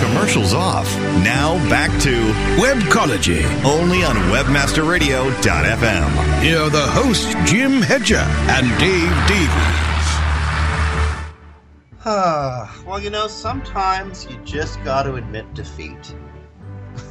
Commercials 0.00 0.52
off. 0.52 0.86
Now 1.24 1.54
back 1.68 1.90
to 2.02 2.10
Webcology. 2.60 3.42
only 3.64 4.04
on 4.04 4.14
WebmasterRadio.fm. 4.32 6.42
Here 6.42 6.60
are 6.60 6.70
the 6.70 6.86
hosts, 6.86 7.34
Jim 7.50 7.82
Hedger 7.82 8.16
and 8.16 8.66
Dave 8.78 9.10
Davies. 9.28 10.06
Ah, 12.04 12.82
well, 12.86 13.00
you 13.00 13.10
know, 13.10 13.26
sometimes 13.26 14.26
you 14.30 14.36
just 14.44 14.82
got 14.84 15.02
to 15.02 15.16
admit 15.16 15.52
defeat. 15.54 16.14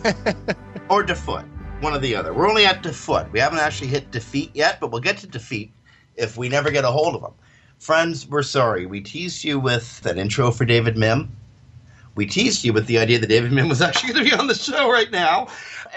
or 0.90 1.04
defoot. 1.04 1.46
One 1.82 1.94
or 1.94 2.00
the 2.00 2.16
other. 2.16 2.34
We're 2.34 2.48
only 2.48 2.66
at 2.66 2.82
defoot. 2.82 3.32
We 3.32 3.40
haven't 3.40 3.60
actually 3.60 3.88
hit 3.88 4.12
defeat 4.12 4.52
yet, 4.54 4.80
but 4.80 4.92
we'll 4.92 5.02
get 5.02 5.18
to 5.18 5.28
defeat 5.28 5.74
if 6.16 6.38
we 6.38 6.48
never 6.48 6.72
get 6.72 6.86
a 6.86 6.92
hold 6.92 7.16
of 7.16 7.22
them. 7.22 7.34
Friends, 7.78 8.28
we're 8.28 8.44
sorry. 8.44 8.86
We 8.86 9.02
teased 9.02 9.44
you 9.44 9.60
with 9.60 10.06
an 10.06 10.18
intro 10.18 10.52
for 10.52 10.66
David 10.66 10.96
Mihm. 10.96 11.28
We 12.16 12.26
teased 12.26 12.63
you 12.63 12.72
with 12.72 12.88
the 12.88 12.97
idea 12.97 13.20
that 13.20 13.28
David 13.28 13.51
Mihm 13.51 13.68
was 13.68 13.82
actually 13.82 14.13
going 14.13 14.26
to 14.26 14.32
be 14.32 14.38
on 14.38 14.47
the 14.47 14.55
show 14.55 14.89
right 14.89 15.11
now, 15.11 15.47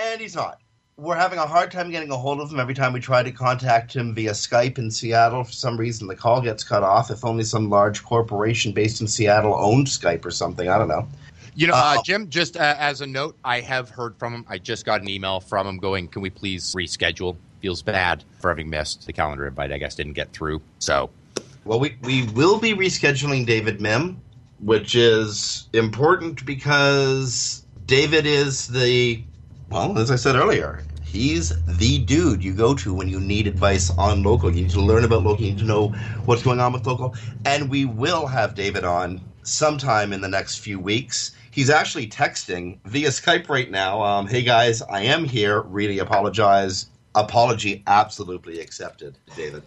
and 0.00 0.20
he's 0.20 0.34
not. 0.34 0.60
We're 0.96 1.14
having 1.14 1.38
a 1.38 1.46
hard 1.46 1.70
time 1.70 1.92
getting 1.92 2.10
a 2.10 2.16
hold 2.16 2.40
of 2.40 2.50
him 2.50 2.58
every 2.58 2.74
time 2.74 2.92
we 2.92 2.98
try 2.98 3.22
to 3.22 3.30
contact 3.30 3.94
him 3.94 4.16
via 4.16 4.32
Skype 4.32 4.78
in 4.78 4.90
Seattle. 4.90 5.44
For 5.44 5.52
some 5.52 5.76
reason, 5.76 6.08
the 6.08 6.16
call 6.16 6.40
gets 6.40 6.64
cut 6.64 6.82
off. 6.82 7.12
If 7.12 7.24
only 7.24 7.44
some 7.44 7.70
large 7.70 8.02
corporation 8.02 8.72
based 8.72 9.00
in 9.00 9.06
Seattle 9.06 9.54
owned 9.54 9.86
Skype 9.86 10.24
or 10.24 10.32
something. 10.32 10.68
I 10.68 10.76
don't 10.76 10.88
know. 10.88 11.06
You 11.54 11.68
know, 11.68 11.74
uh, 11.74 12.02
Jim, 12.02 12.30
just 12.30 12.56
uh, 12.56 12.74
as 12.78 13.00
a 13.00 13.06
note, 13.06 13.36
I 13.44 13.60
have 13.60 13.90
heard 13.90 14.16
from 14.16 14.34
him. 14.34 14.44
I 14.48 14.58
just 14.58 14.84
got 14.84 15.00
an 15.00 15.08
email 15.08 15.38
from 15.38 15.68
him 15.68 15.78
going, 15.78 16.08
can 16.08 16.22
we 16.22 16.30
please 16.30 16.74
reschedule? 16.74 17.36
Feels 17.60 17.82
bad 17.82 18.24
for 18.40 18.48
having 18.48 18.68
missed 18.68 19.06
the 19.06 19.12
calendar 19.12 19.46
invite. 19.46 19.70
I 19.72 19.78
guess 19.78 19.94
didn't 19.94 20.12
get 20.14 20.32
through. 20.32 20.62
So, 20.80 21.10
Well, 21.64 21.78
we, 21.80 21.96
we 22.02 22.24
will 22.28 22.58
be 22.58 22.74
rescheduling 22.74 23.46
David 23.46 23.78
Mihm, 23.80 24.16
which 24.60 24.94
is 24.94 25.68
important 25.72 26.44
because 26.44 27.64
David 27.86 28.26
is 28.26 28.68
the, 28.68 29.22
well, 29.70 29.98
as 29.98 30.10
I 30.10 30.16
said 30.16 30.36
earlier, 30.36 30.84
he's 31.04 31.52
the 31.78 31.98
dude 31.98 32.42
you 32.42 32.52
go 32.54 32.74
to 32.74 32.92
when 32.92 33.08
you 33.08 33.20
need 33.20 33.46
advice 33.46 33.90
on 33.90 34.22
local. 34.22 34.54
You 34.54 34.62
need 34.62 34.70
to 34.70 34.80
learn 34.80 35.04
about 35.04 35.22
local, 35.22 35.44
you 35.44 35.52
need 35.52 35.60
to 35.60 35.64
know 35.64 35.88
what's 36.24 36.42
going 36.42 36.60
on 36.60 36.72
with 36.72 36.86
local. 36.86 37.14
And 37.44 37.70
we 37.70 37.84
will 37.84 38.26
have 38.26 38.54
David 38.54 38.84
on 38.84 39.20
sometime 39.42 40.12
in 40.12 40.20
the 40.20 40.28
next 40.28 40.58
few 40.58 40.78
weeks. 40.78 41.32
He's 41.50 41.70
actually 41.70 42.06
texting 42.06 42.78
via 42.84 43.08
Skype 43.08 43.48
right 43.48 43.70
now. 43.70 44.02
Um, 44.02 44.26
hey 44.26 44.42
guys, 44.42 44.82
I 44.82 45.02
am 45.02 45.24
here. 45.24 45.62
Really 45.62 45.98
apologize. 45.98 46.86
Apology 47.14 47.82
absolutely 47.86 48.60
accepted, 48.60 49.18
David. 49.34 49.62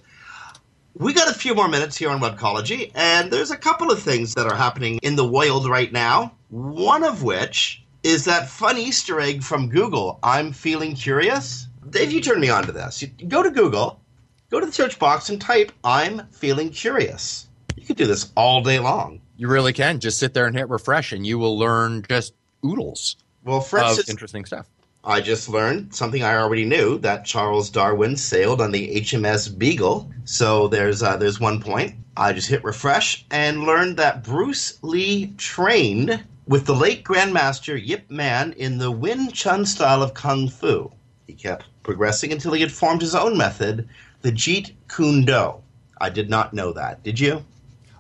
We 0.93 1.13
got 1.13 1.29
a 1.29 1.33
few 1.33 1.55
more 1.55 1.69
minutes 1.69 1.95
here 1.95 2.09
on 2.09 2.19
Webcology, 2.19 2.91
and 2.95 3.31
there's 3.31 3.51
a 3.51 3.57
couple 3.57 3.91
of 3.91 4.01
things 4.01 4.33
that 4.33 4.45
are 4.45 4.55
happening 4.55 4.99
in 5.01 5.15
the 5.15 5.27
world 5.27 5.67
right 5.67 5.91
now. 5.91 6.33
One 6.49 7.03
of 7.03 7.23
which 7.23 7.81
is 8.03 8.25
that 8.25 8.49
fun 8.49 8.77
Easter 8.77 9.21
egg 9.21 9.41
from 9.41 9.69
Google. 9.69 10.19
I'm 10.21 10.51
feeling 10.51 10.93
curious. 10.95 11.67
Dave, 11.89 12.11
you 12.11 12.19
turned 12.19 12.41
me 12.41 12.49
on 12.49 12.65
to 12.65 12.73
this. 12.73 13.01
You 13.01 13.07
go 13.27 13.41
to 13.41 13.51
Google, 13.51 14.01
go 14.49 14.59
to 14.59 14.65
the 14.65 14.71
search 14.71 14.99
box, 14.99 15.29
and 15.29 15.39
type 15.39 15.71
"I'm 15.81 16.27
feeling 16.31 16.69
curious." 16.69 17.47
You 17.77 17.85
could 17.85 17.97
do 17.97 18.05
this 18.05 18.29
all 18.35 18.61
day 18.61 18.79
long. 18.79 19.21
You 19.37 19.47
really 19.47 19.73
can 19.73 20.01
just 20.01 20.19
sit 20.19 20.33
there 20.33 20.45
and 20.45 20.57
hit 20.57 20.67
refresh, 20.67 21.13
and 21.13 21.25
you 21.25 21.39
will 21.39 21.57
learn 21.57 22.03
just 22.09 22.33
oodles. 22.65 23.15
Well, 23.45 23.61
for 23.61 23.79
of 23.79 23.87
instance, 23.87 24.09
interesting 24.09 24.45
stuff. 24.45 24.67
I 25.03 25.19
just 25.19 25.49
learned 25.49 25.95
something 25.95 26.21
I 26.21 26.37
already 26.37 26.63
knew 26.63 26.99
that 26.99 27.25
Charles 27.25 27.71
Darwin 27.71 28.15
sailed 28.15 28.61
on 28.61 28.71
the 28.71 29.01
HMS 29.01 29.57
Beagle. 29.57 30.11
So 30.25 30.67
there's 30.67 31.01
uh, 31.01 31.17
there's 31.17 31.39
one 31.39 31.59
point. 31.59 31.95
I 32.15 32.33
just 32.33 32.49
hit 32.49 32.63
refresh 32.63 33.25
and 33.31 33.63
learned 33.63 33.97
that 33.97 34.23
Bruce 34.23 34.77
Lee 34.83 35.33
trained 35.37 36.23
with 36.47 36.65
the 36.65 36.75
late 36.75 37.03
Grandmaster 37.03 37.83
Yip 37.83 38.11
Man 38.11 38.53
in 38.53 38.77
the 38.77 38.91
Wing 38.91 39.31
Chun 39.31 39.65
style 39.65 40.03
of 40.03 40.13
Kung 40.13 40.49
Fu. 40.49 40.91
He 41.25 41.33
kept 41.33 41.65
progressing 41.81 42.31
until 42.31 42.53
he 42.53 42.61
had 42.61 42.71
formed 42.71 43.01
his 43.01 43.15
own 43.15 43.37
method, 43.37 43.89
the 44.21 44.31
Jeet 44.31 44.73
Kune 44.87 45.25
Do. 45.25 45.55
I 45.99 46.09
did 46.09 46.29
not 46.29 46.53
know 46.53 46.73
that. 46.73 47.01
Did 47.01 47.19
you? 47.19 47.43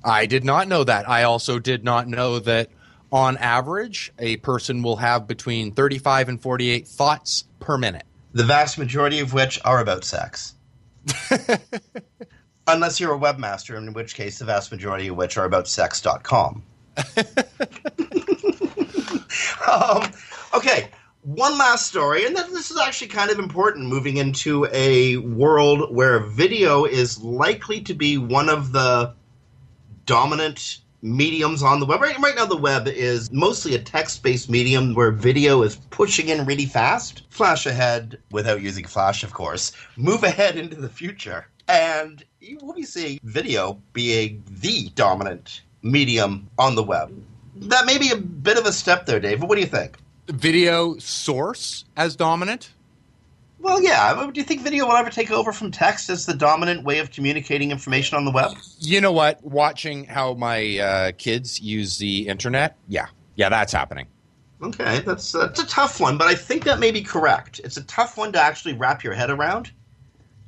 I 0.03 0.25
did 0.25 0.43
not 0.43 0.67
know 0.67 0.83
that. 0.83 1.09
I 1.09 1.23
also 1.23 1.57
did 1.57 1.83
not 1.83 2.07
know 2.07 2.37
that 2.39 2.69
on 3.11 3.37
average, 3.37 4.13
a 4.19 4.37
person 4.37 4.81
will 4.83 4.95
have 4.97 5.27
between 5.27 5.73
35 5.73 6.29
and 6.29 6.41
48 6.41 6.87
thoughts 6.87 7.45
per 7.59 7.77
minute. 7.77 8.05
The 8.33 8.43
vast 8.43 8.77
majority 8.77 9.19
of 9.19 9.33
which 9.33 9.59
are 9.65 9.79
about 9.79 10.05
sex. 10.05 10.55
Unless 12.67 12.99
you're 12.99 13.13
a 13.13 13.19
webmaster, 13.19 13.77
in 13.77 13.93
which 13.93 14.15
case 14.15 14.39
the 14.39 14.45
vast 14.45 14.71
majority 14.71 15.09
of 15.09 15.17
which 15.17 15.37
are 15.37 15.45
about 15.45 15.67
sex.com. 15.67 16.63
um, 19.67 20.11
okay, 20.53 20.89
one 21.23 21.57
last 21.57 21.87
story, 21.87 22.25
and 22.25 22.35
this 22.35 22.71
is 22.71 22.79
actually 22.79 23.07
kind 23.07 23.31
of 23.31 23.39
important 23.39 23.87
moving 23.87 24.17
into 24.17 24.67
a 24.71 25.17
world 25.17 25.93
where 25.93 26.19
video 26.19 26.85
is 26.85 27.21
likely 27.21 27.81
to 27.81 27.93
be 27.93 28.17
one 28.17 28.49
of 28.49 28.71
the 28.71 29.13
dominant 30.05 30.79
mediums 31.01 31.63
on 31.63 31.79
the 31.79 31.85
web. 31.85 32.01
Right, 32.01 32.17
right 32.19 32.35
now, 32.35 32.45
the 32.45 32.57
web 32.57 32.87
is 32.87 33.31
mostly 33.31 33.75
a 33.75 33.79
text 33.79 34.23
based 34.23 34.49
medium 34.49 34.93
where 34.93 35.11
video 35.11 35.63
is 35.63 35.75
pushing 35.89 36.29
in 36.29 36.45
really 36.45 36.65
fast. 36.65 37.23
Flash 37.29 37.65
ahead, 37.65 38.19
without 38.31 38.61
using 38.61 38.85
Flash, 38.85 39.23
of 39.23 39.33
course, 39.33 39.71
move 39.97 40.23
ahead 40.23 40.57
into 40.57 40.75
the 40.75 40.89
future. 40.89 41.47
And 41.67 42.23
you 42.39 42.57
will 42.61 42.73
be 42.73 42.83
seeing 42.83 43.19
video 43.23 43.81
being 43.93 44.43
the 44.49 44.89
dominant 44.95 45.61
medium 45.83 46.49
on 46.57 46.75
the 46.75 46.83
web. 46.83 47.11
That 47.55 47.85
may 47.85 47.97
be 47.97 48.11
a 48.11 48.17
bit 48.17 48.57
of 48.57 48.65
a 48.65 48.73
step 48.73 49.05
there, 49.05 49.19
Dave. 49.19 49.39
But 49.39 49.49
what 49.49 49.55
do 49.55 49.61
you 49.61 49.67
think? 49.67 49.97
Video 50.27 50.97
source 50.97 51.85
as 51.97 52.15
dominant? 52.15 52.71
Well, 53.61 53.81
yeah. 53.81 54.29
Do 54.33 54.39
you 54.39 54.43
think 54.43 54.61
video 54.61 54.87
will 54.87 54.95
ever 54.95 55.11
take 55.11 55.29
over 55.29 55.53
from 55.53 55.69
text 55.69 56.09
as 56.09 56.25
the 56.25 56.33
dominant 56.33 56.83
way 56.83 56.97
of 56.97 57.11
communicating 57.11 57.69
information 57.69 58.17
on 58.17 58.25
the 58.25 58.31
web? 58.31 58.57
You 58.79 58.99
know 59.01 59.11
what? 59.11 59.43
Watching 59.43 60.05
how 60.05 60.33
my 60.33 60.79
uh, 60.79 61.11
kids 61.17 61.61
use 61.61 61.99
the 61.99 62.27
internet, 62.27 62.75
yeah, 62.87 63.07
yeah, 63.35 63.49
that's 63.49 63.71
happening. 63.71 64.07
Okay, 64.63 64.99
that's 65.01 65.31
that's 65.31 65.59
a 65.59 65.65
tough 65.65 65.99
one, 65.99 66.17
but 66.17 66.27
I 66.27 66.35
think 66.35 66.63
that 66.65 66.79
may 66.79 66.91
be 66.91 67.01
correct. 67.01 67.61
It's 67.63 67.77
a 67.77 67.83
tough 67.83 68.17
one 68.17 68.31
to 68.33 68.41
actually 68.41 68.73
wrap 68.73 69.03
your 69.03 69.13
head 69.13 69.29
around. 69.29 69.71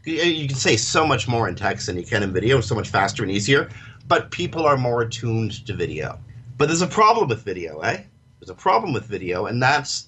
You 0.05 0.15
you 0.15 0.47
can 0.47 0.57
say 0.57 0.75
so 0.75 1.05
much 1.05 1.27
more 1.27 1.47
in 1.47 1.55
text 1.55 1.87
than 1.87 1.97
you 1.97 2.05
can 2.05 2.23
in 2.23 2.33
video, 2.33 2.61
so 2.61 2.75
much 2.75 2.89
faster 2.89 3.23
and 3.23 3.31
easier. 3.31 3.69
But 4.07 4.31
people 4.31 4.65
are 4.65 4.77
more 4.77 5.01
attuned 5.01 5.65
to 5.65 5.73
video. 5.73 6.19
But 6.57 6.67
there's 6.67 6.81
a 6.81 6.87
problem 6.87 7.29
with 7.29 7.43
video, 7.43 7.79
eh? 7.79 8.03
There's 8.39 8.49
a 8.49 8.55
problem 8.55 8.93
with 8.93 9.05
video, 9.05 9.45
and 9.45 9.61
that's 9.61 10.07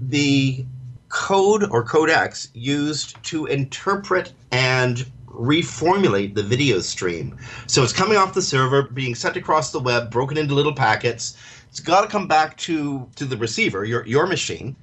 the 0.00 0.64
code 1.12 1.64
or 1.70 1.84
codecs 1.84 2.48
used 2.54 3.22
to 3.22 3.44
interpret 3.46 4.32
and 4.50 5.06
reformulate 5.26 6.34
the 6.34 6.42
video 6.42 6.80
stream. 6.80 7.38
So 7.66 7.82
it's 7.82 7.92
coming 7.92 8.16
off 8.16 8.34
the 8.34 8.42
server, 8.42 8.82
being 8.82 9.14
sent 9.14 9.36
across 9.36 9.72
the 9.72 9.80
web, 9.80 10.10
broken 10.10 10.38
into 10.38 10.54
little 10.54 10.74
packets. 10.74 11.36
It's 11.68 11.80
got 11.80 12.00
to 12.00 12.08
come 12.08 12.26
back 12.26 12.56
to 12.58 13.08
to 13.16 13.24
the 13.26 13.36
receiver, 13.36 13.84
your 13.84 14.06
your 14.06 14.26
machine, 14.26 14.74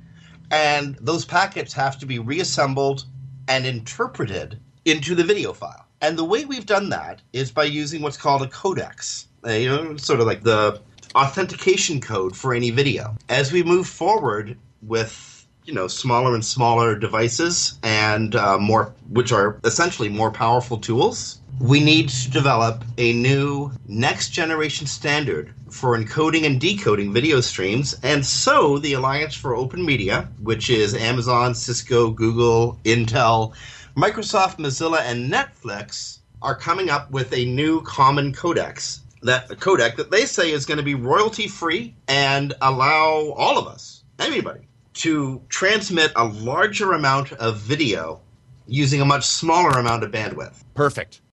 and 0.51 0.95
those 1.01 1.25
packets 1.25 1.73
have 1.73 1.99
to 1.99 2.05
be 2.05 2.19
reassembled 2.19 3.05
and 3.47 3.65
interpreted 3.65 4.59
into 4.85 5.15
the 5.15 5.23
video 5.23 5.51
file. 5.51 5.85
And 6.01 6.17
the 6.17 6.23
way 6.23 6.45
we've 6.45 6.65
done 6.65 6.89
that 6.89 7.21
is 7.33 7.51
by 7.51 7.65
using 7.65 8.01
what's 8.01 8.17
called 8.17 8.43
a 8.43 8.47
codex. 8.47 9.27
Uh, 9.45 9.51
you 9.51 9.67
know, 9.67 9.97
sort 9.97 10.19
of 10.19 10.27
like 10.27 10.43
the 10.43 10.79
authentication 11.15 11.99
code 11.99 12.35
for 12.35 12.53
any 12.53 12.69
video. 12.69 13.15
As 13.29 13.51
we 13.51 13.63
move 13.63 13.87
forward 13.87 14.57
with 14.81 15.28
you 15.69 15.75
know 15.75 15.87
smaller 15.87 16.33
and 16.33 16.43
smaller 16.43 16.95
devices 16.95 17.77
and 17.83 18.35
uh, 18.35 18.57
more 18.57 18.91
which 19.09 19.31
are 19.31 19.59
essentially 19.63 20.09
more 20.09 20.31
powerful 20.31 20.79
tools 20.79 21.41
we 21.61 21.79
need 21.79 22.09
to 22.09 22.31
develop 22.31 22.83
a 22.97 23.13
new 23.13 23.71
next 23.87 24.29
generation 24.29 24.87
standard 24.87 25.53
for 25.69 25.95
encoding 25.95 26.45
and 26.45 26.59
decoding 26.59 27.11
video 27.11 27.41
streams. 27.41 27.93
And 28.01 28.25
so 28.25 28.79
the 28.79 28.93
alliance 28.93 29.35
for 29.35 29.55
open 29.55 29.85
media 29.85 30.27
which 30.41 30.71
is 30.71 30.95
amazon 30.95 31.53
cisco 31.53 32.09
google 32.09 32.79
intel 32.83 33.53
microsoft 33.95 34.57
mozilla 34.57 35.01
and 35.01 35.31
netflix 35.31 36.19
are 36.41 36.55
coming 36.55 36.89
up 36.89 37.11
with 37.11 37.31
a 37.31 37.45
new 37.45 37.81
common 37.83 38.33
codex 38.33 39.01
that 39.21 39.47
codec 39.49 39.97
that 39.97 40.09
they 40.09 40.25
say 40.25 40.51
is 40.51 40.65
going 40.65 40.79
to 40.79 40.83
be 40.83 40.95
royalty 40.95 41.47
free 41.47 41.93
and 42.07 42.55
allow 42.61 43.33
all 43.37 43.59
of 43.59 43.67
us 43.67 44.03
anybody 44.17 44.68
to 44.93 45.41
transmit 45.49 46.11
a 46.15 46.25
larger 46.25 46.93
amount 46.93 47.31
of 47.33 47.57
video 47.57 48.21
using 48.67 49.01
a 49.01 49.05
much 49.05 49.25
smaller 49.25 49.79
amount 49.79 50.03
of 50.03 50.11
bandwidth. 50.11 50.63
Perfect. 50.73 51.21